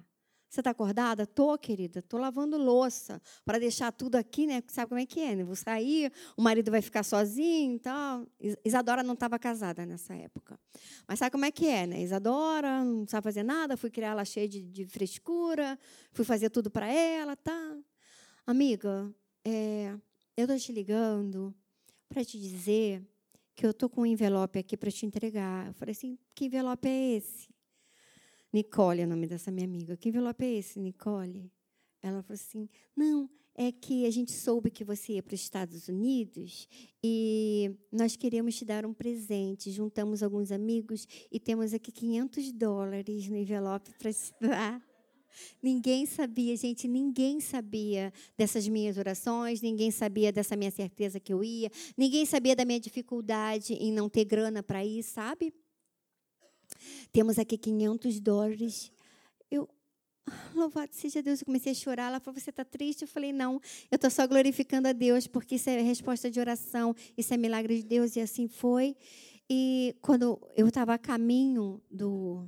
você 0.50 0.62
está 0.62 0.72
acordada? 0.72 1.26
Tô, 1.26 1.58
querida. 1.58 2.02
Tô 2.02 2.18
lavando 2.18 2.58
louça 2.58 3.22
para 3.44 3.60
deixar 3.60 3.92
tudo 3.92 4.16
aqui, 4.16 4.48
né? 4.48 4.64
Sabe 4.68 4.90
como 4.90 5.00
é 5.00 5.06
que 5.06 5.20
é? 5.20 5.36
Né? 5.36 5.44
Vou 5.44 5.56
sair, 5.56 6.12
o 6.38 6.42
marido 6.42 6.72
vai 6.72 6.82
ficar 6.82 7.04
sozinho 7.04 7.76
e 7.76 7.80
tal. 7.80 8.26
Isadora 8.64 9.04
não 9.04 9.14
estava 9.14 9.38
casada 9.38 9.86
nessa 9.86 10.16
época. 10.16 10.60
Mas 11.08 11.20
sabe 11.20 11.32
como 11.32 11.46
é 11.46 11.52
que 11.52 11.68
é, 11.68 11.86
né? 11.86 12.02
Isadora 12.02 12.84
não 12.84 13.06
sabe 13.08 13.24
fazer 13.24 13.44
nada, 13.44 13.76
fui 13.76 13.90
criar 13.90 14.10
ela 14.10 14.26
cheia 14.26 14.48
de, 14.48 14.62
de 14.64 14.86
frescura, 14.86 15.78
fui 16.12 16.24
fazer 16.24 16.50
tudo 16.50 16.72
para 16.72 16.88
ela, 16.88 17.36
tá? 17.36 17.78
Amiga, 18.46 19.14
é, 19.44 19.94
eu 20.38 20.46
estou 20.46 20.58
te 20.58 20.72
ligando 20.72 21.54
para 22.08 22.24
te 22.24 22.40
dizer 22.40 23.06
que 23.54 23.66
eu 23.66 23.72
estou 23.72 23.90
com 23.90 24.02
um 24.02 24.06
envelope 24.06 24.60
aqui 24.60 24.78
para 24.78 24.92
te 24.92 25.06
entregar. 25.06 25.68
Eu 25.68 25.74
falei 25.74 25.92
assim, 25.92 26.18
que 26.34 26.46
envelope 26.46 26.88
é 26.88 27.16
esse? 27.18 27.50
Nicole 28.58 29.02
é 29.02 29.06
o 29.06 29.08
nome 29.08 29.28
dessa 29.28 29.52
minha 29.52 29.68
amiga. 29.68 29.96
Que 29.96 30.10
envelope 30.10 30.44
é 30.44 30.56
esse, 30.56 30.80
Nicole? 30.80 31.52
Ela 32.02 32.24
falou 32.24 32.34
assim: 32.34 32.68
não, 32.96 33.30
é 33.54 33.72
que 33.72 34.08
a 34.08 34.10
gente 34.10 34.32
soube 34.32 34.72
que 34.72 34.84
você 34.84 35.14
ia 35.14 35.22
para 35.22 35.36
os 35.36 35.42
Estados 35.42 35.88
Unidos 35.88 36.68
e 37.04 37.70
nós 37.92 38.16
queremos 38.16 38.56
te 38.56 38.66
dar 38.66 38.84
um 38.84 38.96
presente. 38.96 39.70
Juntamos 39.70 40.24
alguns 40.24 40.52
amigos 40.52 41.08
e 41.32 41.40
temos 41.40 41.72
aqui 41.72 41.92
500 41.92 42.52
dólares 42.52 43.30
no 43.30 43.38
envelope 43.38 43.92
para 44.00 44.12
te 44.12 44.34
dar. 44.42 44.82
Ninguém 45.62 46.08
sabia, 46.08 46.58
gente, 46.58 46.88
ninguém 46.88 47.40
sabia 47.40 48.12
dessas 48.36 48.68
minhas 48.68 48.98
orações, 48.98 49.62
ninguém 49.62 49.92
sabia 49.92 50.32
dessa 50.32 50.56
minha 50.56 50.72
certeza 50.72 51.20
que 51.20 51.32
eu 51.32 51.44
ia, 51.44 51.70
ninguém 51.96 52.26
sabia 52.26 52.56
da 52.56 52.66
minha 52.66 52.80
dificuldade 52.80 53.74
em 53.74 53.92
não 53.92 54.10
ter 54.10 54.26
grana 54.26 54.64
para 54.64 54.84
ir, 54.84 55.04
sabe? 55.04 55.54
Temos 57.12 57.40
aqui 57.40 57.58
500 57.58 58.20
dólares. 58.20 58.92
Eu, 59.50 59.68
louvado 60.54 60.94
seja 60.94 61.22
Deus, 61.22 61.42
eu 61.42 61.46
comecei 61.46 61.72
a 61.72 61.76
chorar. 61.76 62.08
Ela 62.08 62.20
falou: 62.20 62.40
Você 62.40 62.50
está 62.50 62.66
triste? 62.66 63.04
Eu 63.04 63.08
falei: 63.08 63.32
Não, 63.32 63.62
eu 63.92 63.96
estou 63.96 64.10
só 64.10 64.28
glorificando 64.28 64.88
a 64.88 64.94
Deus, 64.94 65.28
porque 65.28 65.56
isso 65.56 65.70
é 65.70 65.82
resposta 65.82 66.30
de 66.30 66.40
oração, 66.40 66.96
isso 67.18 67.34
é 67.34 67.38
milagre 67.38 67.78
de 67.78 67.84
Deus, 67.84 68.16
e 68.16 68.20
assim 68.20 68.48
foi. 68.48 68.96
E 69.50 69.96
quando 70.02 70.40
eu 70.56 70.68
estava 70.68 70.94
a 70.94 70.98
caminho 70.98 71.82
do, 71.90 72.46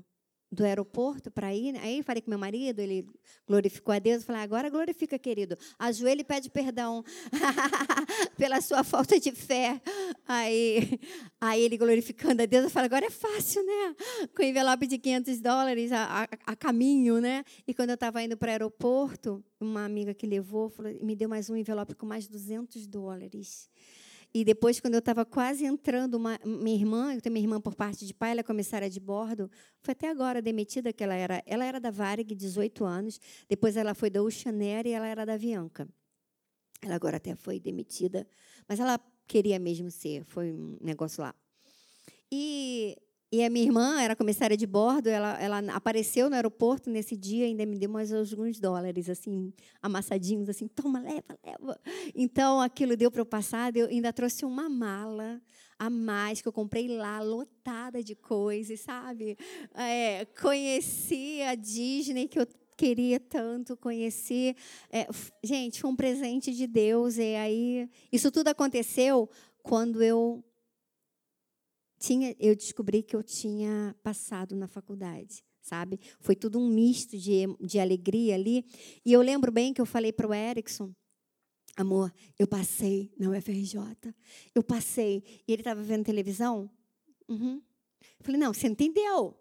do 0.52 0.64
aeroporto 0.64 1.30
para 1.30 1.54
ir. 1.54 1.74
Né? 1.74 1.80
Aí 1.84 2.04
falei 2.04 2.22
com 2.22 2.30
meu 2.30 2.39
marido, 2.39 2.80
ele 2.80 3.06
glorificou 3.47 3.93
a 3.93 4.00
Deus. 4.00 4.22
Eu 4.22 4.28
falei, 4.28 4.41
agora 4.41 4.70
glorifica, 4.70 5.20
querido. 5.20 5.58
Ajoelha 5.78 6.22
e 6.22 6.24
pede 6.24 6.50
perdão 6.50 7.04
pela 8.38 8.62
sua 8.62 8.84
falta 8.84 9.20
de 9.20 9.32
fé. 9.32 9.80
Aí, 10.28 11.00
aí 11.39 11.62
ele 11.62 11.78
glorificando 11.78 12.41
a 12.41 12.45
Deus, 12.45 12.66
eu 12.66 12.70
falei, 12.70 12.88
agora 12.88 13.06
é 13.06 13.12
fácil, 13.12 13.64
né? 13.66 13.95
Com 14.36 14.43
envelope 14.43 14.88
de 14.88 14.97
500 14.97 15.39
dólares 15.39 15.91
a, 15.91 16.24
a, 16.24 16.28
a 16.47 16.56
caminho, 16.56 17.20
né? 17.20 17.43
E 17.68 17.74
quando 17.74 17.89
eu 17.89 17.95
estava 17.95 18.22
indo 18.24 18.36
para 18.36 18.50
o 18.50 18.52
aeroporto, 18.52 19.43
uma 19.60 19.86
amiga 19.86 20.14
que 20.14 20.26
levou 20.26 20.70
falou, 20.70 20.93
me 21.04 21.16
deu 21.16 21.30
mais 21.30 21.50
um 21.50 21.56
envelope 21.56 21.93
com 21.95 22.06
mais 22.06 22.28
200 22.28 22.88
dólares. 22.88 23.70
E 24.34 24.43
depois, 24.45 24.80
quando 24.80 24.93
eu 24.93 24.99
estava 24.99 25.25
quase 25.25 25.65
entrando, 25.65 26.15
uma, 26.15 26.39
minha 26.45 26.75
irmã, 26.75 27.13
eu 27.13 27.21
tenho 27.21 27.34
minha 27.34 27.43
irmã 27.43 27.59
por 27.59 27.73
parte 27.73 28.05
de 28.05 28.13
pai, 28.13 28.32
ela 28.32 28.41
é 28.41 28.43
comissária 28.43 28.89
de 28.89 28.99
bordo, 28.99 29.49
foi 29.82 29.93
até 29.93 30.07
agora 30.07 30.41
demitida, 30.41 30.93
que 30.93 31.03
ela 31.03 31.15
era, 31.15 31.41
ela 31.47 31.65
era 31.65 31.80
da 31.80 31.89
Varig, 31.89 32.36
18 32.36 32.86
anos, 32.86 33.19
depois 33.47 33.75
ela 33.75 33.95
foi 33.95 34.09
da 34.09 34.21
Oceanair 34.21 34.86
e 34.86 34.91
ela 34.91 35.07
era 35.07 35.25
da 35.25 35.34
Avianca. 35.34 35.88
Ela 36.82 36.95
agora 36.95 37.17
até 37.17 37.36
foi 37.36 37.59
demitida, 37.59 38.27
mas 38.67 38.80
ela 38.80 38.99
queria 39.27 39.57
mesmo 39.57 39.89
ser, 39.89 40.23
foi 40.25 40.53
um 40.53 40.77
negócio 40.80 41.23
lá. 41.23 41.34
E 42.32 42.95
e 43.32 43.43
a 43.43 43.49
minha 43.49 43.65
irmã 43.65 44.01
era 44.01 44.15
comissária 44.15 44.57
de 44.57 44.65
bordo, 44.65 45.07
ela, 45.07 45.39
ela 45.39 45.59
apareceu 45.73 46.30
no 46.30 46.36
aeroporto 46.36 46.89
nesse 46.89 47.15
dia, 47.15 47.45
ainda 47.45 47.63
me 47.63 47.77
deu 47.77 47.89
mais 47.89 48.11
alguns 48.11 48.59
dólares, 48.59 49.07
assim, 49.07 49.53
amassadinhos, 49.82 50.49
assim, 50.49 50.67
toma, 50.67 50.99
leva, 50.99 51.38
leva. 51.45 51.80
Então, 52.15 52.59
aquilo 52.59 52.97
deu 52.97 53.11
para 53.11 53.21
eu 53.21 53.25
passar, 53.25 53.75
eu 53.75 53.88
ainda 53.88 54.11
trouxe 54.11 54.45
uma 54.45 54.67
mala 54.67 55.39
a 55.77 55.89
mais 55.89 56.41
que 56.41 56.47
eu 56.47 56.51
comprei 56.51 56.88
lá, 56.88 57.21
lotada 57.21 58.03
de 58.03 58.15
coisas, 58.15 58.82
sabe? 58.82 59.38
É, 59.75 60.25
conheci 60.41 61.41
a 61.43 61.53
Disney, 61.53 62.27
que 62.27 62.39
eu 62.39 62.47
queria 62.75 63.19
tanto 63.19 63.77
conhecer. 63.77 64.55
É, 64.91 65.07
gente, 65.43 65.80
foi 65.80 65.89
um 65.89 65.95
presente 65.95 66.51
de 66.51 66.65
Deus, 66.65 67.17
e 67.17 67.36
aí, 67.36 67.89
isso 68.11 68.32
tudo 68.32 68.47
aconteceu 68.47 69.30
quando 69.61 70.01
eu 70.01 70.43
tinha, 72.00 72.34
eu 72.39 72.56
descobri 72.56 73.04
que 73.04 73.16
eu 73.16 73.22
tinha 73.22 73.93
passado 74.02 74.56
na 74.56 74.68
faculdade, 74.68 75.43
sabe? 75.62 76.00
Foi 76.22 76.36
tudo 76.36 76.58
um 76.58 76.68
misto 76.68 77.18
de, 77.18 77.45
de 77.60 77.78
alegria 77.78 78.36
ali. 78.36 78.66
E 79.06 79.12
eu 79.12 79.22
lembro 79.22 79.52
bem 79.52 79.74
que 79.74 79.82
eu 79.82 79.86
falei 79.86 80.14
para 80.14 80.28
o 80.28 80.34
Erickson, 80.34 80.93
amor, 81.76 82.14
eu 82.38 82.47
passei 82.47 83.12
na 83.20 83.30
UFRJ, 83.30 83.76
eu 84.56 84.64
passei. 84.64 85.24
E 85.45 85.52
ele 85.52 85.62
estava 85.62 85.84
vendo 85.84 86.06
televisão. 86.06 86.72
Uhum. 87.28 87.62
Eu 88.18 88.26
falei, 88.26 88.39
não, 88.39 88.54
você 88.54 88.68
entendeu? 88.68 89.38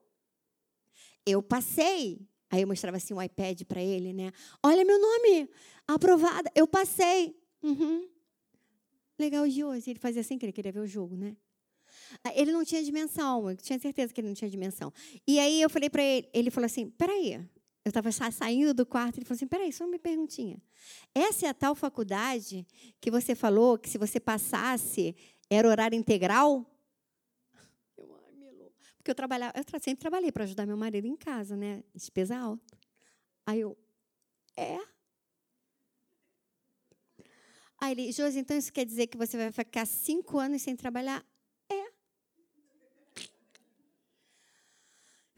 Eu 1.24 1.40
passei. 1.40 2.28
Aí 2.50 2.62
eu 2.62 2.66
mostrava 2.66 2.96
assim 2.96 3.14
um 3.14 3.22
iPad 3.22 3.62
para 3.62 3.82
ele, 3.82 4.12
né? 4.12 4.32
Olha 4.62 4.84
meu 4.84 5.00
nome, 5.00 5.48
aprovada, 5.86 6.50
eu 6.54 6.66
passei. 6.66 7.36
Uhum. 7.62 8.08
Legal 9.16 9.46
de 9.46 9.62
hoje. 9.62 9.90
Ele 9.90 9.98
fazia 9.98 10.22
assim, 10.22 10.36
que 10.38 10.44
ele 10.44 10.52
queria 10.52 10.72
ver 10.72 10.80
o 10.80 10.86
jogo, 10.86 11.16
né? 11.16 11.36
Ah, 12.24 12.32
ele 12.34 12.52
não 12.52 12.64
tinha 12.64 12.82
dimensão, 12.82 13.50
eu 13.50 13.56
tinha 13.56 13.78
certeza 13.78 14.12
que 14.12 14.20
ele 14.20 14.28
não 14.28 14.34
tinha 14.34 14.50
dimensão. 14.50 14.92
E 15.26 15.38
aí 15.38 15.60
eu 15.60 15.70
falei 15.70 15.90
para 15.90 16.02
ele, 16.02 16.28
ele 16.32 16.50
falou 16.50 16.66
assim: 16.66 16.90
peraí. 16.90 17.48
Eu 17.84 17.90
estava 17.90 18.12
saindo 18.12 18.74
do 18.74 18.84
quarto, 18.84 19.16
ele 19.16 19.24
falou 19.24 19.36
assim: 19.36 19.46
peraí, 19.46 19.72
só 19.72 19.86
uma 19.86 19.98
perguntinha. 19.98 20.60
Essa 21.14 21.46
é 21.46 21.48
a 21.48 21.54
tal 21.54 21.74
faculdade 21.74 22.66
que 23.00 23.10
você 23.10 23.34
falou 23.34 23.78
que 23.78 23.88
se 23.88 23.96
você 23.96 24.20
passasse 24.20 25.16
era 25.48 25.66
horário 25.66 25.96
integral? 25.96 26.66
Eu, 27.96 28.14
ai. 28.14 28.70
Porque 28.98 29.10
eu 29.10 29.14
trabalhava, 29.14 29.54
eu 29.56 29.80
sempre 29.80 30.00
trabalhei 30.00 30.30
para 30.30 30.44
ajudar 30.44 30.66
meu 30.66 30.76
marido 30.76 31.06
em 31.06 31.16
casa, 31.16 31.56
né? 31.56 31.82
Despesa 31.94 32.36
alta. 32.36 32.76
Aí 33.46 33.60
eu, 33.60 33.74
é. 34.54 34.78
Aí 37.80 37.92
ele, 37.92 38.12
Josi, 38.12 38.40
então 38.40 38.58
isso 38.58 38.72
quer 38.72 38.84
dizer 38.84 39.06
que 39.06 39.16
você 39.16 39.36
vai 39.36 39.50
ficar 39.50 39.86
cinco 39.86 40.38
anos 40.38 40.60
sem 40.60 40.76
trabalhar? 40.76 41.24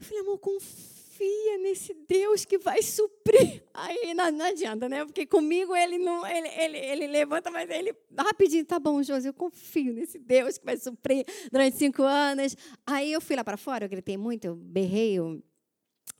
falei, 0.11 0.19
amor, 0.19 0.39
confia 0.39 1.57
nesse 1.59 1.93
Deus 2.07 2.43
que 2.45 2.57
vai 2.57 2.81
suprir. 2.81 3.63
Aí 3.73 4.13
não, 4.13 4.31
não 4.31 4.45
adianta, 4.45 4.89
né? 4.89 5.05
Porque 5.05 5.25
comigo 5.25 5.75
ele 5.75 5.97
não, 5.97 6.25
ele, 6.27 6.47
ele, 6.49 6.77
ele 6.77 7.07
levanta, 7.07 7.49
mas 7.49 7.69
ele 7.69 7.95
rapidinho, 8.17 8.65
tá 8.65 8.79
bom, 8.79 9.01
Josi, 9.01 9.27
eu 9.27 9.33
confio 9.33 9.93
nesse 9.93 10.19
Deus 10.19 10.57
que 10.57 10.65
vai 10.65 10.77
suprir 10.77 11.25
durante 11.51 11.77
cinco 11.77 12.03
anos. 12.03 12.55
Aí 12.85 13.11
eu 13.13 13.21
fui 13.21 13.35
lá 13.35 13.43
para 13.43 13.57
fora, 13.57 13.85
eu 13.85 13.89
gritei 13.89 14.17
muito, 14.17 14.45
eu 14.45 14.55
berrei, 14.55 15.13
eu 15.13 15.41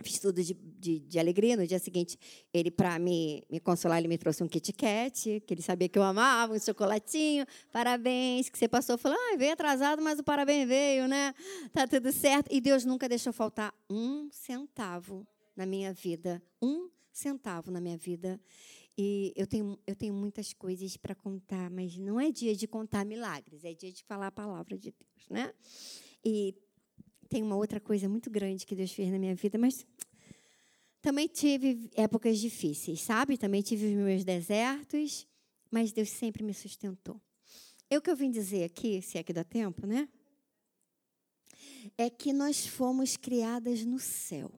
fiz 0.02 0.20
tudo 0.20 0.44
de, 0.44 0.54
de, 0.54 1.00
de, 1.00 1.20
alegria. 1.20 1.56
No 1.56 1.66
dia 1.66 1.80
seguinte, 1.80 2.18
ele, 2.54 2.72
para 2.72 2.98
me, 3.00 3.44
me 3.50 3.60
consolar, 3.60 4.00
ele 4.00 4.08
me 4.08 4.18
trouxe 4.18 4.44
um 4.44 4.48
Kit 4.48 4.74
Kat, 4.74 5.44
que 5.46 5.54
ele 5.54 5.62
sabia 5.62 5.88
que 5.88 5.98
eu 5.98 6.04
amava, 6.04 6.54
um 6.54 6.60
chocolatinho. 6.60 7.46
Parabéns, 7.72 8.50
que 8.50 8.58
você 8.58 8.68
passou. 8.68 8.98
Falou, 8.98 9.18
ah, 9.20 9.38
veio 9.38 9.54
atrasado, 9.54 10.02
mas 10.02 10.20
o 10.20 10.24
parabéns 10.24 10.68
veio, 10.68 11.08
né? 11.08 11.34
Tá 11.74 11.88
tudo 11.88 12.12
certo. 12.12 12.48
E 12.52 12.60
Deus 12.60 12.86
nunca 12.86 13.08
deixou 13.08 13.34
faltar 13.34 13.74
um 13.90 14.30
centavo 14.32 15.26
na 15.56 15.66
minha 15.66 15.94
vida. 15.94 16.42
Um 16.62 16.90
centavo 17.12 17.72
na 17.72 17.82
minha 17.82 17.98
vida. 17.98 18.40
E 18.98 19.34
eu 19.36 19.48
tenho, 19.48 19.80
eu 19.88 19.96
tenho 19.96 20.14
muitas 20.14 20.54
coisas 20.54 20.98
para 20.98 21.16
contar, 21.16 21.70
mas 21.70 21.98
não 21.98 22.20
é 22.20 22.30
dia 22.30 22.56
de 22.56 22.68
contar 22.68 23.06
milagres, 23.06 23.64
é 23.64 23.74
dia 23.74 23.92
de 23.92 24.04
falar 24.04 24.28
a 24.28 24.32
palavra 24.32 24.78
de 24.78 24.92
Deus, 24.92 25.30
né? 25.30 25.54
E 26.24 26.56
tem 27.32 27.42
uma 27.42 27.56
outra 27.56 27.80
coisa 27.80 28.10
muito 28.10 28.30
grande 28.30 28.66
que 28.66 28.76
Deus 28.76 28.92
fez 28.92 29.10
na 29.10 29.18
minha 29.18 29.34
vida, 29.34 29.58
mas 29.58 29.88
também 31.02 31.30
tive 31.30 31.90
épocas 31.96 32.38
difíceis, 32.38 33.00
sabe? 33.00 33.38
Também 33.38 33.62
tive 33.62 33.88
os 33.88 33.94
meus 33.94 34.26
desertos, 34.26 35.26
mas 35.72 35.94
Deus 35.94 36.10
sempre 36.10 36.44
me 36.44 36.54
sustentou. 36.54 37.22
Eu 37.90 38.00
o 38.00 38.02
que 38.02 38.12
eu 38.12 38.18
vim 38.18 38.30
dizer 38.30 38.66
aqui, 38.66 39.02
se 39.02 39.18
é 39.18 39.24
que 39.24 39.32
dá 39.32 39.46
tempo, 39.46 39.88
né? 39.88 40.10
É 41.98 42.10
que 42.10 42.34
nós 42.34 42.68
fomos 42.68 43.16
criadas 43.16 43.86
no 43.86 43.98
céu 43.98 44.52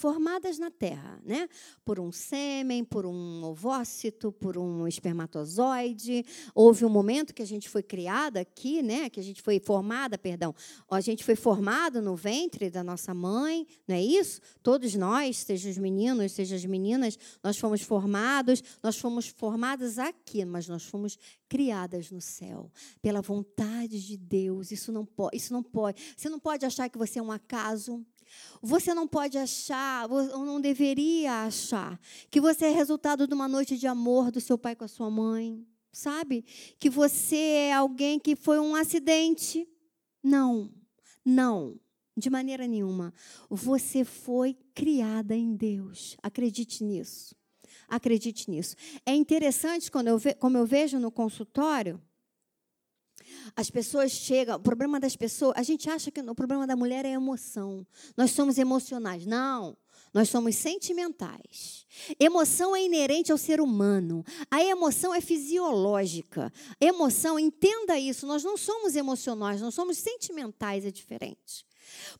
formadas 0.00 0.58
na 0.58 0.70
Terra, 0.70 1.20
né? 1.22 1.46
Por 1.84 2.00
um 2.00 2.10
sêmen, 2.10 2.82
por 2.82 3.04
um 3.04 3.44
ovócito, 3.44 4.32
por 4.32 4.56
um 4.56 4.88
espermatozoide. 4.88 6.24
Houve 6.54 6.86
um 6.86 6.88
momento 6.88 7.34
que 7.34 7.42
a 7.42 7.46
gente 7.46 7.68
foi 7.68 7.82
criada 7.82 8.40
aqui, 8.40 8.82
né? 8.82 9.10
Que 9.10 9.20
a 9.20 9.22
gente 9.22 9.42
foi 9.42 9.60
formada, 9.60 10.16
perdão. 10.16 10.54
A 10.90 11.02
gente 11.02 11.22
foi 11.22 11.36
formado 11.36 12.00
no 12.00 12.16
ventre 12.16 12.70
da 12.70 12.82
nossa 12.82 13.12
mãe, 13.12 13.66
não 13.86 13.94
é 13.94 14.02
isso? 14.02 14.40
Todos 14.62 14.94
nós, 14.94 15.36
seja 15.36 15.68
os 15.68 15.76
meninos, 15.76 16.32
seja 16.32 16.56
as 16.56 16.64
meninas, 16.64 17.18
nós 17.44 17.58
fomos 17.58 17.82
formados, 17.82 18.62
nós 18.82 18.96
fomos 18.96 19.28
formadas 19.28 19.98
aqui, 19.98 20.46
mas 20.46 20.66
nós 20.66 20.84
fomos 20.84 21.18
criadas 21.46 22.10
no 22.10 22.20
céu 22.20 22.70
pela 23.02 23.20
vontade 23.20 24.00
de 24.06 24.16
Deus. 24.16 24.70
Isso 24.70 24.90
não 24.90 25.04
pode, 25.04 25.36
isso 25.36 25.52
não 25.52 25.62
pode. 25.62 26.14
Você 26.16 26.30
não 26.30 26.38
pode 26.38 26.64
achar 26.64 26.88
que 26.88 26.96
você 26.96 27.18
é 27.18 27.22
um 27.22 27.32
acaso. 27.32 28.02
Você 28.62 28.94
não 28.94 29.06
pode 29.06 29.38
achar, 29.38 30.10
ou 30.10 30.44
não 30.44 30.60
deveria 30.60 31.44
achar, 31.44 31.98
que 32.30 32.40
você 32.40 32.66
é 32.66 32.70
resultado 32.70 33.26
de 33.26 33.34
uma 33.34 33.48
noite 33.48 33.76
de 33.76 33.86
amor 33.86 34.30
do 34.30 34.40
seu 34.40 34.58
pai 34.58 34.76
com 34.76 34.84
a 34.84 34.88
sua 34.88 35.10
mãe, 35.10 35.66
sabe? 35.92 36.44
Que 36.78 36.90
você 36.90 37.36
é 37.36 37.72
alguém 37.72 38.18
que 38.18 38.36
foi 38.36 38.58
um 38.58 38.74
acidente. 38.74 39.68
Não, 40.22 40.70
não, 41.24 41.78
de 42.16 42.30
maneira 42.30 42.66
nenhuma. 42.66 43.12
Você 43.48 44.04
foi 44.04 44.56
criada 44.74 45.34
em 45.36 45.54
Deus. 45.54 46.16
Acredite 46.22 46.84
nisso. 46.84 47.34
Acredite 47.88 48.50
nisso. 48.50 48.76
É 49.04 49.14
interessante 49.14 49.90
quando 49.90 50.08
eu 50.08 50.20
como 50.38 50.56
eu 50.56 50.66
vejo 50.66 50.98
no 50.98 51.10
consultório, 51.10 52.00
as 53.56 53.70
pessoas 53.70 54.12
chegam, 54.12 54.56
o 54.56 54.60
problema 54.60 54.98
das 55.00 55.16
pessoas, 55.16 55.54
a 55.56 55.62
gente 55.62 55.88
acha 55.88 56.10
que 56.10 56.20
o 56.20 56.34
problema 56.34 56.66
da 56.66 56.76
mulher 56.76 57.04
é 57.04 57.10
emoção. 57.10 57.86
Nós 58.16 58.30
somos 58.30 58.58
emocionais. 58.58 59.26
Não. 59.26 59.76
Nós 60.12 60.28
somos 60.28 60.56
sentimentais. 60.56 61.86
Emoção 62.18 62.74
é 62.74 62.82
inerente 62.82 63.30
ao 63.30 63.38
ser 63.38 63.60
humano. 63.60 64.24
A 64.50 64.62
emoção 64.62 65.14
é 65.14 65.20
fisiológica. 65.20 66.52
Emoção, 66.80 67.38
entenda 67.38 67.98
isso, 67.98 68.26
nós 68.26 68.42
não 68.42 68.56
somos 68.56 68.96
emocionais, 68.96 69.60
nós 69.60 69.74
somos 69.74 69.98
sentimentais, 69.98 70.84
é 70.84 70.90
diferente. 70.90 71.69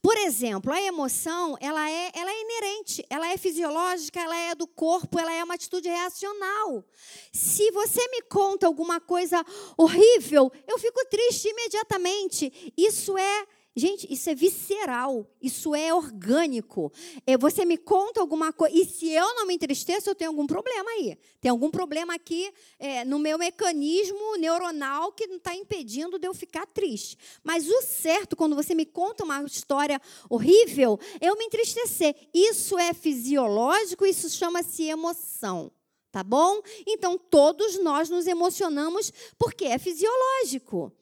Por 0.02 0.16
exemplo, 0.16 0.72
a 0.72 0.80
emoção, 0.80 1.56
ela 1.60 1.90
é, 1.90 2.10
ela 2.14 2.30
é 2.30 2.40
inerente, 2.40 3.04
ela 3.10 3.28
é 3.32 3.36
fisiológica, 3.36 4.20
ela 4.20 4.36
é 4.36 4.54
do 4.54 4.66
corpo, 4.66 5.18
ela 5.18 5.32
é 5.32 5.42
uma 5.44 5.54
atitude 5.54 5.88
reacional. 5.88 6.84
Se 7.32 7.70
você 7.70 8.06
me 8.08 8.22
conta 8.22 8.66
alguma 8.66 9.00
coisa 9.00 9.44
horrível, 9.76 10.50
eu 10.66 10.78
fico 10.78 11.04
triste 11.06 11.48
imediatamente. 11.48 12.72
Isso 12.76 13.16
é 13.18 13.46
Gente, 13.74 14.12
isso 14.12 14.28
é 14.28 14.34
visceral, 14.34 15.24
isso 15.40 15.76
é 15.76 15.94
orgânico. 15.94 16.92
É, 17.24 17.38
você 17.38 17.64
me 17.64 17.76
conta 17.76 18.20
alguma 18.20 18.52
coisa, 18.52 18.76
e 18.76 18.84
se 18.84 19.08
eu 19.08 19.34
não 19.36 19.46
me 19.46 19.54
entristeço, 19.54 20.10
eu 20.10 20.14
tenho 20.14 20.30
algum 20.30 20.44
problema 20.44 20.90
aí. 20.90 21.16
Tem 21.40 21.50
algum 21.50 21.70
problema 21.70 22.14
aqui 22.14 22.52
é, 22.80 23.04
no 23.04 23.16
meu 23.18 23.38
mecanismo 23.38 24.36
neuronal 24.38 25.12
que 25.12 25.22
está 25.24 25.54
impedindo 25.54 26.18
de 26.18 26.26
eu 26.26 26.34
ficar 26.34 26.66
triste. 26.66 27.16
Mas 27.44 27.68
o 27.68 27.82
certo, 27.82 28.34
quando 28.34 28.56
você 28.56 28.74
me 28.74 28.84
conta 28.84 29.22
uma 29.22 29.44
história 29.44 30.02
horrível, 30.28 30.98
eu 31.20 31.36
me 31.36 31.44
entristecer. 31.44 32.16
Isso 32.34 32.76
é 32.76 32.92
fisiológico, 32.92 34.04
isso 34.04 34.28
chama-se 34.30 34.82
emoção. 34.82 35.70
Tá 36.10 36.24
bom? 36.24 36.60
Então, 36.84 37.16
todos 37.16 37.78
nós 37.78 38.10
nos 38.10 38.26
emocionamos 38.26 39.12
porque 39.38 39.66
é 39.66 39.78
fisiológico. 39.78 40.92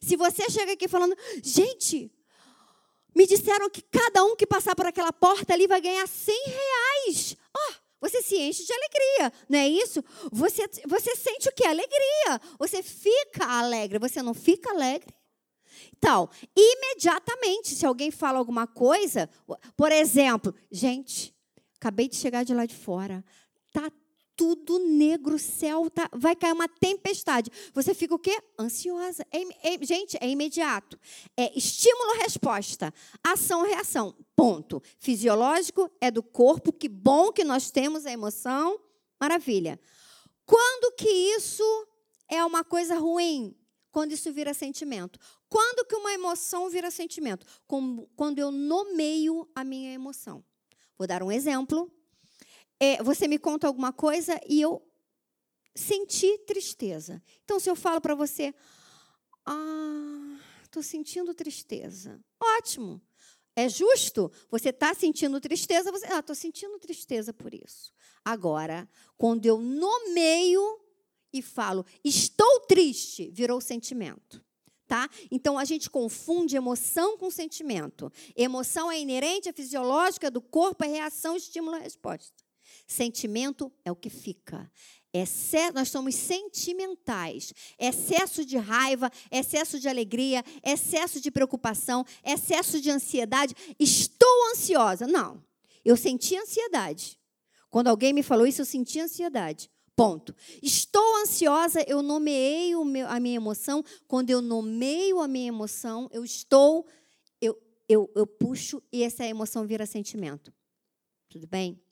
Se 0.00 0.16
você 0.16 0.48
chega 0.50 0.72
aqui 0.72 0.88
falando, 0.88 1.16
gente, 1.42 2.12
me 3.14 3.26
disseram 3.26 3.68
que 3.68 3.82
cada 3.82 4.24
um 4.24 4.36
que 4.36 4.46
passar 4.46 4.74
por 4.74 4.86
aquela 4.86 5.12
porta 5.12 5.52
ali 5.52 5.66
vai 5.66 5.80
ganhar 5.80 6.06
100 6.06 6.34
reais. 6.46 7.36
Oh, 7.56 7.72
você 8.00 8.22
se 8.22 8.36
enche 8.36 8.64
de 8.64 8.72
alegria, 8.72 9.32
não 9.48 9.58
é 9.58 9.68
isso? 9.68 10.04
Você, 10.30 10.68
você 10.86 11.16
sente 11.16 11.48
o 11.48 11.52
que? 11.52 11.66
Alegria. 11.66 12.40
Você 12.58 12.82
fica 12.82 13.44
alegre. 13.44 13.98
Você 13.98 14.22
não 14.22 14.34
fica 14.34 14.70
alegre? 14.70 15.12
Então, 15.96 16.28
imediatamente, 16.56 17.74
se 17.74 17.84
alguém 17.84 18.10
fala 18.10 18.38
alguma 18.38 18.66
coisa, 18.66 19.28
por 19.76 19.90
exemplo, 19.90 20.54
gente, 20.70 21.34
acabei 21.76 22.08
de 22.08 22.16
chegar 22.16 22.44
de 22.44 22.54
lá 22.54 22.66
de 22.66 22.74
fora, 22.74 23.24
tudo 24.38 24.78
negro, 24.78 25.36
céu 25.36 25.90
tá, 25.90 26.08
vai 26.14 26.36
cair 26.36 26.52
uma 26.52 26.68
tempestade. 26.68 27.50
Você 27.74 27.92
fica 27.92 28.14
o 28.14 28.18
quê? 28.20 28.40
Ansiosa. 28.56 29.26
É, 29.32 29.74
é, 29.74 29.84
gente, 29.84 30.16
é 30.20 30.28
imediato. 30.28 30.96
É 31.36 31.58
estímulo-resposta. 31.58 32.94
Ação-reação. 33.24 34.14
Ponto. 34.36 34.80
Fisiológico 35.00 35.90
é 36.00 36.08
do 36.08 36.22
corpo. 36.22 36.72
Que 36.72 36.88
bom 36.88 37.32
que 37.32 37.42
nós 37.42 37.72
temos 37.72 38.06
a 38.06 38.12
emoção. 38.12 38.80
Maravilha. 39.20 39.80
Quando 40.46 40.94
que 40.94 41.08
isso 41.08 41.64
é 42.30 42.44
uma 42.44 42.62
coisa 42.62 42.96
ruim? 42.96 43.56
Quando 43.90 44.12
isso 44.12 44.32
vira 44.32 44.54
sentimento. 44.54 45.18
Quando 45.48 45.84
que 45.84 45.96
uma 45.96 46.12
emoção 46.12 46.70
vira 46.70 46.92
sentimento? 46.92 47.44
Quando 47.66 48.38
eu 48.38 48.52
nomeio 48.52 49.48
a 49.52 49.64
minha 49.64 49.92
emoção. 49.92 50.44
Vou 50.96 51.08
dar 51.08 51.24
um 51.24 51.32
exemplo 51.32 51.92
é, 52.80 53.02
você 53.02 53.26
me 53.26 53.38
conta 53.38 53.66
alguma 53.66 53.92
coisa 53.92 54.40
e 54.48 54.60
eu 54.60 54.82
senti 55.74 56.38
tristeza. 56.38 57.22
Então, 57.44 57.58
se 57.58 57.70
eu 57.70 57.76
falo 57.76 58.00
para 58.00 58.14
você, 58.14 58.54
ah, 59.46 60.38
estou 60.64 60.82
sentindo 60.82 61.34
tristeza. 61.34 62.20
Ótimo. 62.40 63.00
É 63.56 63.68
justo? 63.68 64.30
Você 64.50 64.68
está 64.68 64.94
sentindo 64.94 65.40
tristeza, 65.40 65.90
você, 65.90 66.06
ah, 66.06 66.20
estou 66.20 66.34
sentindo 66.34 66.78
tristeza 66.78 67.32
por 67.32 67.52
isso. 67.52 67.92
Agora, 68.24 68.88
quando 69.16 69.46
eu 69.46 69.58
nomeio 69.58 70.80
e 71.32 71.42
falo, 71.42 71.84
estou 72.04 72.60
triste, 72.60 73.30
virou 73.32 73.60
sentimento. 73.60 74.44
Tá? 74.86 75.10
Então 75.30 75.58
a 75.58 75.64
gente 75.64 75.90
confunde 75.90 76.56
emoção 76.56 77.18
com 77.18 77.30
sentimento. 77.30 78.10
Emoção 78.34 78.90
é 78.90 78.98
inerente, 78.98 79.48
é 79.48 79.52
fisiológica 79.52 80.30
do 80.30 80.40
corpo, 80.40 80.84
é 80.84 80.88
reação, 80.88 81.36
estímulo, 81.36 81.76
resposta. 81.78 82.47
Sentimento 82.86 83.72
é 83.84 83.92
o 83.92 83.96
que 83.96 84.10
fica. 84.10 84.70
Excesso, 85.12 85.74
nós 85.74 85.88
somos 85.88 86.14
sentimentais. 86.14 87.52
Excesso 87.78 88.44
de 88.44 88.56
raiva, 88.56 89.10
excesso 89.30 89.80
de 89.80 89.88
alegria, 89.88 90.44
excesso 90.62 91.20
de 91.20 91.30
preocupação, 91.30 92.04
excesso 92.24 92.80
de 92.80 92.90
ansiedade. 92.90 93.54
Estou 93.78 94.50
ansiosa. 94.52 95.06
Não, 95.06 95.42
eu 95.84 95.96
senti 95.96 96.36
ansiedade. 96.36 97.18
Quando 97.70 97.88
alguém 97.88 98.12
me 98.12 98.22
falou 98.22 98.46
isso, 98.46 98.60
eu 98.60 98.66
senti 98.66 99.00
ansiedade. 99.00 99.70
Ponto. 99.96 100.34
Estou 100.62 101.16
ansiosa, 101.22 101.82
eu 101.88 102.02
nomeei 102.02 102.72
a 103.08 103.18
minha 103.18 103.36
emoção. 103.36 103.84
Quando 104.06 104.30
eu 104.30 104.40
nomeio 104.40 105.20
a 105.20 105.26
minha 105.26 105.48
emoção, 105.48 106.08
eu 106.12 106.24
estou, 106.24 106.86
eu, 107.40 107.60
eu, 107.88 108.10
eu 108.14 108.26
puxo 108.26 108.80
e 108.92 109.02
essa 109.02 109.24
emoção 109.24 109.66
vira 109.66 109.84
sentimento. 109.86 110.52
Tudo 111.28 111.46
bem? 111.46 111.82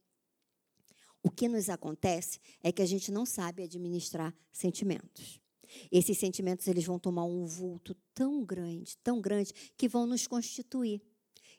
O 1.26 1.28
que 1.28 1.48
nos 1.48 1.68
acontece 1.68 2.38
é 2.62 2.70
que 2.70 2.80
a 2.80 2.86
gente 2.86 3.10
não 3.10 3.26
sabe 3.26 3.64
administrar 3.64 4.32
sentimentos. 4.52 5.40
Esses 5.90 6.16
sentimentos 6.18 6.68
eles 6.68 6.84
vão 6.84 7.00
tomar 7.00 7.24
um 7.24 7.44
vulto 7.44 7.96
tão 8.14 8.44
grande, 8.44 8.96
tão 8.98 9.20
grande, 9.20 9.52
que 9.76 9.88
vão 9.88 10.06
nos 10.06 10.28
constituir. 10.28 11.02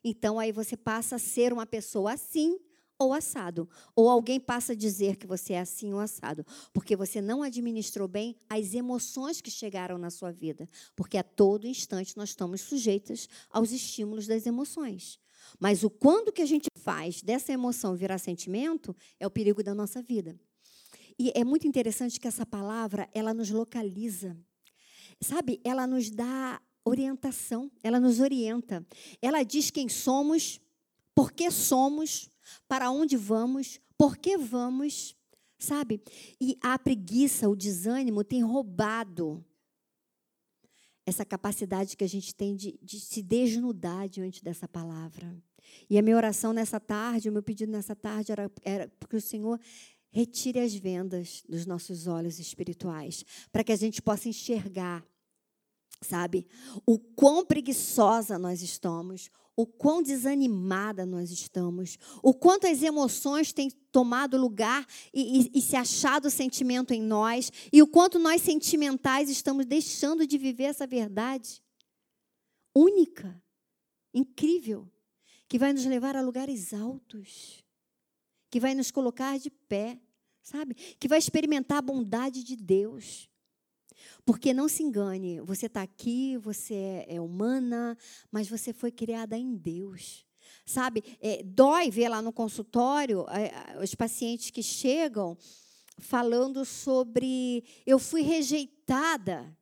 Então 0.02 0.40
aí 0.40 0.54
você 0.54 0.78
passa 0.78 1.18
a 1.18 1.20
ser 1.20 1.52
uma 1.52 1.66
pessoa 1.66 2.14
assim 2.14 2.58
ou 2.98 3.14
assado. 3.14 3.70
Ou 3.94 4.10
alguém 4.10 4.40
passa 4.40 4.72
a 4.72 4.76
dizer 4.76 5.18
que 5.18 5.28
você 5.28 5.52
é 5.52 5.60
assim 5.60 5.94
ou 5.94 6.00
assado, 6.00 6.46
porque 6.72 6.96
você 6.96 7.20
não 7.20 7.44
administrou 7.44 8.08
bem 8.08 8.38
as 8.50 8.74
emoções 8.74 9.42
que 9.42 9.52
chegaram 9.52 9.98
na 9.98 10.10
sua 10.10 10.32
vida. 10.32 10.70
Porque 10.96 11.18
a 11.18 11.24
todo 11.24 11.68
instante 11.68 12.16
nós 12.16 12.30
estamos 12.30 12.62
sujeitos 12.62 13.28
aos 13.50 13.74
estímulos 13.74 14.28
das 14.28 14.46
emoções. 14.46 15.20
Mas 15.60 15.84
o 15.84 15.90
quando 15.90 16.32
que 16.32 16.42
a 16.42 16.46
gente 16.46 16.68
faz 16.76 17.22
dessa 17.22 17.52
emoção 17.52 17.96
virar 17.96 18.18
sentimento 18.18 18.96
é 19.20 19.26
o 19.26 19.32
perigo 19.32 19.64
da 19.64 19.74
nossa 19.74 20.02
vida. 20.02 20.40
E 21.20 21.32
é 21.36 21.44
muito 21.44 21.68
interessante 21.68 22.20
que 22.20 22.28
essa 22.28 22.46
palavra, 22.46 23.10
ela 23.14 23.34
nos 23.34 23.50
localiza. 23.50 24.38
Sabe, 25.22 25.60
ela 25.64 25.88
nos 25.88 26.12
dá 26.12 26.62
orientação, 26.86 27.72
ela 27.84 28.00
nos 28.00 28.20
orienta. 28.20 28.86
Ela 29.22 29.44
diz 29.44 29.72
quem 29.72 29.90
somos, 29.90 30.62
por 31.16 31.32
que 31.32 31.50
somos, 31.50 32.30
para 32.68 32.92
onde 32.92 33.18
vamos, 33.18 33.80
por 33.98 34.18
que 34.18 34.38
vamos, 34.38 35.16
sabe? 35.58 36.02
E 36.40 36.58
a 36.62 36.78
preguiça, 36.78 37.50
o 37.50 37.56
desânimo 37.56 38.24
tem 38.24 38.44
roubado 38.44 39.44
essa 41.08 41.24
capacidade 41.24 41.96
que 41.96 42.04
a 42.04 42.10
gente 42.10 42.36
tem 42.36 42.54
de, 42.54 42.78
de 42.84 43.00
se 43.00 43.24
desnudar 43.24 44.10
diante 44.10 44.44
dessa 44.44 44.68
palavra. 44.68 45.34
E 45.90 45.98
a 45.98 46.02
minha 46.02 46.18
oração 46.18 46.52
nessa 46.52 46.82
tarde, 46.82 47.30
o 47.30 47.32
meu 47.32 47.42
pedido 47.42 47.72
nessa 47.72 47.96
tarde 47.96 48.34
era, 48.34 48.52
era 48.62 48.92
que 49.10 49.16
o 49.16 49.22
Senhor 49.22 49.58
retire 50.12 50.60
as 50.60 50.76
vendas 50.76 51.44
dos 51.48 51.66
nossos 51.66 52.08
olhos 52.08 52.40
espirituais, 52.40 53.24
para 53.54 53.64
que 53.64 53.72
a 53.72 53.76
gente 53.78 54.02
possa 54.02 54.28
enxergar, 54.28 55.02
sabe, 56.02 56.46
o 56.86 57.00
quão 57.00 57.46
preguiçosa 57.46 58.38
nós 58.38 58.62
estamos, 58.62 59.30
o 59.58 59.66
quão 59.66 60.04
desanimada 60.04 61.04
nós 61.04 61.32
estamos, 61.32 61.98
o 62.22 62.32
quanto 62.32 62.68
as 62.68 62.84
emoções 62.84 63.52
têm 63.52 63.72
tomado 63.92 64.38
lugar 64.38 64.86
e, 65.12 65.42
e, 65.42 65.52
e, 65.56 65.62
se 65.64 65.76
achado 65.76 66.30
sentimento 66.30 66.94
em 66.94 67.02
nós, 67.02 67.52
e 67.74 67.82
o 67.82 67.88
quanto 67.88 68.20
nós 68.20 68.44
sentimentais 68.44 69.32
estamos 69.32 69.66
deixando 69.66 70.28
de 70.28 70.38
viver 70.38 70.66
essa 70.66 70.86
verdade 70.86 71.60
única, 72.76 73.42
incrível, 74.14 74.88
que 75.50 75.58
vai 75.58 75.74
nos 75.74 75.86
levar 75.86 76.16
a 76.16 76.22
lugares 76.22 76.72
altos, 76.72 77.64
que 78.52 78.60
vai 78.60 78.76
nos 78.76 78.92
colocar 78.92 79.40
de 79.40 79.50
pé, 79.50 80.00
sabe? 80.44 80.76
Que 81.00 81.08
vai 81.08 81.18
experimentar 81.18 81.80
a 81.80 81.82
bondade 81.82 82.44
de 82.44 82.56
Deus. 82.56 83.28
Porque 84.26 84.54
não 84.54 84.68
se 84.68 84.84
engane, 84.84 85.40
você 85.42 85.68
está 85.68 85.82
aqui, 85.82 86.38
você 86.38 86.74
é, 86.74 87.16
é, 87.16 87.22
humana, 87.22 87.98
mas 88.32 88.50
você 88.50 88.74
foi 88.74 88.92
criada 88.92 89.38
em 89.38 89.56
Deus. 89.56 90.26
Sabe, 90.66 91.04
é, 91.22 91.42
dói 91.44 91.90
ver 91.90 92.10
lá 92.10 92.22
no 92.22 92.34
consultório 92.34 93.26
é, 93.30 93.82
os 93.82 93.96
pacientes 93.96 94.50
que 94.50 94.62
chegam 94.64 95.38
falando 96.00 96.64
sobre 96.66 97.64
eu 97.86 97.98
fui 98.00 98.22
rejeitada. 98.22 99.56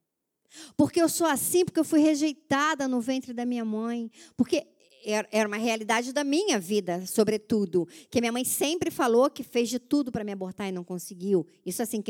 Porque 0.78 1.02
eu 1.02 1.10
sou 1.10 1.28
assim, 1.28 1.66
porque 1.66 1.80
eu 1.80 1.86
fui 1.86 2.00
rejeitada 2.00 2.88
no 2.88 3.02
ventre 3.02 3.34
da 3.34 3.46
minha 3.46 3.66
mãe. 3.66 4.10
Porque 4.38 4.68
era 5.06 5.48
uma 5.48 5.58
realidade 5.58 6.12
da 6.12 6.24
minha 6.24 6.60
vida, 6.60 7.06
sobretudo. 7.06 7.88
Que 8.10 8.20
minha 8.20 8.32
mãe 8.32 8.44
sempre 8.44 8.90
falou 8.90 9.30
que 9.30 9.44
fez 9.44 9.70
de 9.70 9.78
tudo 9.78 10.12
para 10.12 10.24
me 10.24 10.32
abortar 10.32 10.68
e 10.68 10.72
não 10.72 10.84
conseguiu. 10.84 11.46
Isso 11.66 11.82
assim, 11.82 12.04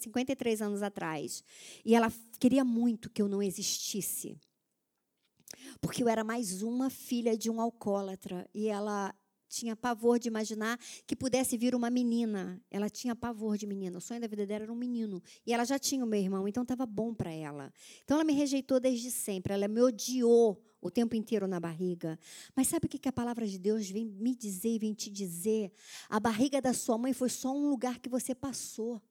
53 0.00 0.62
anos 0.62 0.82
atrás. 0.82 1.44
E 1.84 1.94
ela 1.94 2.12
queria 2.38 2.64
muito 2.64 3.10
que 3.10 3.20
eu 3.20 3.28
não 3.28 3.42
existisse. 3.42 4.36
Porque 5.80 6.02
eu 6.02 6.08
era 6.08 6.24
mais 6.24 6.62
uma 6.62 6.88
filha 6.90 7.36
de 7.36 7.50
um 7.50 7.60
alcoólatra. 7.60 8.48
E 8.54 8.68
ela 8.68 9.14
tinha 9.48 9.74
pavor 9.74 10.18
de 10.18 10.28
imaginar 10.28 10.78
que 11.06 11.16
pudesse 11.16 11.56
vir 11.56 11.74
uma 11.74 11.90
menina. 11.90 12.60
Ela 12.70 12.88
tinha 12.88 13.14
pavor 13.14 13.56
de 13.56 13.66
menina. 13.66 13.98
O 13.98 14.00
sonho 14.00 14.20
da 14.20 14.26
vida 14.26 14.46
dela 14.46 14.64
era 14.64 14.72
um 14.72 14.76
menino. 14.76 15.22
E 15.46 15.52
ela 15.52 15.64
já 15.64 15.78
tinha 15.78 16.04
o 16.04 16.08
meu 16.08 16.20
irmão, 16.20 16.46
então 16.46 16.62
estava 16.62 16.86
bom 16.86 17.14
para 17.14 17.32
ela. 17.32 17.72
Então 18.04 18.16
ela 18.16 18.24
me 18.24 18.32
rejeitou 18.32 18.78
desde 18.78 19.10
sempre. 19.10 19.52
Ela 19.52 19.68
me 19.68 19.80
odiou 19.80 20.62
o 20.80 20.90
tempo 20.90 21.16
inteiro 21.16 21.46
na 21.46 21.58
barriga. 21.58 22.18
Mas 22.54 22.68
sabe 22.68 22.86
o 22.86 22.88
que 22.88 23.08
a 23.08 23.12
palavra 23.12 23.46
de 23.46 23.58
Deus 23.58 23.88
vem 23.90 24.04
me 24.04 24.34
dizer 24.34 24.70
e 24.70 24.78
vem 24.78 24.94
te 24.94 25.10
dizer? 25.10 25.72
A 26.08 26.20
barriga 26.20 26.60
da 26.60 26.72
sua 26.72 26.96
mãe 26.96 27.12
foi 27.12 27.28
só 27.28 27.52
um 27.52 27.68
lugar 27.68 27.98
que 27.98 28.08
você 28.08 28.34
passou. 28.34 29.02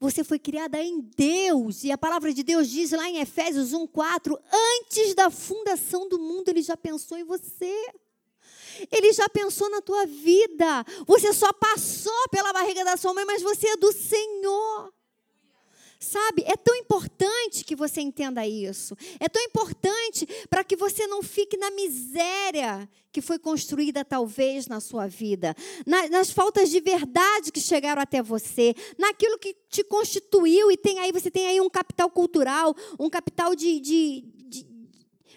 Você 0.00 0.22
foi 0.22 0.38
criada 0.38 0.80
em 0.80 1.00
Deus, 1.00 1.82
e 1.82 1.90
a 1.90 1.98
palavra 1.98 2.32
de 2.32 2.44
Deus 2.44 2.68
diz 2.68 2.92
lá 2.92 3.08
em 3.08 3.18
Efésios 3.18 3.72
1:4, 3.72 4.38
antes 4.52 5.12
da 5.12 5.28
fundação 5.28 6.08
do 6.08 6.20
mundo 6.20 6.48
ele 6.50 6.62
já 6.62 6.76
pensou 6.76 7.18
em 7.18 7.24
você. 7.24 7.74
Ele 8.92 9.12
já 9.12 9.28
pensou 9.28 9.68
na 9.70 9.82
tua 9.82 10.06
vida. 10.06 10.84
Você 11.04 11.32
só 11.32 11.52
passou 11.52 12.28
pela 12.30 12.52
barriga 12.52 12.84
da 12.84 12.96
sua 12.96 13.12
mãe, 13.12 13.24
mas 13.24 13.42
você 13.42 13.66
é 13.68 13.76
do 13.76 13.92
Senhor. 13.92 14.92
Sabe, 16.00 16.44
é 16.46 16.56
tão 16.56 16.76
importante 16.76 17.64
que 17.64 17.74
você 17.74 18.00
entenda 18.00 18.46
isso. 18.46 18.96
É 19.18 19.28
tão 19.28 19.42
importante 19.42 20.26
para 20.48 20.62
que 20.62 20.76
você 20.76 21.08
não 21.08 21.22
fique 21.22 21.56
na 21.56 21.72
miséria 21.72 22.88
que 23.10 23.20
foi 23.20 23.38
construída 23.38 24.04
talvez 24.04 24.68
na 24.68 24.80
sua 24.80 25.08
vida, 25.08 25.56
nas, 25.84 26.08
nas 26.10 26.30
faltas 26.30 26.70
de 26.70 26.78
verdade 26.78 27.50
que 27.50 27.60
chegaram 27.60 28.00
até 28.00 28.22
você, 28.22 28.74
naquilo 28.96 29.38
que 29.38 29.56
te 29.68 29.82
constituiu 29.82 30.70
e 30.70 30.76
tem 30.76 31.00
aí 31.00 31.10
você 31.10 31.30
tem 31.30 31.46
aí 31.48 31.60
um 31.60 31.70
capital 31.70 32.08
cultural, 32.10 32.76
um 32.98 33.10
capital 33.10 33.56
de, 33.56 33.80
de, 33.80 34.24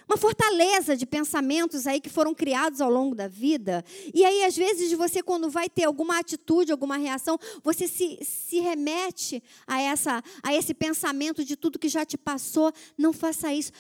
uma 0.07 0.17
fortaleza 0.17 0.95
de 0.95 1.05
pensamentos 1.05 1.87
aí 1.87 2.01
que 2.01 2.09
foram 2.09 2.33
criados 2.33 2.81
ao 2.81 2.91
longo 2.91 3.15
da 3.15 3.27
vida. 3.27 3.83
E 4.13 4.25
aí, 4.25 4.43
às 4.43 4.55
vezes, 4.55 4.91
você, 4.93 5.23
quando 5.23 5.49
vai 5.49 5.69
ter 5.69 5.85
alguma 5.85 6.19
atitude, 6.19 6.71
alguma 6.71 6.97
reação, 6.97 7.37
você 7.63 7.87
se, 7.87 8.19
se 8.21 8.59
remete 8.59 9.41
a, 9.65 9.81
essa, 9.81 10.23
a 10.43 10.53
esse 10.53 10.73
pensamento 10.73 11.45
de 11.45 11.55
tudo 11.55 11.79
que 11.79 11.89
já 11.89 12.05
te 12.05 12.17
passou. 12.17 12.71
Não 12.97 13.13
faça 13.13 13.53
isso. 13.53 13.71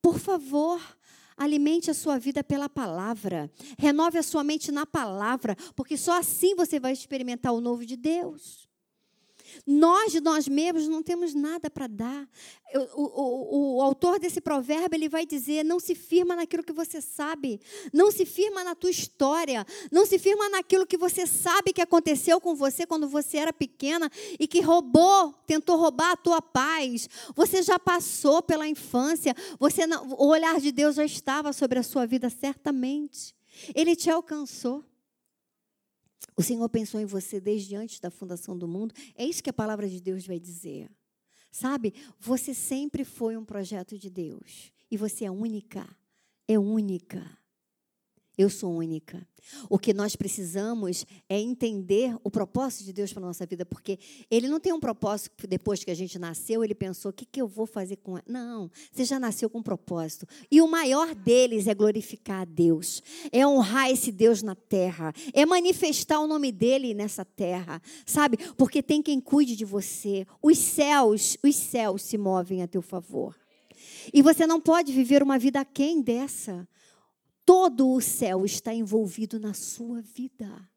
Por 0.00 0.18
favor, 0.18 0.80
Alimente 1.36 1.90
a 1.90 1.94
sua 1.94 2.16
vida 2.16 2.44
pela 2.44 2.68
palavra. 2.68 3.50
Renove 3.76 4.18
a 4.18 4.22
sua 4.22 4.44
mente 4.44 4.70
na 4.70 4.86
palavra, 4.86 5.56
porque 5.74 5.96
só 5.96 6.18
assim 6.18 6.54
você 6.54 6.78
vai 6.78 6.92
experimentar 6.92 7.52
o 7.52 7.60
novo 7.60 7.84
de 7.84 7.96
Deus. 7.96 8.63
Nós, 9.66 10.12
de 10.12 10.20
nós 10.20 10.48
mesmos, 10.48 10.88
não 10.88 11.02
temos 11.02 11.34
nada 11.34 11.70
para 11.70 11.86
dar. 11.86 12.28
O, 12.94 13.02
o, 13.02 13.76
o, 13.76 13.82
autor 13.82 14.18
desse 14.18 14.40
provérbio 14.40 14.96
ele 14.96 15.08
vai 15.08 15.24
dizer: 15.24 15.64
não 15.64 15.78
se 15.78 15.94
firma 15.94 16.34
naquilo 16.34 16.64
que 16.64 16.72
você 16.72 17.00
sabe, 17.00 17.60
não 17.92 18.10
se 18.10 18.26
firma 18.26 18.64
na 18.64 18.74
tua 18.74 18.90
história, 18.90 19.64
não 19.92 20.04
se 20.04 20.18
firma 20.18 20.48
naquilo 20.48 20.86
que 20.86 20.96
você 20.96 21.26
sabe 21.26 21.72
que 21.72 21.80
aconteceu 21.80 22.40
com 22.40 22.54
você 22.54 22.84
quando 22.84 23.08
você 23.08 23.36
era 23.36 23.52
pequena 23.52 24.10
e 24.40 24.48
que 24.48 24.60
roubou, 24.60 25.32
tentou 25.46 25.76
roubar 25.76 26.12
a 26.12 26.16
tua 26.16 26.42
paz. 26.42 27.08
Você 27.36 27.62
já 27.62 27.78
passou 27.78 28.42
pela 28.42 28.66
infância, 28.66 29.34
você 29.58 29.86
não, 29.86 30.08
o 30.18 30.26
olhar 30.26 30.60
de 30.60 30.72
Deus 30.72 30.96
já 30.96 31.04
estava 31.04 31.52
sobre 31.52 31.78
a 31.78 31.82
sua 31.82 32.06
vida 32.06 32.28
certamente. 32.28 33.34
Ele 33.74 33.94
te 33.94 34.10
alcançou. 34.10 34.84
O 36.36 36.42
Senhor 36.42 36.68
pensou 36.68 37.00
em 37.00 37.06
você 37.06 37.40
desde 37.40 37.76
antes 37.76 38.00
da 38.00 38.10
fundação 38.10 38.56
do 38.56 38.66
mundo. 38.66 38.94
É 39.14 39.24
isso 39.24 39.42
que 39.42 39.50
a 39.50 39.54
palavra 39.54 39.88
de 39.88 40.00
Deus 40.00 40.26
vai 40.26 40.38
dizer. 40.38 40.90
Sabe? 41.50 41.94
Você 42.18 42.52
sempre 42.52 43.04
foi 43.04 43.36
um 43.36 43.44
projeto 43.44 43.98
de 43.98 44.10
Deus. 44.10 44.72
E 44.90 44.96
você 44.96 45.24
é 45.24 45.30
única. 45.30 45.88
É 46.48 46.58
única. 46.58 47.24
Eu 48.36 48.50
sou 48.50 48.72
única. 48.72 49.26
O 49.68 49.78
que 49.78 49.92
nós 49.92 50.16
precisamos 50.16 51.04
é 51.28 51.38
entender 51.38 52.16
o 52.24 52.30
propósito 52.30 52.84
de 52.84 52.92
Deus 52.92 53.12
para 53.12 53.22
a 53.22 53.26
nossa 53.26 53.44
vida, 53.46 53.64
porque 53.64 53.98
Ele 54.30 54.48
não 54.48 54.58
tem 54.58 54.72
um 54.72 54.80
propósito 54.80 55.30
que 55.36 55.46
depois 55.46 55.84
que 55.84 55.90
a 55.90 55.94
gente 55.94 56.18
nasceu, 56.18 56.64
Ele 56.64 56.74
pensou: 56.74 57.10
o 57.10 57.14
que, 57.14 57.24
que 57.24 57.40
eu 57.40 57.46
vou 57.46 57.66
fazer 57.66 57.96
com 57.96 58.12
ela? 58.12 58.24
Não, 58.26 58.70
você 58.90 59.04
já 59.04 59.20
nasceu 59.20 59.48
com 59.50 59.58
um 59.58 59.62
propósito. 59.62 60.26
E 60.50 60.60
o 60.60 60.66
maior 60.66 61.14
deles 61.14 61.66
é 61.66 61.74
glorificar 61.74 62.42
a 62.42 62.44
Deus, 62.44 63.02
é 63.30 63.46
honrar 63.46 63.90
esse 63.90 64.10
Deus 64.10 64.42
na 64.42 64.54
terra, 64.54 65.12
é 65.32 65.44
manifestar 65.44 66.18
o 66.20 66.26
nome 66.26 66.50
dEle 66.50 66.94
nessa 66.94 67.24
terra, 67.24 67.80
sabe? 68.06 68.38
Porque 68.56 68.82
tem 68.82 69.02
quem 69.02 69.20
cuide 69.20 69.54
de 69.54 69.64
você. 69.64 70.26
Os 70.42 70.58
céus, 70.58 71.36
os 71.44 71.54
céus 71.54 72.02
se 72.02 72.16
movem 72.16 72.62
a 72.62 72.66
teu 72.66 72.82
favor. 72.82 73.36
E 74.12 74.22
você 74.22 74.46
não 74.46 74.60
pode 74.60 74.92
viver 74.92 75.22
uma 75.22 75.38
vida 75.38 75.60
aquém 75.60 76.00
dessa. 76.00 76.66
Todo 77.44 77.90
o 77.90 78.00
céu 78.00 78.44
está 78.44 78.74
envolvido 78.74 79.38
na 79.38 79.54
sua 79.54 80.00
vida. 80.00 80.68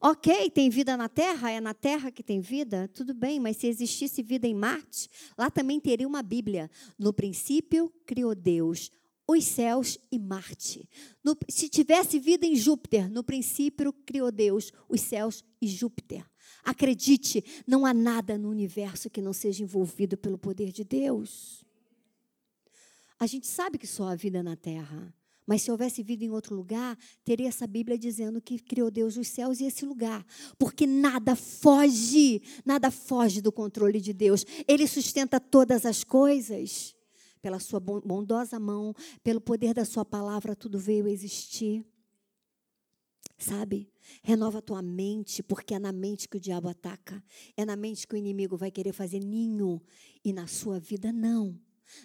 Ok, 0.00 0.50
tem 0.50 0.68
vida 0.68 0.96
na 0.96 1.08
Terra? 1.08 1.50
É 1.50 1.60
na 1.60 1.74
Terra 1.74 2.10
que 2.10 2.22
tem 2.22 2.40
vida? 2.40 2.88
Tudo 2.88 3.14
bem, 3.14 3.40
mas 3.40 3.56
se 3.56 3.66
existisse 3.66 4.22
vida 4.22 4.46
em 4.46 4.54
Marte, 4.54 5.08
lá 5.36 5.50
também 5.50 5.80
teria 5.80 6.06
uma 6.06 6.22
Bíblia. 6.22 6.70
No 6.98 7.12
princípio, 7.12 7.92
criou 8.04 8.34
Deus 8.34 8.90
os 9.28 9.44
céus 9.44 9.98
e 10.10 10.18
Marte. 10.18 10.88
No, 11.24 11.36
se 11.48 11.68
tivesse 11.68 12.18
vida 12.18 12.46
em 12.46 12.54
Júpiter, 12.54 13.10
no 13.10 13.24
princípio, 13.24 13.92
criou 13.92 14.30
Deus 14.30 14.72
os 14.88 15.00
céus 15.00 15.44
e 15.60 15.66
Júpiter. 15.66 16.24
Acredite, 16.62 17.44
não 17.66 17.84
há 17.84 17.92
nada 17.92 18.38
no 18.38 18.48
universo 18.48 19.10
que 19.10 19.20
não 19.20 19.32
seja 19.32 19.64
envolvido 19.64 20.16
pelo 20.16 20.38
poder 20.38 20.70
de 20.70 20.84
Deus. 20.84 21.64
A 23.18 23.26
gente 23.26 23.46
sabe 23.46 23.78
que 23.78 23.86
só 23.86 24.08
há 24.08 24.14
vida 24.14 24.42
na 24.42 24.56
Terra. 24.56 25.12
Mas 25.46 25.62
se 25.62 25.70
houvesse 25.70 26.02
vida 26.02 26.24
em 26.24 26.30
outro 26.30 26.56
lugar, 26.56 26.98
teria 27.24 27.48
essa 27.48 27.66
Bíblia 27.66 27.96
dizendo 27.96 28.40
que 28.40 28.58
criou 28.58 28.90
Deus 28.90 29.16
os 29.16 29.28
céus 29.28 29.60
e 29.60 29.64
esse 29.64 29.86
lugar. 29.86 30.26
Porque 30.58 30.86
nada 30.86 31.36
foge, 31.36 32.42
nada 32.64 32.90
foge 32.90 33.40
do 33.40 33.52
controle 33.52 34.00
de 34.00 34.12
Deus. 34.12 34.44
Ele 34.66 34.86
sustenta 34.88 35.38
todas 35.38 35.86
as 35.86 36.02
coisas. 36.02 36.94
Pela 37.40 37.60
sua 37.60 37.78
bondosa 37.78 38.58
mão, 38.58 38.92
pelo 39.22 39.40
poder 39.40 39.72
da 39.72 39.84
sua 39.84 40.04
palavra, 40.04 40.56
tudo 40.56 40.80
veio 40.80 41.06
existir. 41.06 41.86
Sabe? 43.38 43.88
Renova 44.22 44.60
tua 44.60 44.82
mente, 44.82 45.44
porque 45.44 45.74
é 45.74 45.78
na 45.78 45.92
mente 45.92 46.28
que 46.28 46.38
o 46.38 46.40
diabo 46.40 46.68
ataca. 46.68 47.22
É 47.56 47.64
na 47.64 47.76
mente 47.76 48.06
que 48.06 48.14
o 48.14 48.18
inimigo 48.18 48.56
vai 48.56 48.72
querer 48.72 48.92
fazer 48.92 49.20
ninho. 49.20 49.80
E 50.24 50.32
na 50.32 50.48
sua 50.48 50.80
vida, 50.80 51.12
não. 51.12 51.56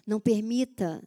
Não 0.06 0.20
permita 0.20 1.04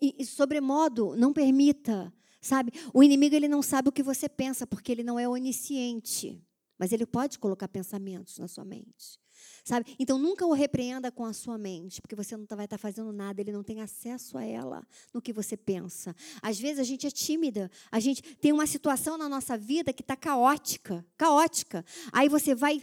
e, 0.00 0.24
sobremodo, 0.24 1.16
não 1.16 1.32
permita, 1.32 2.12
sabe? 2.40 2.72
O 2.94 3.02
inimigo 3.02 3.34
ele 3.34 3.48
não 3.48 3.62
sabe 3.62 3.88
o 3.88 3.92
que 3.92 4.02
você 4.02 4.28
pensa, 4.28 4.66
porque 4.66 4.92
ele 4.92 5.02
não 5.02 5.18
é 5.18 5.28
onisciente, 5.28 6.40
mas 6.78 6.92
ele 6.92 7.06
pode 7.06 7.38
colocar 7.38 7.68
pensamentos 7.68 8.38
na 8.38 8.48
sua 8.48 8.64
mente. 8.64 9.18
Sabe? 9.64 9.94
Então 9.98 10.18
nunca 10.18 10.46
o 10.46 10.52
repreenda 10.52 11.12
com 11.12 11.24
a 11.24 11.32
sua 11.32 11.58
mente, 11.58 12.00
porque 12.00 12.16
você 12.16 12.36
não 12.36 12.46
tá, 12.46 12.56
vai 12.56 12.64
estar 12.64 12.78
tá 12.78 12.80
fazendo 12.80 13.12
nada, 13.12 13.40
ele 13.40 13.52
não 13.52 13.62
tem 13.62 13.82
acesso 13.82 14.38
a 14.38 14.44
ela 14.44 14.86
no 15.12 15.20
que 15.20 15.32
você 15.32 15.56
pensa. 15.56 16.16
Às 16.40 16.58
vezes 16.58 16.78
a 16.78 16.84
gente 16.84 17.06
é 17.06 17.10
tímida, 17.10 17.70
a 17.90 18.00
gente 18.00 18.22
tem 18.36 18.52
uma 18.52 18.66
situação 18.66 19.18
na 19.18 19.28
nossa 19.28 19.58
vida 19.58 19.92
que 19.92 20.02
está 20.02 20.16
caótica, 20.16 21.04
caótica. 21.16 21.84
Aí 22.12 22.28
você 22.28 22.54
vai 22.54 22.82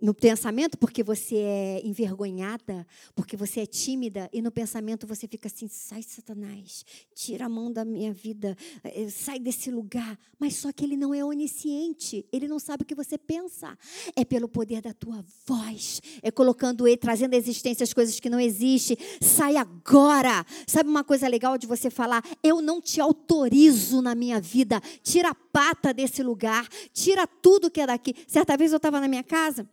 no 0.00 0.12
pensamento 0.12 0.76
porque 0.76 1.02
você 1.02 1.36
é 1.36 1.80
envergonhada, 1.84 2.86
porque 3.14 3.36
você 3.36 3.60
é 3.60 3.66
tímida, 3.66 4.28
e 4.32 4.42
no 4.42 4.50
pensamento 4.50 5.06
você 5.06 5.26
fica 5.26 5.48
assim: 5.48 5.68
sai, 5.68 6.02
Satanás, 6.02 6.84
tira 7.14 7.46
a 7.46 7.48
mão 7.48 7.72
da 7.72 7.84
minha 7.84 8.12
vida, 8.12 8.56
eh, 8.82 9.08
sai 9.08 9.38
desse 9.38 9.70
lugar. 9.70 10.18
Mas 10.38 10.56
só 10.56 10.72
que 10.72 10.84
ele 10.84 10.96
não 10.96 11.14
é 11.14 11.24
onisciente, 11.24 12.26
ele 12.32 12.46
não 12.48 12.58
sabe 12.58 12.82
o 12.82 12.86
que 12.86 12.94
você 12.94 13.16
pensa. 13.16 13.76
É 14.14 14.24
pelo 14.24 14.48
poder 14.48 14.82
da 14.82 14.92
tua 14.92 15.24
voz, 15.46 16.00
é 16.22 16.30
colocando 16.30 16.86
ele, 16.86 16.96
trazendo 16.96 17.34
à 17.34 17.36
existência 17.36 17.84
as 17.84 17.92
coisas 17.92 18.20
que 18.20 18.28
não 18.28 18.40
existem. 18.40 18.96
Sai 19.20 19.56
agora. 19.56 20.44
Sabe 20.66 20.88
uma 20.88 21.04
coisa 21.04 21.28
legal 21.28 21.56
de 21.56 21.66
você 21.66 21.88
falar? 21.88 22.22
Eu 22.42 22.60
não 22.60 22.80
te 22.80 23.00
autorizo 23.00 24.02
na 24.02 24.14
minha 24.14 24.40
vida, 24.40 24.80
tira 25.02 25.30
a 25.30 25.34
pata 25.34 25.94
desse 25.94 26.22
lugar, 26.22 26.68
tira 26.92 27.26
tudo 27.26 27.70
que 27.70 27.80
é 27.80 27.86
daqui. 27.86 28.14
Certa 28.26 28.56
vez 28.56 28.72
eu 28.72 28.76
estava 28.76 29.00
na 29.00 29.08
minha 29.08 29.22
casa 29.22 29.68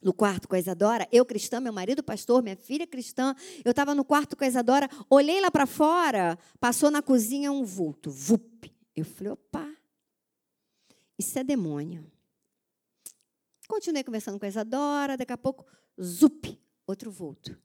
no 0.00 0.12
quarto 0.12 0.48
com 0.48 0.54
a 0.54 0.58
Isadora, 0.58 1.08
eu 1.10 1.24
cristã, 1.24 1.60
meu 1.60 1.72
marido 1.72 2.02
pastor, 2.02 2.42
minha 2.42 2.56
filha 2.56 2.86
cristã, 2.86 3.34
eu 3.64 3.70
estava 3.70 3.94
no 3.94 4.04
quarto 4.04 4.36
com 4.36 4.44
a 4.44 4.46
Isadora, 4.46 4.88
olhei 5.10 5.40
lá 5.40 5.50
para 5.50 5.66
fora, 5.66 6.38
passou 6.60 6.90
na 6.90 7.02
cozinha 7.02 7.50
um 7.50 7.64
vulto, 7.64 8.10
vup. 8.10 8.72
Eu 8.94 9.04
falei, 9.04 9.32
opa, 9.32 9.68
isso 11.18 11.38
é 11.38 11.44
demônio. 11.44 12.10
Continuei 13.68 14.04
conversando 14.04 14.38
com 14.38 14.44
a 14.44 14.48
Isadora, 14.48 15.16
daqui 15.16 15.32
a 15.32 15.38
pouco, 15.38 15.66
zup, 16.00 16.58
outro 16.86 17.10
vulto. 17.10 17.58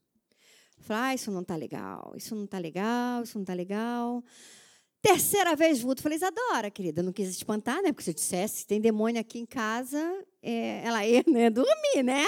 falei, 0.80 1.04
ah, 1.04 1.16
isso 1.16 1.32
não 1.32 1.42
está 1.42 1.56
legal, 1.56 2.14
isso 2.16 2.36
não 2.36 2.46
está 2.46 2.58
legal, 2.58 3.24
isso 3.24 3.38
não 3.38 3.44
está 3.44 3.54
legal. 3.54 4.24
Terceira 5.02 5.56
vez 5.56 5.82
vulto. 5.82 6.02
Falei, 6.02 6.18
Isadora, 6.18 6.70
querida, 6.70 7.02
não 7.02 7.12
quis 7.12 7.30
espantar, 7.30 7.82
né? 7.82 7.92
Porque 7.92 8.04
se 8.04 8.12
eu 8.12 8.14
dissesse, 8.14 8.68
tem 8.68 8.80
demônio 8.80 9.20
aqui 9.20 9.40
em 9.40 9.46
casa, 9.46 10.00
é, 10.42 10.84
ela 10.86 11.06
ia 11.06 11.24
né, 11.28 11.50
dormir, 11.50 12.04
né? 12.04 12.26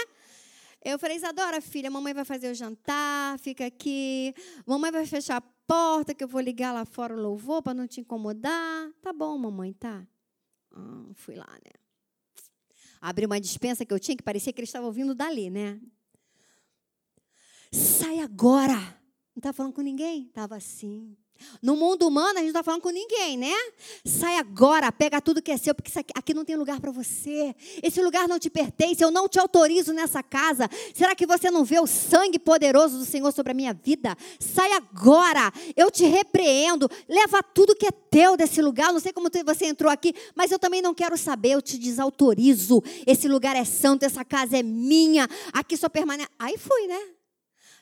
Eu 0.83 0.97
falei, 0.97 1.15
Isadora, 1.15 1.61
filha, 1.61 1.89
mamãe 1.89 2.13
vai 2.13 2.25
fazer 2.25 2.51
o 2.51 2.55
jantar, 2.55 3.37
fica 3.39 3.65
aqui. 3.65 4.33
Mamãe 4.65 4.91
vai 4.91 5.05
fechar 5.05 5.37
a 5.37 5.41
porta, 5.41 6.13
que 6.13 6.23
eu 6.23 6.27
vou 6.27 6.41
ligar 6.41 6.73
lá 6.73 6.83
fora 6.83 7.15
o 7.15 7.21
louvor 7.21 7.61
para 7.61 7.73
não 7.73 7.87
te 7.87 8.01
incomodar. 8.01 8.91
Tá 9.01 9.13
bom, 9.13 9.37
mamãe, 9.37 9.71
tá. 9.73 10.05
Ah, 10.71 11.05
fui 11.13 11.35
lá, 11.35 11.47
né? 11.63 11.71
Abri 12.99 13.25
uma 13.25 13.39
dispensa 13.39 13.85
que 13.85 13.93
eu 13.93 13.99
tinha, 13.99 14.17
que 14.17 14.23
parecia 14.23 14.51
que 14.51 14.59
ele 14.59 14.65
estava 14.65 14.85
ouvindo 14.85 15.13
dali, 15.13 15.49
né? 15.49 15.79
Sai 17.71 18.19
agora! 18.19 18.75
Não 19.35 19.39
estava 19.39 19.53
falando 19.53 19.73
com 19.73 19.81
ninguém? 19.81 20.27
Estava 20.27 20.55
assim. 20.55 21.15
No 21.61 21.75
mundo 21.75 22.07
humano, 22.07 22.39
a 22.39 22.41
gente 22.41 22.51
não 22.53 22.59
está 22.59 22.63
falando 22.63 22.81
com 22.81 22.89
ninguém, 22.89 23.37
né? 23.37 23.53
Sai 24.05 24.37
agora, 24.37 24.91
pega 24.91 25.21
tudo 25.21 25.41
que 25.41 25.51
é 25.51 25.57
seu, 25.57 25.73
porque 25.73 25.97
aqui, 25.97 26.13
aqui, 26.15 26.33
não 26.33 26.43
tem 26.45 26.55
lugar 26.55 26.79
para 26.79 26.91
você. 26.91 27.55
Esse 27.81 28.01
lugar 28.01 28.27
não 28.27 28.39
te 28.39 28.49
pertence, 28.49 29.03
eu 29.03 29.11
não 29.11 29.27
te 29.27 29.39
autorizo 29.39 29.93
nessa 29.93 30.21
casa. 30.21 30.69
Será 30.93 31.15
que 31.15 31.25
você 31.25 31.49
não 31.49 31.63
vê 31.63 31.79
o 31.79 31.87
sangue 31.87 32.39
poderoso 32.39 32.97
do 32.97 33.05
Senhor 33.05 33.31
sobre 33.31 33.51
a 33.51 33.55
minha 33.55 33.73
vida? 33.73 34.15
Sai 34.39 34.71
agora, 34.73 35.51
eu 35.75 35.89
te 35.89 36.05
repreendo. 36.05 36.89
Leva 37.07 37.41
tudo 37.43 37.75
que 37.75 37.87
é 37.87 37.91
teu 37.91 38.35
desse 38.35 38.61
lugar. 38.61 38.91
Não 38.91 38.99
sei 38.99 39.13
como 39.13 39.29
você 39.45 39.65
entrou 39.65 39.91
aqui, 39.91 40.13
mas 40.35 40.51
eu 40.51 40.59
também 40.59 40.81
não 40.81 40.93
quero 40.93 41.17
saber, 41.17 41.51
eu 41.51 41.61
te 41.61 41.77
desautorizo. 41.77 42.83
Esse 43.05 43.27
lugar 43.27 43.55
é 43.55 43.65
santo, 43.65 44.03
essa 44.03 44.23
casa 44.23 44.57
é 44.57 44.63
minha. 44.63 45.27
Aqui 45.51 45.77
só 45.77 45.89
permanece. 45.89 46.29
Aí 46.39 46.57
fui, 46.57 46.87
né? 46.87 47.22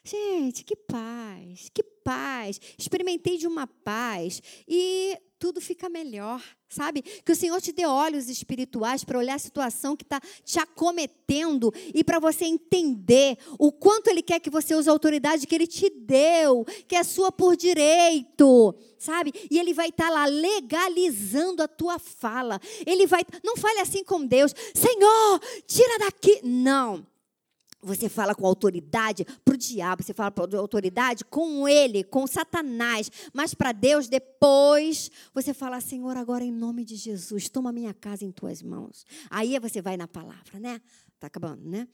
Gente, 0.03 0.63
que 0.63 0.75
paz, 0.75 1.69
que 1.71 1.83
paz. 1.83 2.59
Experimentei 2.77 3.37
de 3.37 3.45
uma 3.45 3.67
paz 3.67 4.41
e 4.67 5.15
tudo 5.37 5.61
fica 5.61 5.89
melhor, 5.89 6.43
sabe? 6.69 7.01
Que 7.01 7.31
o 7.31 7.35
Senhor 7.35 7.59
te 7.61 7.71
dê 7.71 7.85
olhos 7.85 8.27
espirituais 8.27 9.03
para 9.03 9.17
olhar 9.17 9.35
a 9.35 9.39
situação 9.39 9.95
que 9.95 10.03
está 10.03 10.19
te 10.43 10.59
acometendo 10.59 11.71
e 11.93 12.03
para 12.03 12.19
você 12.19 12.45
entender 12.45 13.37
o 13.59 13.71
quanto 13.71 14.07
Ele 14.07 14.23
quer 14.23 14.39
que 14.39 14.49
você 14.49 14.73
use 14.73 14.89
a 14.89 14.91
autoridade 14.91 15.45
que 15.45 15.53
Ele 15.53 15.67
te 15.67 15.89
deu, 15.89 16.65
que 16.87 16.95
é 16.95 17.03
sua 17.03 17.31
por 17.31 17.55
direito, 17.55 18.75
sabe? 18.97 19.31
E 19.49 19.59
Ele 19.59 19.73
vai 19.73 19.89
estar 19.89 20.07
tá 20.07 20.11
lá 20.11 20.25
legalizando 20.25 21.61
a 21.61 21.67
tua 21.67 21.99
fala. 21.99 22.59
Ele 22.85 23.05
vai, 23.05 23.21
não 23.43 23.55
fale 23.55 23.79
assim 23.79 24.03
com 24.03 24.25
Deus, 24.25 24.53
Senhor, 24.73 25.39
tira 25.67 25.99
daqui. 25.99 26.39
Não. 26.43 27.11
Você 27.82 28.07
fala 28.07 28.36
com 28.36 28.45
autoridade 28.45 29.25
para 29.43 29.53
o 29.55 29.57
diabo, 29.57 30.03
você 30.03 30.13
fala 30.13 30.32
com 30.32 30.41
autoridade 30.57 31.25
com 31.25 31.67
ele, 31.67 32.03
com 32.03 32.27
Satanás. 32.27 33.11
Mas 33.34 33.53
para 33.53 33.71
Deus, 33.71 34.07
depois, 34.07 35.09
você 35.34 35.53
fala, 35.53 35.82
Senhor, 35.82 36.15
agora 36.15 36.43
em 36.43 36.51
nome 36.51 36.86
de 36.86 36.95
Jesus, 36.95 37.49
toma 37.49 37.71
minha 37.71 37.93
casa 37.93 38.23
em 38.23 38.32
tuas 38.32 38.61
mãos. 38.61 39.05
Aí 39.29 39.57
você 39.59 39.82
vai 39.82 39.97
na 39.97 40.07
palavra, 40.07 40.59
né? 40.59 40.79
Tá 41.19 41.27
acabando, 41.27 41.67
né? 41.67 41.88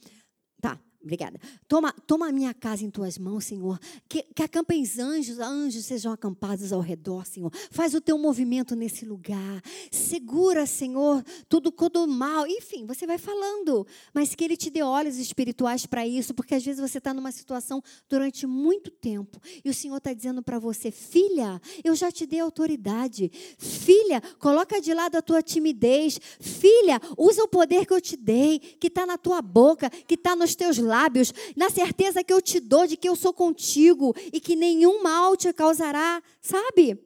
Tá. 0.62 0.80
Obrigada. 1.02 1.40
Toma, 1.68 1.94
toma 2.06 2.28
a 2.28 2.32
minha 2.32 2.54
casa 2.54 2.84
em 2.84 2.90
tuas 2.90 3.18
mãos, 3.18 3.46
Senhor. 3.46 3.80
Que, 4.10 4.24
que 4.24 4.44
acampem 4.44 4.84
anjos, 5.00 5.40
anjos 5.40 5.86
sejam 5.86 6.12
acampados 6.12 6.74
ao 6.74 6.82
redor, 6.82 7.26
Senhor. 7.26 7.52
Faz 7.72 7.94
o 7.94 8.02
teu 8.02 8.18
movimento 8.18 8.76
nesse 8.76 9.06
lugar. 9.06 9.62
Segura, 9.92 10.66
Senhor, 10.66 11.24
tudo, 11.48 11.72
todo 11.72 12.06
mal. 12.08 12.46
Enfim, 12.48 12.86
você 12.86 13.06
vai 13.06 13.18
falando. 13.18 13.86
Mas 14.14 14.36
que 14.36 14.44
Ele 14.44 14.58
te 14.58 14.70
dê 14.70 14.82
olhos 14.82 15.18
espirituais 15.18 15.86
para 15.86 16.06
isso, 16.06 16.34
porque 16.34 16.56
às 16.56 16.66
vezes 16.66 16.82
você 16.82 16.98
está 16.98 17.14
numa 17.14 17.32
situação 17.32 17.82
durante 18.10 18.48
muito 18.48 18.90
tempo 18.90 19.40
e 19.64 19.70
o 19.70 19.74
Senhor 19.74 19.98
está 19.98 20.14
dizendo 20.14 20.42
para 20.42 20.60
você, 20.60 20.92
filha, 20.92 21.62
eu 21.84 21.96
já 21.96 22.12
te 22.12 22.26
dei 22.26 22.40
autoridade. 22.40 23.32
Filha, 23.58 24.22
coloca 24.40 24.82
de 24.82 24.94
lado 24.94 25.16
a 25.16 25.22
tua 25.22 25.42
timidez. 25.42 26.20
Filha, 26.40 27.00
usa 27.18 27.44
o 27.44 27.48
poder 27.48 27.86
que 27.86 27.94
eu 27.94 28.02
te 28.02 28.18
dei, 28.18 28.60
que 28.60 28.88
está 28.88 29.06
na 29.06 29.18
tua 29.18 29.42
boca, 29.42 29.90
que 29.90 30.16
está 30.16 30.36
nos 30.36 30.56
teus 30.56 30.78
lábios 30.88 31.34
na 31.56 31.70
certeza 31.70 32.24
que 32.24 32.34
eu 32.34 32.42
te 32.42 32.60
dou 32.60 32.88
de 32.88 32.98
que 32.98 33.08
eu 33.08 33.16
sou 33.16 33.34
contigo 33.34 34.16
e 34.34 34.40
que 34.40 34.56
nenhum 34.56 35.04
mal 35.04 35.38
te 35.38 35.52
causará, 35.54 36.24
sabe? 36.42 36.98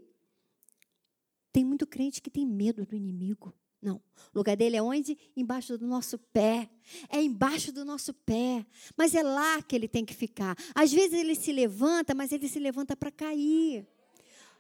Tem 1.51 1.65
muito 1.65 1.85
crente 1.85 2.21
que 2.21 2.29
tem 2.29 2.45
medo 2.45 2.85
do 2.85 2.95
inimigo. 2.95 3.53
Não. 3.81 3.95
O 4.33 4.37
lugar 4.37 4.55
dele 4.55 4.77
é 4.77 4.81
onde? 4.81 5.17
Embaixo 5.35 5.77
do 5.77 5.87
nosso 5.87 6.17
pé. 6.17 6.69
É 7.09 7.21
embaixo 7.21 7.71
do 7.71 7.83
nosso 7.83 8.13
pé. 8.13 8.65
Mas 8.95 9.15
é 9.15 9.23
lá 9.23 9.61
que 9.61 9.75
ele 9.75 9.87
tem 9.87 10.05
que 10.05 10.13
ficar. 10.13 10.55
Às 10.75 10.93
vezes 10.93 11.19
ele 11.19 11.33
se 11.33 11.51
levanta, 11.51 12.13
mas 12.13 12.31
ele 12.31 12.47
se 12.47 12.59
levanta 12.59 12.95
para 12.95 13.11
cair. 13.11 13.87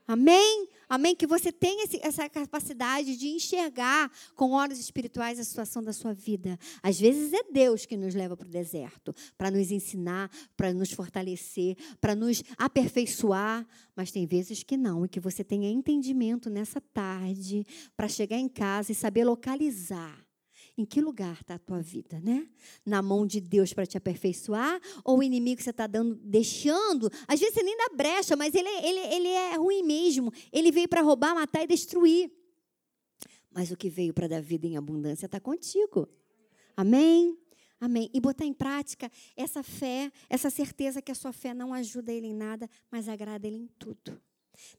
Amém? 0.07 0.67
Amém? 0.89 1.15
Que 1.15 1.25
você 1.25 1.51
tenha 1.51 1.85
essa 2.01 2.27
capacidade 2.27 3.15
de 3.15 3.27
enxergar 3.29 4.11
com 4.35 4.51
olhos 4.51 4.79
espirituais 4.79 5.39
a 5.39 5.43
situação 5.43 5.81
da 5.81 5.93
sua 5.93 6.13
vida. 6.13 6.59
Às 6.83 6.99
vezes 6.99 7.31
é 7.33 7.43
Deus 7.51 7.85
que 7.85 7.95
nos 7.95 8.13
leva 8.13 8.35
para 8.35 8.47
o 8.47 8.51
deserto, 8.51 9.13
para 9.37 9.49
nos 9.49 9.71
ensinar, 9.71 10.29
para 10.57 10.73
nos 10.73 10.91
fortalecer, 10.91 11.77
para 11.99 12.15
nos 12.15 12.43
aperfeiçoar. 12.57 13.65
Mas 13.95 14.11
tem 14.11 14.25
vezes 14.25 14.63
que 14.63 14.75
não, 14.75 15.05
e 15.05 15.09
que 15.09 15.19
você 15.19 15.43
tenha 15.43 15.69
entendimento 15.69 16.49
nessa 16.49 16.81
tarde 16.81 17.65
para 17.95 18.07
chegar 18.07 18.37
em 18.37 18.49
casa 18.49 18.91
e 18.91 18.95
saber 18.95 19.23
localizar 19.23 20.30
em 20.77 20.85
que 20.85 21.01
lugar 21.01 21.39
está 21.41 21.55
a 21.55 21.59
tua 21.59 21.81
vida, 21.81 22.19
né? 22.19 22.47
Na 22.85 23.01
mão 23.01 23.25
de 23.25 23.39
Deus 23.39 23.73
para 23.73 23.85
te 23.85 23.97
aperfeiçoar 23.97 24.79
ou 25.03 25.19
o 25.19 25.23
inimigo 25.23 25.57
que 25.57 25.63
você 25.63 25.69
está 25.69 25.85
dando, 25.85 26.15
deixando? 26.15 27.09
Às 27.27 27.39
vezes 27.39 27.53
você 27.53 27.63
nem 27.63 27.75
dá 27.77 27.89
brecha, 27.95 28.35
mas 28.35 28.55
ele, 28.55 28.69
ele, 28.69 28.99
ele 29.15 29.27
é 29.27 29.55
ruim 29.55 29.83
mesmo. 29.83 30.31
Ele 30.51 30.71
veio 30.71 30.87
para 30.87 31.01
roubar, 31.01 31.35
matar 31.35 31.63
e 31.63 31.67
destruir. 31.67 32.31
Mas 33.51 33.69
o 33.69 33.77
que 33.77 33.89
veio 33.89 34.13
para 34.13 34.27
dar 34.27 34.41
vida 34.41 34.65
em 34.65 34.77
abundância 34.77 35.25
está 35.25 35.39
contigo. 35.39 36.07
Amém? 36.75 37.37
Amém. 37.79 38.09
E 38.13 38.21
botar 38.21 38.45
em 38.45 38.53
prática 38.53 39.11
essa 39.35 39.61
fé, 39.61 40.11
essa 40.29 40.49
certeza 40.49 41.01
que 41.01 41.11
a 41.11 41.15
sua 41.15 41.33
fé 41.33 41.53
não 41.53 41.73
ajuda 41.73 42.11
ele 42.11 42.27
em 42.27 42.33
nada, 42.33 42.69
mas 42.89 43.09
agrada 43.09 43.45
ele 43.45 43.57
em 43.57 43.67
tudo. 43.77 44.21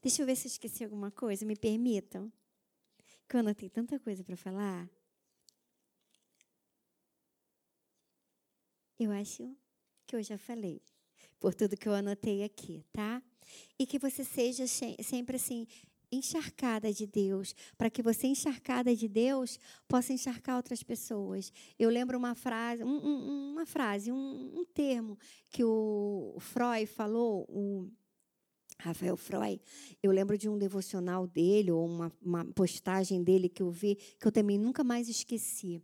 Deixa 0.01 0.21
eu 0.21 0.25
ver 0.25 0.35
se 0.35 0.47
eu 0.47 0.51
esqueci 0.51 0.83
alguma 0.83 1.11
coisa, 1.11 1.45
me 1.45 1.55
permitam. 1.55 2.31
Que 3.27 3.35
eu 3.35 3.41
anotei 3.41 3.69
tanta 3.69 3.99
coisa 3.99 4.23
para 4.23 4.35
falar. 4.35 4.89
Eu 9.03 9.11
acho 9.11 9.53
que 10.07 10.15
eu 10.15 10.23
já 10.23 10.37
falei, 10.37 10.81
por 11.37 11.53
tudo 11.53 11.75
que 11.75 11.89
eu 11.89 11.93
anotei 11.93 12.41
aqui, 12.41 12.85
tá? 12.93 13.21
E 13.77 13.85
que 13.85 13.99
você 13.99 14.23
seja 14.23 14.65
sempre 14.65 15.35
assim, 15.35 15.67
encharcada 16.09 16.93
de 16.93 17.05
Deus, 17.05 17.53
para 17.77 17.89
que 17.89 18.01
você, 18.01 18.27
encharcada 18.27 18.95
de 18.95 19.09
Deus, 19.09 19.59
possa 19.85 20.13
encharcar 20.13 20.55
outras 20.55 20.83
pessoas. 20.83 21.51
Eu 21.77 21.89
lembro 21.89 22.17
uma 22.17 22.33
frase, 22.33 22.81
um, 22.81 22.87
um, 22.87 23.51
uma 23.51 23.65
frase, 23.65 24.09
um, 24.09 24.59
um, 24.59 24.63
termo 24.63 25.19
que 25.49 25.65
o 25.65 26.37
Freud 26.39 26.87
falou, 26.87 27.45
o 27.49 27.91
Rafael 28.79 29.17
Freud, 29.17 29.61
eu 30.01 30.13
lembro 30.13 30.37
de 30.37 30.47
um 30.47 30.57
devocional 30.57 31.27
dele, 31.27 31.71
ou 31.71 31.85
uma, 31.85 32.09
uma 32.21 32.45
postagem 32.45 33.21
dele 33.21 33.49
que 33.49 33.61
eu 33.61 33.69
vi, 33.69 33.95
que 33.95 34.25
eu 34.25 34.31
também 34.31 34.57
nunca 34.57 34.81
mais 34.81 35.09
esqueci. 35.09 35.81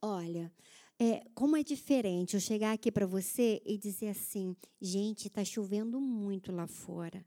Olha, 0.00 0.50
é, 0.98 1.22
como 1.34 1.56
é 1.56 1.62
diferente 1.62 2.34
eu 2.34 2.40
chegar 2.40 2.72
aqui 2.72 2.90
para 2.90 3.06
você 3.06 3.60
e 3.64 3.76
dizer 3.76 4.08
assim, 4.08 4.56
gente, 4.80 5.28
está 5.28 5.44
chovendo 5.44 6.00
muito 6.00 6.50
lá 6.50 6.66
fora. 6.66 7.24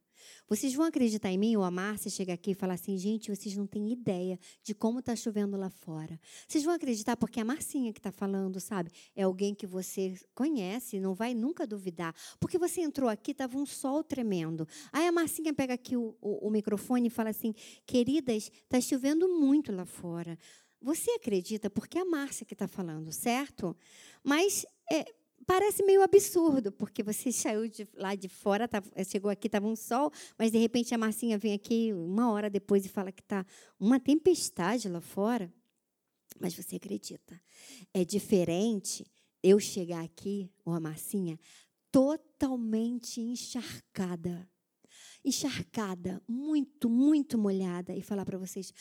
Vocês 0.48 0.74
vão 0.74 0.86
acreditar 0.86 1.32
em 1.32 1.38
mim 1.38 1.56
ou 1.56 1.64
a 1.64 1.72
Márcia 1.72 2.10
chegar 2.10 2.34
aqui 2.34 2.52
e 2.52 2.56
falar 2.56 2.74
assim, 2.74 2.98
gente, 2.98 3.34
vocês 3.34 3.56
não 3.56 3.68
têm 3.68 3.92
ideia 3.92 4.40
de 4.64 4.74
como 4.74 5.00
está 5.00 5.16
chovendo 5.16 5.56
lá 5.56 5.70
fora. 5.70 6.20
Vocês 6.48 6.64
vão 6.64 6.74
acreditar 6.74 7.16
porque 7.16 7.40
é 7.40 7.42
a 7.42 7.46
Marcinha 7.46 7.94
que 7.94 8.00
está 8.00 8.12
falando, 8.12 8.60
sabe? 8.60 8.92
É 9.16 9.24
alguém 9.24 9.54
que 9.54 9.68
você 9.68 10.16
conhece, 10.34 11.00
não 11.00 11.14
vai 11.14 11.34
nunca 11.34 11.66
duvidar. 11.66 12.14
Porque 12.40 12.58
você 12.58 12.82
entrou 12.82 13.10
aqui, 13.10 13.32
estava 13.32 13.58
um 13.58 13.66
sol 13.66 14.04
tremendo. 14.04 14.68
Aí 14.92 15.08
a 15.08 15.12
Marcinha 15.12 15.54
pega 15.54 15.76
aqui 15.76 15.96
o, 15.96 16.18
o, 16.20 16.48
o 16.48 16.52
microfone 16.52 17.08
e 17.08 17.12
fala 17.12 17.30
assim, 17.30 17.54
queridas, 17.86 18.52
está 18.64 18.82
chovendo 18.82 19.28
muito 19.30 19.72
lá 19.72 19.86
fora. 19.86 20.38
Você 20.82 21.12
acredita, 21.12 21.70
porque 21.70 21.98
é 21.98 22.02
a 22.02 22.06
Márcia 22.06 22.46
que 22.46 22.54
está 22.54 22.68
falando, 22.68 23.12
certo? 23.12 23.76
Mas 24.24 24.66
é, 24.92 25.06
parece 25.46 25.84
meio 25.84 26.02
absurdo, 26.02 26.72
porque 26.72 27.04
você 27.04 27.32
saiu 27.34 27.68
de, 27.68 27.88
lá 27.96 28.16
de 28.16 28.30
fora, 28.30 28.68
tá, 28.68 28.82
chegou 29.06 29.30
aqui, 29.30 29.48
estava 29.48 29.68
um 29.68 29.76
sol, 29.76 30.12
mas 30.38 30.52
de 30.52 30.58
repente 30.58 30.94
a 30.94 30.98
Marcinha 30.98 31.38
vem 31.38 31.54
aqui 31.54 31.92
uma 31.94 32.32
hora 32.32 32.50
depois 32.50 32.86
e 32.86 32.90
fala 32.90 33.12
que 33.12 33.22
está 33.22 33.46
uma 33.80 34.00
tempestade 34.00 34.88
lá 34.88 35.02
fora. 35.02 35.52
Mas 36.40 36.54
você 36.54 36.78
acredita. 36.78 37.42
É 37.94 38.06
diferente 38.06 39.06
eu 39.44 39.60
chegar 39.60 40.04
aqui, 40.04 40.50
ou 40.64 40.74
a 40.74 40.80
Marcinha, 40.80 41.38
totalmente 41.92 43.20
encharcada 43.20 44.48
encharcada, 45.24 46.22
muito, 46.28 46.90
muito 46.90 47.38
molhada 47.38 47.94
e 47.96 48.02
falar 48.02 48.26
para 48.26 48.38
vocês: 48.38 48.74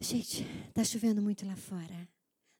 gente, 0.00 0.46
está 0.68 0.84
chovendo 0.84 1.22
muito 1.22 1.46
lá 1.46 1.56
fora. 1.56 2.08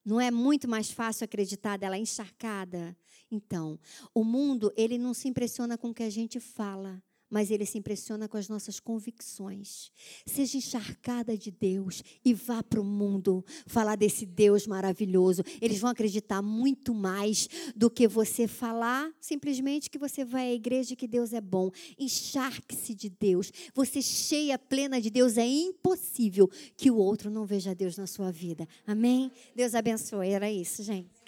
Não 0.05 0.20
é 0.20 0.31
muito 0.31 0.66
mais 0.66 0.91
fácil 0.91 1.24
acreditar 1.24 1.76
dela 1.76 1.99
encharcada? 1.99 2.97
Então, 3.31 3.79
o 4.14 4.24
mundo, 4.24 4.72
ele 4.74 4.97
não 4.97 5.12
se 5.12 5.29
impressiona 5.29 5.76
com 5.76 5.91
o 5.91 5.95
que 5.95 6.03
a 6.03 6.09
gente 6.11 6.41
fala, 6.41 7.03
mas 7.31 7.51
ele 7.51 7.66
se 7.66 7.79
impressiona 7.79 8.29
com 8.29 8.37
as 8.37 8.49
nossas 8.49 8.81
convicções. 8.81 9.91
Seja 10.26 10.59
encharcada 10.59 11.37
de 11.37 11.51
Deus 11.51 12.03
e 12.24 12.33
vá 12.33 12.62
para 12.62 12.81
o 12.81 12.85
mundo 12.85 13.45
falar 13.66 13.97
desse 13.97 14.24
Deus 14.24 14.66
maravilhoso. 14.66 15.43
Eles 15.61 15.79
vão 15.79 15.91
acreditar 15.91 16.43
muito 16.43 16.95
mais 16.95 17.49
do 17.74 17.91
que 17.91 18.09
você 18.09 18.47
falar 18.47 19.11
simplesmente 19.20 19.91
que 19.91 19.99
você 19.99 20.24
vai 20.24 20.49
à 20.49 20.55
igreja 20.55 20.93
e 20.93 20.97
que 20.97 21.07
Deus 21.07 21.33
é 21.33 21.41
bom. 21.41 21.70
Encharque-se 21.99 22.95
de 22.95 23.09
Deus. 23.09 23.53
Você 23.74 24.01
cheia, 24.01 24.59
plena 24.59 25.01
de 25.01 25.11
Deus, 25.11 25.37
é 25.37 25.47
impossível 25.47 26.49
que 26.76 26.91
o 26.91 26.97
outro 26.97 27.31
não 27.31 27.45
veja 27.45 27.74
Deus 27.74 27.97
na 27.97 28.07
sua 28.07 28.31
vida. 28.31 28.66
Amém? 28.87 29.31
Deus 29.55 29.74
abençoe. 29.74 30.29
Era 30.29 30.51
isso, 30.51 30.83
gente. 30.83 31.18